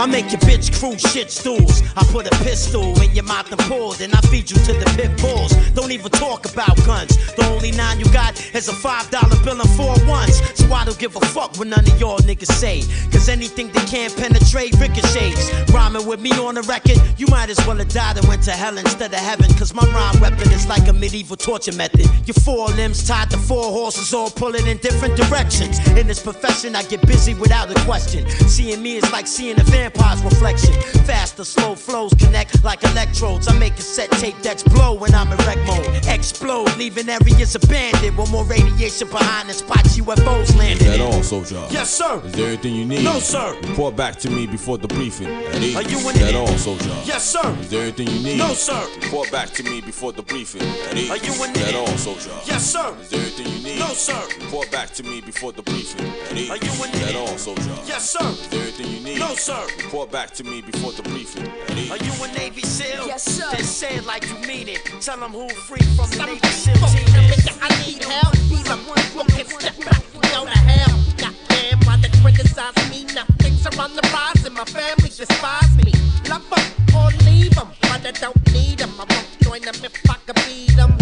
I 0.00 0.06
make 0.06 0.32
your 0.32 0.40
bitch 0.40 0.72
crew 0.80 0.96
shit 0.96 1.30
stools. 1.30 1.82
I 1.94 2.02
put 2.04 2.26
a 2.26 2.30
pistol 2.42 2.98
in 3.02 3.14
your 3.14 3.24
mouth 3.24 3.52
and 3.52 3.60
pull, 3.68 3.92
then 3.92 4.14
I 4.14 4.20
feed 4.32 4.50
you 4.50 4.56
to 4.56 4.72
the 4.72 4.90
pit 4.96 5.12
bulls. 5.20 5.52
Don't 5.74 5.92
even 5.92 6.10
talk 6.10 6.50
about 6.50 6.74
guns. 6.86 7.18
The 7.36 7.44
only 7.52 7.70
nine 7.70 8.00
you 8.00 8.06
got 8.10 8.32
is 8.54 8.68
a 8.68 8.72
five 8.72 9.10
dollar 9.10 9.36
bill 9.44 9.60
and 9.60 9.70
four 9.76 9.94
ones. 10.08 10.40
So 10.56 10.72
I 10.72 10.86
don't 10.86 10.98
give 10.98 11.16
a 11.16 11.20
fuck 11.20 11.58
what 11.58 11.68
none 11.68 11.80
of 11.80 12.00
y'all 12.00 12.16
niggas 12.20 12.50
say. 12.50 12.80
Cause 13.12 13.28
anything 13.28 13.68
that 13.72 13.86
can't 13.88 14.16
penetrate 14.16 14.72
ricochets. 14.80 15.52
Rhyming 15.70 16.06
with 16.06 16.20
me 16.20 16.32
on 16.32 16.54
the 16.54 16.62
record, 16.62 16.96
you 17.18 17.26
might 17.26 17.50
as 17.50 17.58
well 17.66 17.76
have 17.76 17.90
died 17.90 18.16
and 18.16 18.26
went 18.26 18.42
to 18.44 18.52
hell 18.52 18.78
instead 18.78 19.12
of 19.12 19.20
heaven. 19.20 19.52
Cause 19.58 19.74
my 19.74 19.84
rhyme 19.92 20.18
weapon 20.18 20.50
is 20.50 20.66
like 20.66 20.88
a 20.88 20.94
medieval 20.94 21.36
torture 21.36 21.76
method. 21.76 22.06
Your 22.26 22.40
four 22.40 22.68
limbs 22.68 23.06
tied 23.06 23.28
to 23.32 23.36
four 23.36 23.64
horses, 23.64 24.14
all 24.14 24.30
pulling 24.30 24.66
in 24.66 24.78
different 24.78 25.14
directions. 25.18 25.78
In 25.90 26.06
this 26.06 26.22
profession, 26.22 26.74
I 26.74 26.84
get 26.84 27.06
busy 27.06 27.34
without 27.34 27.70
a 27.70 27.78
question. 27.84 28.26
Seeing 28.48 28.80
me 28.82 28.96
is 28.96 29.12
like 29.12 29.26
seeing 29.26 29.60
a 29.60 29.64
vampire's 29.92 30.22
reflection. 30.22 30.74
Faster, 31.04 31.44
slow 31.44 31.74
flows 31.74 32.12
connect 32.14 32.62
like 32.64 32.82
electrodes. 32.84 33.48
I 33.48 33.58
make 33.58 33.74
a 33.74 33.82
set 33.82 34.10
tape 34.12 34.40
decks 34.42 34.62
blow 34.62 34.94
when 34.94 35.14
I'm 35.14 35.30
in 35.32 35.38
wreck 35.38 35.58
mode. 35.66 35.86
Explode, 36.06 36.76
leaving 36.76 37.08
areas 37.08 37.54
abandoned. 37.54 38.16
With 38.16 38.30
more 38.30 38.44
radiation 38.44 39.08
behind 39.08 39.48
the 39.48 39.54
spots 39.54 39.98
UFOs 39.98 40.56
landed. 40.56 40.82
Is 40.82 40.98
that 40.98 41.00
all, 41.00 41.22
soldier? 41.22 41.66
Yes, 41.70 41.90
sir. 41.90 42.20
Is 42.24 42.32
there 42.32 42.48
anything 42.48 42.74
you 42.74 42.84
need? 42.84 43.04
No, 43.04 43.18
sir. 43.18 43.58
Report 43.62 43.96
back 43.96 44.16
to 44.20 44.30
me 44.30 44.46
before 44.46 44.78
the 44.78 44.88
briefing. 44.88 45.28
At 45.28 45.56
ease. 45.62 45.76
Are 45.76 45.82
you 45.82 45.98
in 45.98 46.14
Is 46.14 46.20
that 46.20 46.30
it? 46.30 46.34
all, 46.36 46.46
soldier? 46.58 46.94
Yes, 47.04 47.24
sir. 47.30 47.56
Is 47.60 47.70
there 47.70 47.82
anything 47.82 48.08
you 48.08 48.22
need? 48.22 48.38
No, 48.38 48.52
sir. 48.54 48.80
Report 49.02 49.30
back 49.30 49.50
to 49.50 49.62
me 49.62 49.80
before 49.80 50.12
the 50.12 50.22
briefing. 50.22 50.62
At 50.62 50.96
ease. 50.96 51.10
Are 51.10 51.16
you 51.16 51.32
in 51.44 51.50
Is 51.50 51.60
that 51.60 51.70
it? 51.70 51.74
all, 51.74 51.86
soldier? 51.98 52.30
Yes, 52.44 52.70
sir. 52.70 52.94
Is 53.00 53.08
there 53.10 53.20
anything 53.20 53.46
you 53.46 53.62
need? 53.62 53.78
No, 53.78 53.86
sir. 53.88 54.20
Report 54.42 54.70
back 54.70 54.90
to 54.94 55.02
me 55.02 55.20
before 55.20 55.52
the 55.52 55.62
briefing. 55.62 56.06
At 56.30 56.36
ease. 56.36 56.50
Are 56.50 56.56
you 56.56 56.72
in 56.84 56.90
Is 56.90 57.00
that 57.00 57.10
it? 57.10 57.16
all, 57.16 57.38
soldier? 57.38 57.74
Yes, 57.86 58.10
sir. 58.10 58.26
Is 58.28 58.48
there 58.48 58.62
anything 58.62 58.86
you 58.90 59.00
need? 59.04 59.18
No, 59.18 59.34
sir. 59.34 59.60
Report 59.84 60.12
back 60.12 60.30
to 60.32 60.44
me 60.44 60.60
before 60.60 60.92
the 60.92 61.02
briefing. 61.02 61.46
At. 61.46 61.90
Are 61.90 62.04
you 62.04 62.12
a 62.22 62.28
Navy 62.38 62.62
SEAL? 62.62 63.06
Yes, 63.06 63.24
sir. 63.24 63.50
Then 63.50 63.64
say 63.64 63.96
it 63.96 64.06
like 64.06 64.28
you 64.28 64.36
mean 64.46 64.68
it. 64.68 64.84
Tell 65.00 65.18
them 65.18 65.32
who 65.32 65.48
free 65.48 65.82
from 65.96 66.08
the 66.10 66.26
Navy 66.26 66.48
SEAL 66.48 66.74
team 66.74 67.30
is. 67.32 67.48
I 67.60 67.68
need 67.84 68.04
help. 68.04 68.32
Be 68.48 68.62
the 68.62 68.76
one 68.86 69.00
who 69.14 69.24
can 69.34 69.46
step 69.46 69.76
back. 69.84 70.02
Go 70.32 70.44
to 70.44 70.58
hell. 70.58 70.96
Goddamn, 71.16 71.80
why 71.84 71.96
they 71.96 72.10
criticize 72.20 72.90
me? 72.90 73.06
Now 73.14 73.24
things 73.38 73.66
are 73.66 73.82
on 73.82 73.96
the 73.96 74.02
rise 74.12 74.44
and 74.46 74.54
my 74.54 74.64
family 74.64 75.08
despise 75.08 75.74
me. 75.82 75.92
Love 76.28 76.44
'em 76.52 76.94
or 76.94 77.10
leave 77.24 77.56
'em, 77.58 77.68
but 77.80 78.06
I 78.06 78.12
don't 78.12 78.52
need 78.52 78.80
'em. 78.80 78.92
I 79.00 79.04
won't 79.10 79.40
join 79.42 79.66
'em 79.66 79.74
if 79.82 80.10
I 80.10 80.16
can 80.26 80.34
beat 80.46 80.78
'em. 80.78 80.99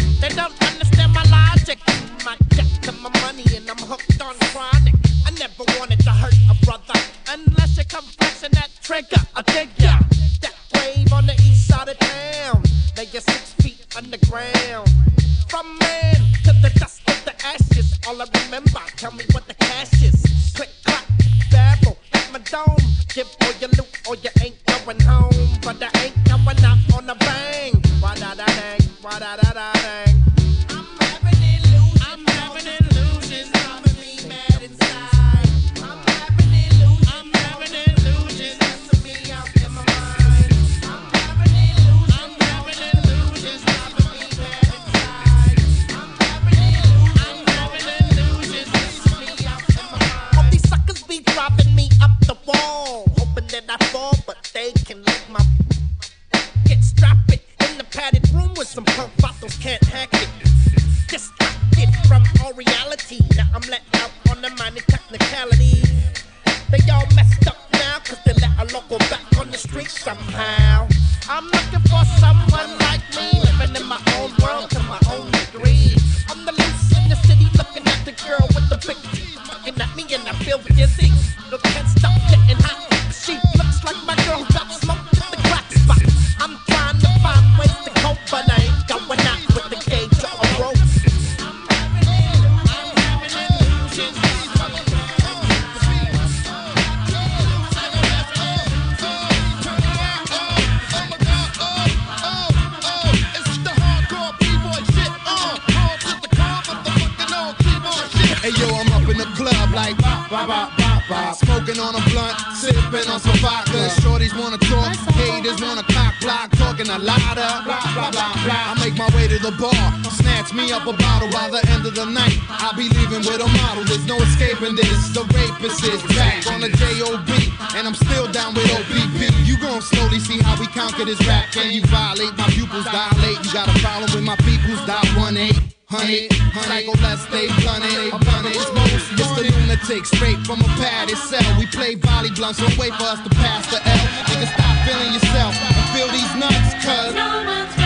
The 119.51 119.57
bar, 119.57 119.89
snatch 120.13 120.53
me 120.53 120.73
up 120.73 120.85
a 120.85 120.93
bottle 120.93 121.31
by 121.33 121.49
the 121.49 121.63
end 121.73 121.87
of 121.87 121.95
the 121.95 122.05
night. 122.05 122.37
I'll 122.49 122.77
be 122.77 122.89
leaving 122.89 123.25
with 123.25 123.41
a 123.41 123.49
model, 123.65 123.85
there's 123.85 124.05
no 124.05 124.17
escaping 124.21 124.77
this. 124.77 125.09
The 125.17 125.25
rapist 125.33 125.85
is 125.89 126.03
back 126.17 126.45
on 126.53 126.61
the 126.61 126.69
JOB, 126.69 127.31
and 127.77 127.89
I'm 127.89 127.95
still 127.95 128.29
down 128.29 128.53
with 128.53 128.69
OPP. 128.69 129.21
You 129.49 129.57
gon' 129.57 129.81
slowly 129.81 130.21
see 130.21 130.39
how 130.41 130.59
we 130.61 130.67
conquer 130.69 131.05
this 131.05 131.21
rap. 131.25 131.49
Can 131.53 131.73
you 131.73 131.81
violate 131.89 132.37
my 132.37 132.49
pupils, 132.53 132.85
dilate? 132.85 133.41
You 133.45 133.53
gotta 133.53 133.73
follow 133.81 134.09
with 134.13 134.25
my 134.25 134.37
peoples, 134.45 134.85
dot 134.85 135.07
one 135.17 135.37
eight. 135.37 135.57
Honey, 135.89 136.29
honey, 136.53 136.85
go 136.85 136.93
let's 137.01 137.25
stay 137.25 137.49
blunted, 137.65 138.13
blunted. 138.21 138.53
It's 138.53 138.69
most 138.77 139.09
it's 139.17 139.33
the 139.33 139.45
lunatic 139.49 140.05
straight 140.05 140.41
from 140.45 140.61
a 140.61 140.69
padded 140.77 141.17
cell. 141.17 141.49
We 141.57 141.65
play 141.73 141.95
volley 141.95 142.29
blunts, 142.37 142.61
don't 142.61 142.77
wait 142.77 142.93
for 143.01 143.09
us 143.09 143.25
to 143.25 143.31
pass 143.33 143.65
the 143.73 143.81
L. 143.81 144.05
Nigga, 144.29 144.49
stop 144.53 144.77
feeling 144.85 145.13
yourself 145.17 145.57
and 145.57 145.89
feel 145.97 146.09
these 146.13 146.35
nuts, 146.37 146.85
cuz. 146.85 147.17
Yo, 147.17 147.25
we 147.41 147.47
back, 147.49 147.78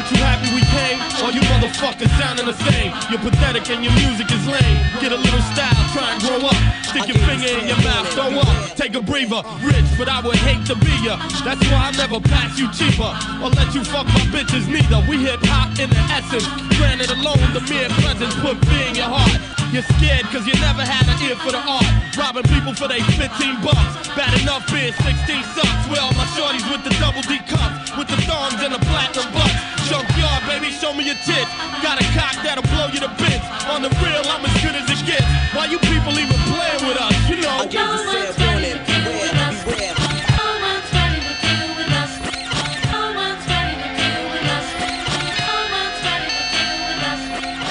aren't 0.00 0.10
you 0.12 0.24
happy 0.24 0.54
we 0.54 0.62
came? 0.62 1.19
All 1.30 1.36
you 1.36 1.46
motherfuckers 1.46 2.10
sounding 2.18 2.46
the 2.46 2.58
same. 2.66 2.90
You're 3.06 3.22
pathetic 3.22 3.70
and 3.70 3.84
your 3.86 3.94
music 4.02 4.26
is 4.34 4.42
lame. 4.50 4.78
Get 4.98 5.14
a 5.14 5.16
little 5.16 5.44
style, 5.54 5.78
try 5.94 6.10
and 6.10 6.18
grow 6.26 6.42
up. 6.42 6.58
Stick 6.90 7.06
your 7.06 7.22
finger 7.22 7.46
in 7.46 7.70
your 7.70 7.78
mouth, 7.86 8.10
throw 8.18 8.34
up. 8.34 8.74
Take 8.74 8.98
a 8.98 9.00
breather, 9.00 9.38
rich, 9.62 9.86
but 9.94 10.10
I 10.10 10.18
would 10.26 10.34
hate 10.42 10.66
to 10.66 10.74
be 10.74 10.90
ya. 11.06 11.22
That's 11.46 11.62
why 11.70 11.86
I'll 11.86 11.94
never 11.94 12.18
pass 12.18 12.58
you 12.58 12.66
cheaper. 12.74 13.14
Or 13.46 13.46
let 13.54 13.70
you 13.78 13.86
fuck 13.86 14.10
my 14.10 14.26
bitches 14.34 14.66
neither. 14.66 15.06
We 15.06 15.22
hip 15.22 15.38
hop 15.46 15.78
in 15.78 15.86
the 15.94 16.02
essence. 16.10 16.50
Granted 16.74 17.14
alone, 17.14 17.46
the 17.54 17.62
mere 17.70 17.86
presence 18.02 18.34
put 18.42 18.58
fear 18.66 18.90
in 18.90 18.98
your 18.98 19.06
heart. 19.06 19.38
You're 19.70 19.86
scared 19.86 20.26
cause 20.34 20.42
you 20.50 20.54
never 20.58 20.82
had 20.82 21.06
an 21.06 21.14
ear 21.30 21.38
for 21.38 21.54
the 21.54 21.62
art. 21.62 21.86
Robbing 22.18 22.42
people 22.50 22.74
for 22.74 22.90
they 22.90 23.06
15 23.14 23.62
bucks. 23.62 24.10
Bad 24.18 24.34
enough 24.42 24.66
being 24.66 24.90
16 24.90 25.06
sucks. 25.54 25.86
Where 25.86 26.02
all 26.02 26.10
my 26.18 26.26
shorties 26.34 26.66
with 26.66 26.82
the 26.82 26.90
double 26.98 27.22
D 27.22 27.38
cups. 27.46 27.94
With 27.94 28.10
the 28.10 28.18
thongs 28.26 28.58
and 28.66 28.74
the 28.74 28.82
platinum 28.82 29.30
butts. 29.30 29.70
Junkyard, 29.86 30.42
baby, 30.46 30.70
show 30.70 30.94
me 30.94 31.06
your 31.06 31.18
tits. 31.24 31.50
Got 31.82 32.00
a 32.00 32.04
cock 32.16 32.36
that'll 32.44 32.64
blow 32.72 32.88
you 32.92 33.00
to 33.00 33.08
bits. 33.20 33.44
On 33.68 33.82
the 33.82 33.90
real, 34.00 34.24
I'm 34.30 34.44
as 34.44 34.54
good 34.62 34.74
as 34.76 34.88
it 34.90 35.00
gets. 35.06 35.26
Why 35.54 35.66
you 35.66 35.78
people 35.78 36.12
even 36.18 36.38
playing 36.48 36.82
with 36.88 36.96
us? 36.96 37.14
You 37.28 37.40
know. 37.42 37.58
I 37.60 37.66
gave 37.66 37.88
you 37.88 38.00
fair 38.08 38.32
warning, 38.40 38.78
beware, 38.86 39.34
beware. 39.64 39.94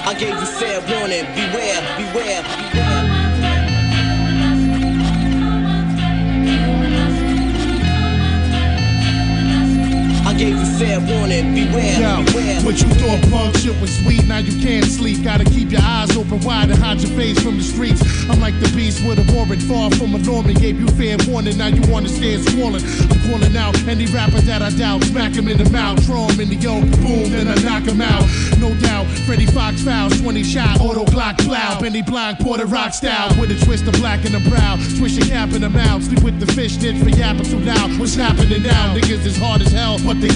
I 0.10 0.14
gave 0.18 0.34
you 0.34 0.46
fair 0.60 0.82
warning, 0.90 1.26
fair 10.90 11.00
warning, 11.00 11.54
beware, 11.54 12.00
Yo, 12.02 12.26
beware. 12.26 12.62
what 12.66 12.82
you 12.82 12.90
thought 12.98 13.22
punk 13.30 13.56
shit 13.58 13.80
was 13.80 13.96
sweet, 14.02 14.26
now 14.28 14.40
you 14.40 14.58
can't 14.62 14.86
sleep. 14.86 15.24
Gotta 15.24 15.46
keep 15.46 15.72
your 15.72 15.82
eyes 15.84 16.16
open 16.18 16.40
wide 16.42 16.70
and 16.70 16.80
hide 16.80 17.02
your 17.02 17.12
face 17.12 17.40
from 17.40 17.58
the 17.58 17.64
streets. 17.64 18.02
I'm 18.30 18.40
like 18.40 18.60
the 18.60 18.72
beast 18.76 19.06
with 19.06 19.20
a 19.20 19.34
warrant, 19.34 19.62
far 19.64 19.92
from 19.92 20.16
a 20.16 20.18
Norman. 20.18 20.56
Gave 20.56 20.80
you 20.80 20.88
fair 20.98 21.18
warning, 21.28 21.58
now 21.58 21.68
you 21.68 21.82
wanna 21.92 22.10
stand 22.10 22.48
swollen. 22.50 22.82
I'm 23.12 23.20
calling 23.30 23.56
out 23.56 23.78
any 23.88 24.08
rapper 24.08 24.42
that 24.42 24.62
I 24.62 24.72
doubt. 24.72 25.04
Smack 25.04 25.34
him 25.34 25.48
in 25.48 25.58
the 25.58 25.70
mouth, 25.70 26.04
throw 26.06 26.28
him 26.28 26.40
in 26.40 26.50
the 26.50 26.56
yoke, 26.56 26.90
boom, 27.02 27.30
then 27.32 27.48
I 27.48 27.56
knock 27.62 27.84
him 27.84 28.02
out. 28.02 28.26
No 28.58 28.74
doubt, 28.82 29.06
Freddie 29.26 29.46
Fox 29.46 29.84
fouls, 29.84 30.20
20 30.20 30.44
shot, 30.44 30.82
auto 30.82 31.06
Glock 31.06 31.38
plow. 31.46 31.80
Benny 31.80 32.02
Blanc, 32.02 32.40
Porter 32.40 32.66
Rock 32.66 32.94
style, 32.94 33.30
with 33.40 33.52
a 33.52 33.66
twist 33.66 33.86
of 33.88 33.94
black 33.94 34.26
in 34.26 34.32
the 34.32 34.50
brow. 34.50 34.78
Swish 34.98 35.18
your 35.18 35.28
cap 35.28 35.54
in 35.54 35.62
the 35.62 35.70
mouth, 35.70 36.04
sleep 36.04 36.24
with 36.24 36.40
the 36.40 36.48
fish 36.54 36.78
ditch 36.78 36.98
for 36.98 37.10
yapping 37.10 37.46
too 37.46 37.60
loud. 37.60 37.98
What's 38.00 38.16
happening 38.16 38.64
now? 38.64 38.96
Niggas 38.96 39.26
is 39.26 39.38
hard 39.38 39.62
as 39.62 39.72
hell, 39.72 39.98
but 40.06 40.20
they 40.20 40.30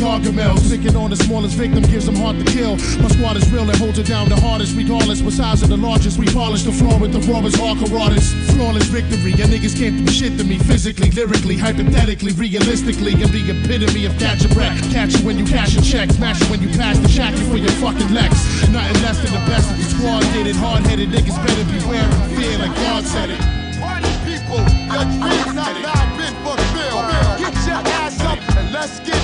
gargamels. 0.44 0.70
Picking 0.70 0.96
on 0.96 1.10
the 1.10 1.16
smallest 1.16 1.56
victim 1.56 1.84
gives 1.84 2.06
them 2.06 2.16
hard 2.16 2.38
to 2.40 2.46
kill. 2.46 2.76
My 3.02 3.08
squad 3.10 3.38
is 3.38 3.52
real 3.52 3.70
and 3.70 3.78
holds 3.78 4.00
it 4.00 4.08
down 4.08 4.30
the 4.30 4.36
hardest, 4.36 4.76
regardless. 4.76 5.22
What 5.22 5.34
size 5.34 5.62
of 5.64 5.70
the 5.70 5.78
largest, 5.78 6.18
we 6.18 6.26
polish 6.28 6.64
the 6.64 6.72
floor 6.72 7.00
with 7.00 7.14
the 7.14 7.20
rawest 7.32 7.58
hardcore 7.58 8.00
artists. 8.00 8.34
Flawless 8.54 8.88
victory, 8.88 9.34
your 9.34 9.48
niggas 9.48 9.78
can't 9.78 10.06
do 10.06 10.12
shit 10.12 10.38
to 10.38 10.44
me 10.44 10.58
physically, 10.58 11.12
lyrically, 11.12 11.58
hypothetically, 11.58 12.34
realistically, 12.34 13.14
and 13.14 13.32
the 13.32 13.44
epitome 13.52 14.06
of 14.06 14.18
catch 14.20 14.44
a 14.46 14.50
breath. 14.50 14.78
Catch 14.92 15.20
you 15.20 15.26
when 15.26 15.38
you 15.38 15.46
cash 15.46 15.78
a 15.78 15.82
check, 15.82 16.10
smash 16.12 16.42
when 16.50 16.62
you 16.62 16.70
pass 16.70 16.98
the 17.00 17.10
shack 17.10 17.34
for 17.50 17.58
your 17.58 17.72
fucking 17.80 18.14
Lex. 18.14 18.34
Nothing 18.70 19.02
less 19.04 19.18
than 19.22 19.32
the 19.32 19.44
best 19.50 19.70
of 19.72 19.78
the 19.78 19.84
squad 19.84 20.22
did 20.34 20.48
it. 20.48 20.56
Hard 20.56 20.86
headed 20.86 21.10
niggas 21.10 21.38
better 21.46 21.66
beware 21.72 22.04
and 22.04 22.38
fear, 22.38 22.58
like 22.58 22.76
God 22.76 23.04
said 23.04 23.30
it. 23.30 23.40
Party 23.80 24.12
people, 24.26 24.62
your 24.92 25.06
dreams 25.20 25.54
have 25.58 25.78
now 25.82 26.18
been 26.18 26.36
fulfilled. 26.44 27.06
Get 27.40 27.56
your 27.66 27.82
ass 28.02 28.20
up 28.22 28.40
and 28.58 28.72
let's 28.72 29.00
get 29.00 29.23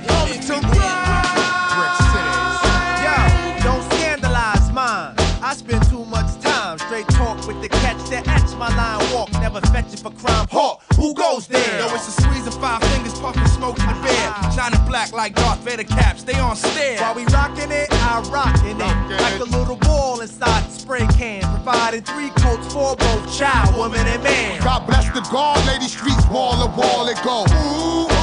And 0.00 0.30
when 0.30 0.38
it 0.38 0.46
comes 0.46 0.64
to 0.64 0.80
Yo, 3.04 3.16
don't 3.62 3.84
scandalize 3.92 4.72
mine. 4.72 5.14
I 5.42 5.54
spend 5.54 5.88
too 5.88 6.04
much 6.04 6.40
time 6.40 6.78
straight 6.78 7.08
talk 7.08 7.46
with 7.46 7.60
the 7.62 7.68
catch 7.68 7.98
that 8.10 8.28
etch 8.28 8.56
my 8.56 8.68
line 8.76 9.00
walk. 9.12 9.32
Never 9.40 9.60
fetch 9.72 9.92
it 9.92 10.00
for 10.00 10.10
crime. 10.12 10.46
Hawk, 10.50 10.82
who 10.96 11.14
goes 11.14 11.46
there? 11.48 11.78
Yo, 11.80 11.94
it's 11.94 12.08
a 12.08 12.22
squeeze 12.22 12.46
of 12.46 12.54
five 12.60 12.82
fingers, 12.92 13.18
puffing 13.18 13.46
smoke 13.46 13.78
in 13.80 13.86
the 13.86 13.94
bed. 14.02 14.52
Shining 14.54 14.84
black 14.86 15.12
like 15.12 15.34
Darth 15.34 15.60
Vader 15.60 15.84
caps, 15.84 16.22
they 16.22 16.34
on 16.34 16.56
stare. 16.56 17.00
While 17.00 17.14
we 17.14 17.24
rockin' 17.26 17.72
it, 17.72 17.88
I 17.90 18.20
rockin' 18.30 18.80
it. 18.80 19.20
Like 19.20 19.40
a 19.40 19.44
little 19.44 19.76
ball 19.76 20.20
inside 20.20 20.64
the 20.64 20.70
spray 20.70 21.06
can. 21.18 21.42
Providing 21.42 22.02
three 22.02 22.30
coats 22.36 22.72
for 22.72 22.96
both 22.96 23.38
child, 23.38 23.76
woman, 23.76 24.06
and 24.06 24.22
man. 24.22 24.60
God 24.62 24.86
bless 24.86 25.08
the 25.10 25.22
guard, 25.32 25.64
lady 25.66 25.88
streets 25.88 26.26
wall 26.28 26.52
to 26.60 26.68
wall 26.78 27.08
it 27.08 27.18
go. 27.24 27.44
Ooh. 27.50 28.19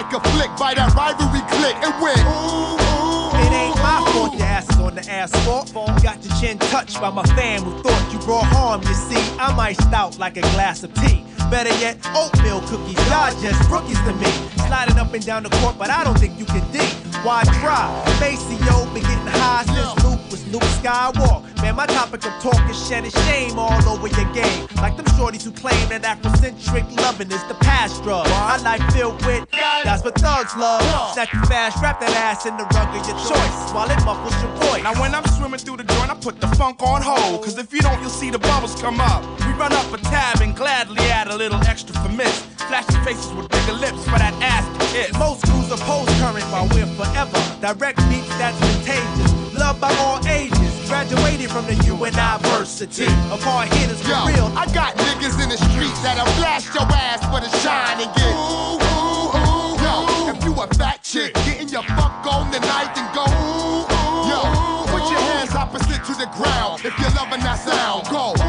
Like 0.00 0.12
a 0.14 0.20
flick 0.30 0.50
by 0.56 0.72
that 0.72 0.94
rivalry 0.94 1.44
click 1.52 1.76
and 1.84 1.92
went. 2.00 2.20
Ooh, 2.24 2.72
ooh, 2.80 3.44
It 3.44 3.52
ain't 3.52 3.76
my 3.84 4.00
fault 4.12 4.32
your 4.32 4.46
ass 4.46 4.64
is 4.70 4.80
on 4.80 4.94
the 4.94 5.04
asphalt. 5.10 5.72
Got 6.02 6.24
your 6.24 6.34
chin 6.40 6.58
touched 6.72 7.00
by 7.00 7.10
my 7.10 7.24
fan 7.36 7.62
who 7.62 7.72
thought 7.82 8.12
you 8.12 8.18
brought 8.20 8.46
harm. 8.46 8.80
You 8.82 8.94
see, 8.94 9.20
I'm 9.38 9.60
iced 9.60 9.92
out 9.92 10.18
like 10.18 10.38
a 10.38 10.42
glass 10.56 10.82
of 10.82 10.94
tea. 10.94 11.24
Better 11.50 11.74
yet, 11.80 11.98
oatmeal 12.16 12.60
cookies. 12.62 12.96
Y'all 13.10 13.34
just 13.42 13.60
rookies 13.68 14.00
to 14.06 14.12
me. 14.14 14.30
Sliding 14.68 14.96
up 14.96 15.12
and 15.12 15.24
down 15.26 15.42
the 15.42 15.50
court, 15.60 15.76
but 15.76 15.90
I 15.90 16.02
don't 16.04 16.18
think 16.18 16.38
you 16.38 16.46
can 16.46 16.64
D. 16.72 16.78
Why 17.20 17.42
try? 17.60 17.84
Maceo 18.20 18.84
been 18.94 19.02
getting 19.02 19.26
high 19.26 19.64
since 19.64 20.09
was 20.30 20.46
Luke 20.52 20.62
Skywalk. 20.78 21.42
Man, 21.62 21.74
my 21.76 21.86
topic 21.86 22.24
of 22.24 22.32
talk 22.42 22.70
is 22.70 22.88
shedding 22.88 23.10
shame 23.26 23.58
all 23.58 23.82
over 23.88 24.06
your 24.06 24.32
game. 24.32 24.66
Like 24.76 24.96
them 24.96 25.06
shorties 25.18 25.42
who 25.42 25.50
claim 25.52 25.88
that 25.88 26.02
Afrocentric 26.02 26.96
loving 26.98 27.30
is 27.30 27.42
the 27.44 27.54
past 27.54 28.02
drug. 28.02 28.26
My 28.28 28.56
life 28.58 28.82
filled 28.94 29.24
with 29.26 29.46
that's 29.50 30.04
what 30.04 30.14
thugs 30.14 30.54
love. 30.56 30.82
Snatch 31.14 31.32
you 31.32 31.42
fast, 31.46 31.82
wrap 31.82 32.00
that 32.00 32.10
ass 32.12 32.46
in 32.46 32.56
the 32.56 32.64
rug 32.64 32.88
of 32.94 33.06
your 33.08 33.18
choice 33.26 33.72
while 33.72 33.90
it 33.90 34.02
muffles 34.04 34.36
your 34.42 34.52
voice. 34.68 34.82
Now 34.82 34.98
when 35.00 35.14
I'm 35.14 35.24
swimming 35.36 35.58
through 35.58 35.78
the 35.78 35.84
joint, 35.84 36.10
I 36.10 36.14
put 36.14 36.40
the 36.40 36.48
funk 36.48 36.82
on 36.82 37.02
hold. 37.02 37.42
Cause 37.42 37.58
if 37.58 37.72
you 37.72 37.80
don't, 37.80 38.00
you'll 38.00 38.10
see 38.10 38.30
the 38.30 38.38
bubbles 38.38 38.80
come 38.80 39.00
up. 39.00 39.22
We 39.40 39.52
run 39.54 39.72
up 39.72 39.92
a 39.92 39.98
tab 39.98 40.40
and 40.40 40.54
gladly 40.54 41.02
add 41.10 41.28
a 41.28 41.36
little 41.36 41.60
extra 41.64 41.94
for 41.96 42.08
miss. 42.10 42.42
Flashing 42.68 43.02
faces 43.04 43.32
with 43.32 43.48
bigger 43.48 43.72
lips 43.72 44.04
for 44.04 44.18
that 44.18 44.34
ass 44.40 44.64
to 44.78 44.84
kiss. 44.94 45.12
Most 45.18 45.42
crews 45.44 45.60
post 45.80 46.10
current 46.20 46.44
while 46.52 46.68
we're 46.68 46.86
forever. 46.94 47.40
Direct 47.60 47.98
beats 48.08 48.28
that's 48.38 48.58
contagious. 48.58 49.29
Loved 49.70 49.80
by 49.80 49.94
all 50.02 50.18
ages. 50.26 50.88
Graduated 50.88 51.48
from 51.48 51.64
the 51.66 51.74
university 51.86 53.06
of 53.30 53.38
hard 53.40 53.72
hitters 53.74 54.02
for 54.02 54.10
Yo, 54.10 54.26
real. 54.26 54.50
I 54.58 54.66
got 54.74 54.96
niggas 54.96 55.38
in 55.40 55.48
the 55.48 55.58
streets 55.70 56.02
that'll 56.02 56.26
blast 56.42 56.74
your 56.74 56.90
ass 56.90 57.22
for 57.30 57.38
the 57.38 57.46
shine 57.62 58.02
and 58.02 58.10
get. 58.18 58.34
Ooh, 58.34 58.82
ooh, 58.82 59.30
ooh. 59.30 59.78
Yo, 59.78 60.34
if 60.34 60.42
you 60.42 60.50
a 60.58 60.66
fat 60.74 61.04
chick, 61.04 61.34
getting 61.46 61.68
your 61.68 61.84
fuck 61.84 62.26
on 62.26 62.50
tonight 62.50 62.98
and 62.98 63.14
go. 63.14 63.22
Ooh, 63.22 63.86
ooh, 63.86 64.26
Yo, 64.26 64.42
put 64.90 65.06
your 65.06 65.22
hands 65.38 65.54
opposite 65.54 66.02
to 66.02 66.18
the 66.18 66.26
ground 66.34 66.82
if 66.84 66.98
you're 66.98 67.14
loving 67.14 67.38
that 67.46 67.62
sound. 67.62 68.10
Go. 68.10 68.39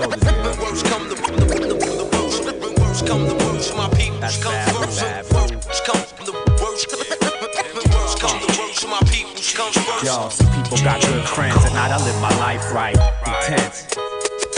You 0.00 0.06
know 0.08 0.16
the 0.16 0.24
deal. 0.24 0.40
That's 4.20 4.38
bad, 4.42 4.74
bad. 4.96 5.26
Yo, 10.02 10.28
some 10.30 10.50
people 10.54 10.78
got 10.78 11.02
good 11.02 11.28
friends, 11.28 11.64
and 11.64 11.76
I 11.76 11.88
don't 11.88 12.04
live 12.04 12.20
my 12.22 12.34
life 12.38 12.72
right. 12.72 12.96
Intense. 13.26 14.09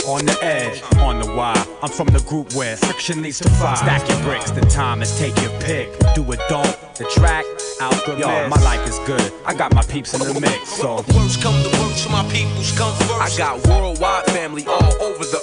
On 0.05 0.25
the 0.25 0.37
edge, 0.43 0.83
on 0.99 1.19
the 1.19 1.33
wire. 1.33 1.55
I'm 1.81 1.89
from 1.89 2.07
the 2.07 2.19
group 2.27 2.53
where 2.55 2.75
friction 2.75 3.21
leads 3.21 3.39
to 3.39 3.49
fire. 3.51 3.77
Stack 3.77 4.07
your 4.09 4.21
bricks, 4.23 4.51
the 4.51 4.59
time 4.61 5.01
is 5.01 5.17
take 5.17 5.35
your 5.41 5.51
pick. 5.61 5.87
Do 6.13 6.29
it, 6.33 6.41
don't. 6.49 6.77
The 6.95 7.05
track, 7.05 7.45
out 7.79 7.95
good. 8.05 8.19
Yo, 8.19 8.27
my 8.49 8.61
life 8.63 8.85
is 8.87 8.99
good. 9.07 9.31
I 9.45 9.53
got 9.53 9.73
my 9.73 9.81
peeps 9.83 10.13
in 10.13 10.19
the 10.19 10.39
mix, 10.39 10.69
so. 10.69 10.97
Worst 11.15 11.41
come 11.41 11.55
to 11.63 11.69
worst, 11.79 12.09
my 12.11 12.23
peoples 12.29 12.77
come 12.77 12.93
first. 12.95 13.35
I 13.35 13.37
got 13.37 13.65
worldwide 13.65 14.25
family 14.25 14.65
all 14.67 14.93
over 15.01 15.23
the 15.23 15.37
earth, 15.37 15.42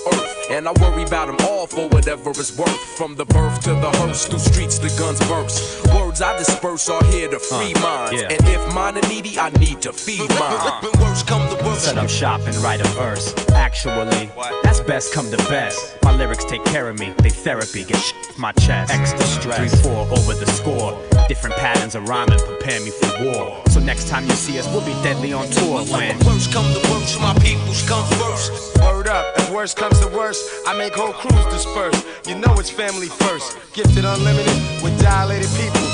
and 0.50 0.68
I 0.68 0.72
worry 0.80 1.04
about 1.04 1.26
them 1.28 1.36
all 1.48 1.66
for 1.66 1.88
whatever 1.88 2.30
it's 2.30 2.56
worth. 2.56 2.76
From 2.96 3.14
the 3.14 3.24
birth 3.24 3.62
to 3.62 3.70
the 3.70 3.90
hearse, 3.98 4.26
through 4.26 4.40
streets 4.40 4.78
the 4.78 4.88
guns 4.98 5.20
burst. 5.28 5.86
Words 5.94 6.20
I 6.20 6.36
disperse 6.36 6.88
are 6.88 7.04
here 7.04 7.28
to 7.28 7.38
free 7.38 7.74
minds, 7.74 8.20
yeah. 8.20 8.28
and 8.32 8.42
if 8.48 8.74
mine 8.74 8.98
are 8.98 9.08
needy, 9.08 9.38
I 9.38 9.50
need 9.50 9.80
to 9.82 9.92
feed 9.92 10.28
mine. 10.38 10.90
Worst 11.00 11.26
come 11.26 11.48
to 11.48 11.64
worst. 11.64 11.84
Set 11.84 11.98
up 11.98 12.08
shop 12.08 12.40
and 12.46 12.56
write 12.56 12.80
a 12.80 12.88
verse. 12.88 13.34
Actually, 13.52 14.30
that's 14.62 14.80
best 14.80 15.14
come 15.14 15.30
to 15.30 15.36
best. 15.48 15.96
My 16.02 16.14
lyrics 16.14 16.44
take 16.44 16.64
care 16.64 16.88
of 16.88 16.98
me, 16.98 17.14
they 17.18 17.30
therapy, 17.30 17.84
get 17.84 17.96
shit 17.96 18.16
off 18.28 18.38
my 18.38 18.52
chest. 18.52 18.92
Extra 18.92 19.22
stress, 19.22 19.82
3 19.82 19.92
4 19.92 20.06
over 20.18 20.34
the 20.34 20.46
score. 20.46 21.00
Different 21.28 21.56
patterns 21.56 21.94
of 21.94 22.08
rhyming 22.08 22.38
prepare 22.38 22.80
me 22.80 22.90
for 22.90 23.24
war. 23.24 23.62
So 23.68 23.80
next 23.80 24.08
time 24.08 24.24
you 24.24 24.32
see 24.32 24.58
us, 24.58 24.66
we'll 24.68 24.84
be 24.84 24.94
deadly 25.02 25.32
on 25.32 25.48
tour 25.48 25.84
when. 25.84 26.18
Worst 26.26 26.52
come 26.52 26.66
to 26.74 26.90
worst, 26.90 27.20
my 27.20 27.34
peoples 27.38 27.86
come 27.88 28.06
first. 28.18 28.78
Word 28.80 29.08
up, 29.08 29.24
if 29.38 29.50
worst 29.50 29.76
comes 29.76 29.98
to 30.00 30.08
worst, 30.08 30.39
I 30.66 30.76
make 30.76 30.94
whole 30.94 31.12
crews 31.12 31.44
disperse. 31.46 32.04
You 32.26 32.36
know 32.36 32.54
it's 32.58 32.70
family 32.70 33.08
first. 33.08 33.56
Gifted 33.72 34.04
unlimited 34.04 34.56
with 34.82 34.94
dilated 35.00 35.50
people. 35.56 35.86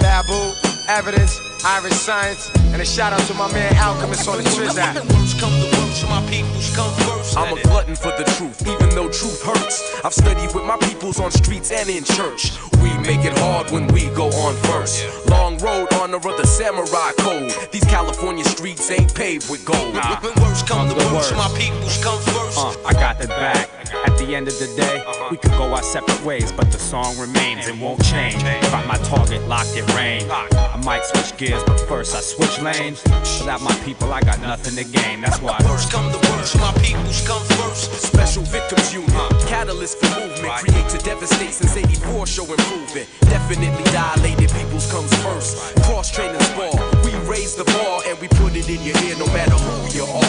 Babu, 0.00 0.52
evidence, 0.88 1.38
Iriscience, 1.62 2.50
and 2.72 2.82
a 2.82 2.84
shout 2.84 3.12
out 3.12 3.20
to 3.28 3.34
my 3.34 3.50
man 3.52 3.72
Alchemist 3.76 4.28
on 4.28 4.38
the 4.38 4.42
Trizac. 4.50 4.96
Worst 4.96 5.38
come 5.38 5.52
to 5.52 5.78
worst, 5.78 6.02
my 6.08 6.20
peoples 6.28 6.74
come 6.74 6.92
first. 7.06 7.38
I'm 7.38 7.56
a 7.56 7.62
glutton 7.62 7.94
for 7.94 8.10
the 8.18 8.24
truth, 8.36 8.66
even 8.66 8.90
though 8.90 9.08
truth 9.08 9.40
hurts. 9.44 10.04
I've 10.04 10.12
studied 10.12 10.52
with 10.54 10.64
my 10.64 10.76
peoples 10.78 11.20
on 11.20 11.30
streets 11.30 11.70
and 11.70 11.88
in 11.88 12.02
church. 12.02 12.50
We 12.82 12.90
make 12.98 13.24
it 13.24 13.38
hard 13.38 13.70
when 13.70 13.86
we 13.88 14.06
go 14.10 14.26
on 14.42 14.56
first. 14.66 15.06
Long 15.28 15.56
road, 15.58 15.86
honor 15.94 16.16
of 16.16 16.24
the 16.24 16.46
samurai 16.46 17.12
code. 17.18 17.52
These 17.70 17.84
California 17.84 18.44
streets 18.44 18.90
ain't 18.90 19.14
paved 19.14 19.48
with 19.48 19.64
gold. 19.64 19.94
When 19.94 20.34
worst 20.42 20.66
come 20.66 20.88
to 20.88 20.96
worst, 21.14 21.32
my 21.36 21.48
peoples 21.56 22.02
come 22.02 22.18
first. 22.22 22.58
Uh, 22.58 22.74
I 22.84 22.92
got 22.92 23.20
the 23.20 23.28
back. 23.28 23.70
At 24.04 24.16
the 24.18 24.34
end 24.34 24.48
of 24.48 24.58
the 24.58 24.66
day, 24.74 25.04
we 25.30 25.36
could 25.36 25.52
go 25.52 25.72
our 25.74 25.82
separate 25.82 26.24
ways, 26.24 26.50
but 26.50 26.72
the 26.72 26.78
song 26.78 27.16
remains 27.18 27.68
and 27.68 27.80
won't 27.80 28.02
change. 28.04 28.42
Got 28.42 28.86
my 28.86 28.96
target 28.98 29.46
locked 29.46 29.76
in 29.76 29.84
range. 29.94 30.24
I 30.30 30.80
might 30.82 31.04
switch 31.04 31.36
gears, 31.36 31.51
but 31.66 31.80
first 31.88 32.14
I 32.16 32.20
switch 32.20 32.60
lanes. 32.60 33.02
Without 33.40 33.60
my 33.60 33.74
people, 33.84 34.12
I 34.12 34.20
got 34.20 34.40
nothing 34.40 34.74
to 34.76 34.84
gain. 34.84 35.20
That's 35.20 35.40
why. 35.40 35.58
First 35.58 35.92
come 35.92 36.10
the 36.12 36.18
worst, 36.30 36.56
my 36.56 36.72
peoples 36.80 37.26
come 37.26 37.42
first. 37.60 37.92
Special 38.00 38.42
victims 38.44 38.94
unit, 38.94 39.10
catalyst 39.46 39.98
for 39.98 40.08
movement. 40.20 40.52
Create 40.64 40.88
to 40.88 40.98
devastate 40.98 41.52
since 41.52 41.76
84, 41.76 42.26
show 42.26 42.44
improvement. 42.44 43.08
Definitely 43.28 43.84
dilated 43.92 44.50
peoples 44.50 44.90
comes 44.90 45.12
first. 45.22 45.76
Cross 45.84 46.12
training 46.12 46.40
spar, 46.40 46.72
we 47.04 47.12
raise 47.28 47.54
the 47.54 47.64
bar 47.64 48.00
and 48.06 48.18
we 48.20 48.28
put 48.28 48.56
it 48.56 48.68
in 48.68 48.80
your 48.82 48.96
ear 49.04 49.16
no 49.18 49.26
matter 49.34 49.58
who 49.58 49.74
you 49.92 50.04
are. 50.04 50.22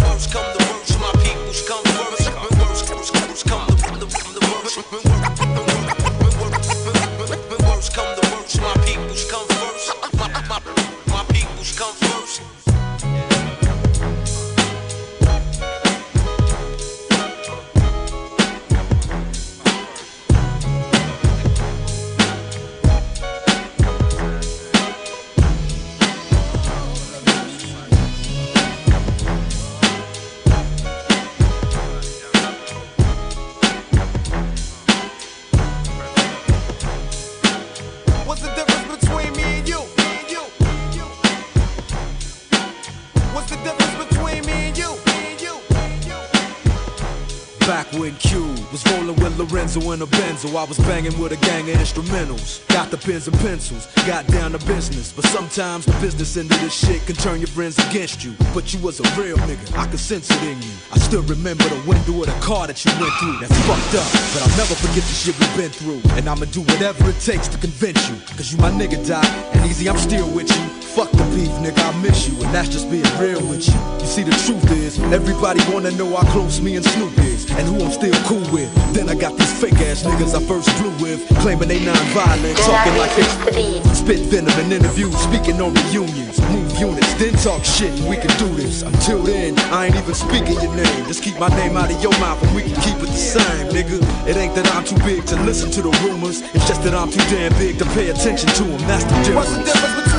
Worst 0.00 0.32
come 0.32 0.48
to 0.56 0.60
worst, 0.66 0.98
my 0.98 1.12
peoples 1.22 1.62
come 1.68 1.84
first. 1.84 2.26
Worst, 2.58 2.90
worst, 2.90 3.14
worst 3.14 3.46
come 3.46 3.66
to 3.68 3.98
the 3.98 4.06
worst. 4.06 5.79
Come 7.88 8.14
to 8.14 8.28
worst, 8.36 8.60
my 8.60 8.74
peoples 8.84 9.30
come 9.30 9.46
first. 9.48 9.94
My, 10.14 10.28
my, 10.48 10.60
my 11.08 11.24
peoples 11.32 11.78
come 11.78 11.94
first. 11.94 12.59
Lorenzo 49.50 49.90
in 49.90 50.00
a 50.02 50.06
Benzo, 50.06 50.54
I 50.54 50.64
was 50.64 50.78
banging 50.78 51.18
with 51.18 51.32
a 51.32 51.36
gang 51.46 51.68
of 51.70 51.76
instrumentals. 51.76 52.66
Got 52.68 52.90
the 52.90 52.96
pens 52.96 53.26
and 53.26 53.36
pencils, 53.38 53.86
got 54.06 54.26
down 54.28 54.52
to 54.52 54.58
business. 54.66 55.12
But 55.12 55.24
sometimes 55.24 55.86
the 55.86 55.92
business 56.00 56.36
end 56.36 56.52
of 56.52 56.60
this 56.60 56.74
shit 56.74 57.04
can 57.06 57.16
turn 57.16 57.40
your 57.40 57.48
friends 57.48 57.76
against 57.88 58.24
you. 58.24 58.34
But 58.54 58.72
you 58.72 58.80
was 58.80 59.00
a 59.00 59.20
real 59.20 59.36
nigga, 59.38 59.76
I 59.76 59.86
could 59.88 59.98
sense 59.98 60.30
it 60.30 60.42
in 60.42 60.62
you. 60.62 60.70
I 60.92 60.98
still 60.98 61.22
remember 61.22 61.64
the 61.64 61.82
window 61.88 62.20
of 62.20 62.26
the 62.26 62.38
car 62.40 62.66
that 62.68 62.84
you 62.84 62.92
went 63.00 63.12
through. 63.18 63.38
That's 63.40 63.58
fucked 63.66 63.94
up, 63.98 64.10
but 64.34 64.42
I'll 64.42 64.56
never 64.56 64.74
forget 64.74 65.02
the 65.02 65.14
shit 65.14 65.38
we've 65.38 65.56
been 65.56 65.70
through. 65.70 66.00
And 66.16 66.28
I'ma 66.28 66.46
do 66.46 66.60
whatever 66.60 67.10
it 67.10 67.18
takes 67.20 67.48
to 67.48 67.58
convince 67.58 68.08
you. 68.08 68.16
Cause 68.36 68.52
you 68.52 68.58
my 68.58 68.70
nigga, 68.70 69.04
Doc, 69.06 69.24
and 69.54 69.68
Eazy, 69.68 69.90
I'm 69.90 69.98
still 69.98 70.30
with 70.30 70.50
you. 70.50 70.79
Fuck 70.90 71.12
the 71.12 71.22
beef, 71.30 71.54
nigga, 71.62 71.78
I 71.86 71.96
miss 72.02 72.26
you, 72.26 72.34
and 72.42 72.52
that's 72.52 72.68
just 72.68 72.90
being 72.90 73.06
real 73.22 73.38
with 73.46 73.62
you. 73.68 73.78
You 74.00 74.06
see, 74.06 74.24
the 74.24 74.34
truth 74.42 74.66
is, 74.72 74.98
everybody 75.14 75.60
wanna 75.72 75.92
know 75.92 76.10
how 76.16 76.26
close 76.32 76.60
me 76.60 76.74
and 76.74 76.84
Snoop 76.84 77.16
is, 77.20 77.48
and 77.52 77.62
who 77.68 77.84
I'm 77.84 77.92
still 77.92 78.18
cool 78.26 78.42
with. 78.50 78.66
Then 78.92 79.08
I 79.08 79.14
got 79.14 79.38
these 79.38 79.52
fake 79.60 79.78
ass 79.86 80.02
niggas 80.02 80.34
I 80.34 80.42
first 80.50 80.68
flew 80.82 80.90
with, 80.98 81.22
claiming 81.38 81.68
they 81.68 81.78
non-violent, 81.84 82.58
talking 82.58 82.96
like 82.98 83.14
they 83.14 83.22
spit 83.94 84.18
venom 84.26 84.58
in 84.58 84.72
interviews, 84.72 85.16
speaking 85.16 85.62
on 85.62 85.72
reunions, 85.74 86.42
move 86.50 86.74
units, 86.76 87.14
then 87.22 87.34
talk 87.38 87.64
shit, 87.64 87.94
and 87.94 88.10
we 88.10 88.16
can 88.16 88.34
do 88.36 88.50
this. 88.58 88.82
Until 88.82 89.22
then, 89.22 89.56
I 89.70 89.86
ain't 89.86 89.94
even 89.94 90.14
speaking 90.14 90.58
your 90.58 90.74
name. 90.74 91.06
Just 91.06 91.22
keep 91.22 91.38
my 91.38 91.48
name 91.54 91.76
out 91.76 91.94
of 91.94 92.02
your 92.02 92.18
mouth, 92.18 92.42
and 92.42 92.52
we 92.52 92.62
can 92.62 92.74
keep 92.82 92.98
it 92.98 93.06
the 93.06 93.22
same, 93.38 93.70
nigga. 93.70 94.02
It 94.26 94.36
ain't 94.36 94.56
that 94.56 94.66
I'm 94.74 94.84
too 94.84 94.98
big 95.06 95.24
to 95.26 95.36
listen 95.46 95.70
to 95.70 95.82
the 95.82 95.94
rumors, 96.02 96.42
it's 96.50 96.66
just 96.66 96.82
that 96.82 96.94
I'm 96.94 97.12
too 97.12 97.22
damn 97.30 97.52
big 97.62 97.78
to 97.78 97.86
pay 97.94 98.10
attention 98.10 98.48
to 98.58 98.64
them. 98.64 98.80
That's 98.90 99.04
the 99.04 99.14
difference. 99.22 100.09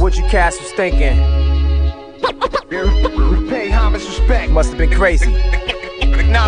What 0.00 0.16
you 0.16 0.24
cats 0.24 0.58
was 0.58 0.72
thinking. 0.72 1.18
Pay 3.48 3.70
homage, 3.70 4.02
respect. 4.04 4.50
Must 4.50 4.70
have 4.70 4.78
been 4.78 4.90
crazy. 4.90 5.34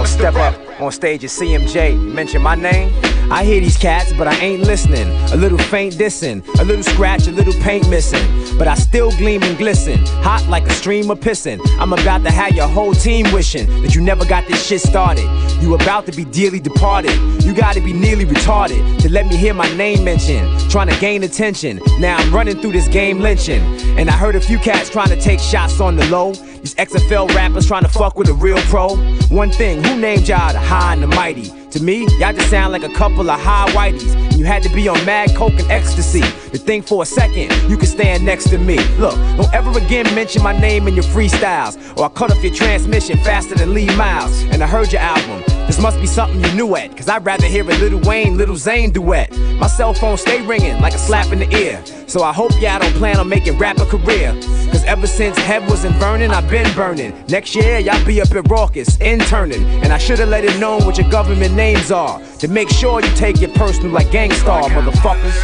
Or 0.03 0.07
step 0.07 0.35
up 0.37 0.81
on 0.81 0.91
stage 0.91 1.23
at 1.25 1.31
CMJ, 1.31 2.01
mention 2.15 2.41
my 2.41 2.55
name. 2.55 3.02
I 3.31 3.45
hear 3.45 3.61
these 3.61 3.77
cats, 3.77 4.13
but 4.13 4.27
I 4.27 4.35
ain't 4.37 4.63
listening. 4.63 5.09
A 5.33 5.37
little 5.37 5.59
faint 5.59 5.95
dissing, 5.95 6.47
a 6.61 6.65
little 6.65 6.83
scratch, 6.83 7.27
a 7.27 7.31
little 7.31 7.55
paint 7.63 7.89
missing. 7.89 8.27
But 8.59 8.69
I 8.69 8.75
still 8.75 9.11
gleam 9.13 9.43
and 9.43 9.57
glisten, 9.57 10.05
hot 10.23 10.47
like 10.49 10.67
a 10.67 10.71
stream 10.71 11.11
of 11.11 11.21
pissing. 11.21 11.61
I'm 11.79 11.93
about 11.93 12.25
to 12.25 12.31
have 12.31 12.53
your 12.53 12.69
whole 12.69 12.95
team 12.95 13.33
wishing 13.33 13.67
that 13.83 13.95
you 13.95 14.01
never 14.01 14.25
got 14.25 14.47
this 14.47 14.67
shit 14.67 14.81
started. 14.81 15.25
You 15.63 15.75
about 15.75 16.07
to 16.07 16.13
be 16.13 16.25
dearly 16.25 16.61
departed. 16.61 17.13
You 17.43 17.55
gotta 17.55 17.81
be 17.81 17.93
nearly 17.93 18.25
retarded 18.25 19.01
to 19.01 19.11
let 19.11 19.27
me 19.27 19.37
hear 19.37 19.55
my 19.55 19.73
name 19.77 20.05
mentioned. 20.05 20.49
Trying 20.71 20.89
to 20.89 20.99
gain 21.01 21.23
attention. 21.23 21.81
Now 21.99 22.17
I'm 22.17 22.35
running 22.35 22.61
through 22.61 22.73
this 22.73 22.89
game 22.89 23.21
lynching. 23.21 23.63
And 23.99 24.11
I 24.11 24.13
heard 24.13 24.37
a 24.37 24.41
few 24.41 24.59
cats 24.59 24.91
trying 24.91 25.09
to 25.09 25.21
take 25.21 25.41
shots 25.41 25.81
on 25.81 25.97
the 25.97 26.07
low. 26.07 26.33
These 26.63 26.77
XFL 26.77 27.35
rappers 27.35 27.67
trying 27.67 27.83
to 27.83 27.89
fuck 27.89 28.17
with 28.17 28.29
a 28.29 28.35
real 28.35 28.57
pro. 28.71 28.95
One 29.31 29.51
thing, 29.51 29.83
who 29.83 29.99
named 29.99 30.29
y'all 30.29 30.53
the 30.53 30.61
high 30.61 30.93
and 30.93 31.03
the 31.03 31.09
mighty? 31.09 31.51
To 31.71 31.83
me, 31.83 32.07
y'all 32.21 32.33
just 32.33 32.51
sound 32.51 32.73
like 32.73 32.85
a 32.85 32.95
couple 32.95 33.29
of 33.29 33.41
high 33.41 33.69
whiteys. 33.71 34.15
And 34.15 34.35
you 34.35 34.45
had 34.45 34.63
to 34.63 34.69
be 34.69 34.87
on 34.87 35.05
mad 35.05 35.35
coke 35.35 35.55
and 35.55 35.69
ecstasy. 35.73 36.21
To 36.21 36.59
think 36.59 36.87
for 36.87 37.03
a 37.03 37.07
second, 37.07 37.51
you 37.69 37.77
could 37.77 37.89
stand 37.89 38.25
next 38.25 38.49
to 38.51 38.59
me. 38.59 38.79
Look, 38.99 39.17
don't 39.37 39.53
ever 39.53 39.77
again 39.77 40.05
mention 40.15 40.45
my 40.45 40.57
name 40.57 40.87
in 40.87 40.95
your 40.95 41.03
freestyles. 41.03 41.77
Or 41.99 42.05
I'll 42.05 42.11
cut 42.11 42.31
off 42.31 42.41
your 42.45 42.55
transmission 42.55 43.19
faster 43.19 43.57
than 43.57 43.75
Lee 43.75 43.87
Myles. 43.97 44.45
And 44.45 44.63
I 44.63 44.69
heard 44.69 44.93
your 44.93 45.03
album. 45.03 45.43
This 45.67 45.81
must 45.81 46.01
be 46.01 46.07
something 46.07 46.43
you 46.43 46.53
knew 46.55 46.77
at. 46.77 46.97
Cause 46.97 47.09
I'd 47.09 47.25
rather 47.25 47.47
hear 47.47 47.65
a 47.65 47.75
Little 47.79 48.01
Wayne, 48.01 48.37
Little 48.37 48.57
Zane 48.57 48.91
duet. 48.91 49.31
My 49.59 49.67
cell 49.67 49.95
phone 49.95 50.17
stay 50.17 50.45
ringing 50.45 50.81
like 50.81 50.95
a 50.95 50.99
slap 50.99 51.33
in 51.33 51.39
the 51.39 51.55
ear. 51.57 51.83
So 52.07 52.23
I 52.23 52.33
hope 52.33 52.53
y'all 52.61 52.79
don't 52.79 52.95
plan 52.95 53.19
on 53.19 53.29
making 53.29 53.59
rap 53.59 53.79
a 53.79 53.87
career. 53.87 54.33
Cause 54.71 54.85
ever 54.85 55.07
since 55.07 55.37
Head 55.39 55.69
was 55.71 55.85
in 55.85 55.99
burning, 55.99 56.31
I've 56.31 56.49
been 56.51 56.73
burning. 56.75 57.15
Next 57.29 57.55
year, 57.55 57.79
y'all 57.79 58.05
be 58.05 58.21
up 58.21 58.31
at 58.33 58.45
Rawkus, 58.45 59.01
interning. 59.01 59.65
And 59.83 59.93
I 59.93 59.99
should've 59.99 60.29
let 60.29 60.45
it 60.45 60.59
known 60.59 60.85
what 60.85 60.99
your 60.99 61.09
government 61.11 61.55
names 61.55 61.91
are. 61.91 62.21
To 62.39 62.49
make 62.49 62.69
sure 62.69 63.01
you 63.03 63.15
take 63.15 63.41
it 63.43 63.55
personal 63.55 63.93
like 63.93 64.11
Gang 64.11 64.33
Starr, 64.33 64.65
motherfuckers. 64.65 65.37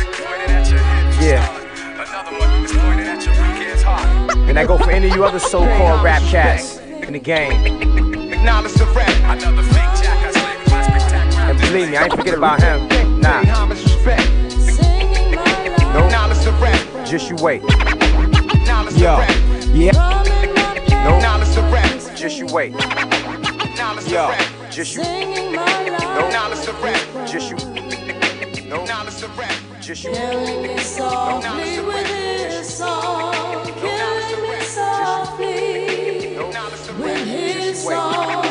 Yeah. 1.20 1.54
And 4.48 4.58
I 4.58 4.64
go 4.66 4.78
for 4.78 4.90
any 4.90 5.08
of 5.08 5.14
you 5.14 5.24
other 5.24 5.38
so-called 5.38 6.02
rap 6.02 6.22
cats 6.22 6.78
in 6.78 7.12
the 7.12 7.18
game. 7.18 7.52
Acknowledge 8.32 8.74
the 8.74 8.86
rap. 8.86 9.08
Another 9.38 9.62
fake 9.62 9.97
believe 11.68 11.90
me, 11.90 11.96
I 11.96 12.04
ain't 12.04 12.14
forget 12.14 12.34
about 12.34 12.62
him. 12.62 12.88
Nah. 13.20 13.42
Nope. 15.92 16.10
Just 17.06 17.30
you 17.30 17.36
wait. 17.36 17.62
Yo. 18.96 19.20
Yeah. 19.72 19.92
Nope. 21.04 21.22
Just 22.16 22.38
you 22.38 22.46
wait. 22.46 22.72
Yo. 24.08 24.32
Just 24.70 24.94
you. 24.94 25.02
The. 25.02 25.58
Just 27.26 27.50
you. 27.50 27.56
The. 28.68 28.86
Just 29.80 30.04
you. 30.04 30.10
Killing 30.12 30.62
me 30.62 30.78
softly 30.78 31.80
with 31.80 32.06
his 32.06 32.68
song. 32.68 33.64
Killing 33.64 34.42
me 34.42 34.60
softly 34.60 36.36
with 36.98 37.26
his 37.26 37.84
song. 37.84 38.47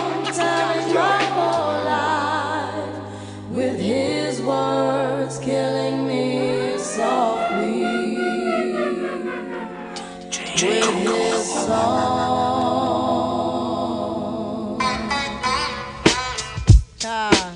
Song. 11.47 12.57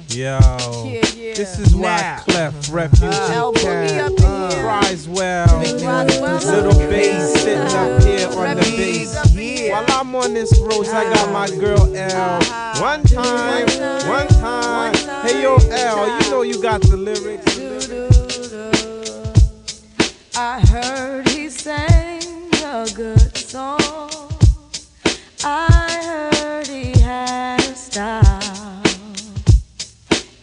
Yo, 0.09 0.37
Yeah, 0.85 1.01
yeah. 1.15 1.33
this 1.35 1.57
is 1.57 1.73
why 1.73 2.01
Nah. 2.01 2.19
Clef 2.23 2.53
Refugee 2.73 3.05
uh-huh. 3.07 3.51
Cat 3.55 4.01
up 4.01 4.19
in 4.19 4.61
cries 4.61 5.07
well. 5.07 5.59
Little 5.59 6.73
bass 6.89 7.33
sitting 7.41 7.59
up 7.59 7.73
uh-huh. 7.73 8.05
here 8.05 8.27
on 8.27 8.57
the 8.57 8.63
bass. 8.75 9.71
While 9.71 9.85
I'm 9.89 10.15
on 10.15 10.33
this 10.33 10.59
road, 10.59 10.87
I 10.87 11.13
got 11.13 11.31
my 11.31 11.45
uh-huh. 11.45 11.59
girl 11.59 11.95
L. 11.95 12.39
One 12.81 13.03
time, 13.03 13.67
one 14.09 14.27
time. 14.27 14.93
Hey 15.25 15.41
yo, 15.43 15.55
L, 15.55 16.21
you 16.21 16.29
know 16.29 16.41
you 16.41 16.61
got 16.61 16.81
the 16.81 16.97
lyrics. 16.97 17.57
I 20.35 20.59
heard 20.59 21.10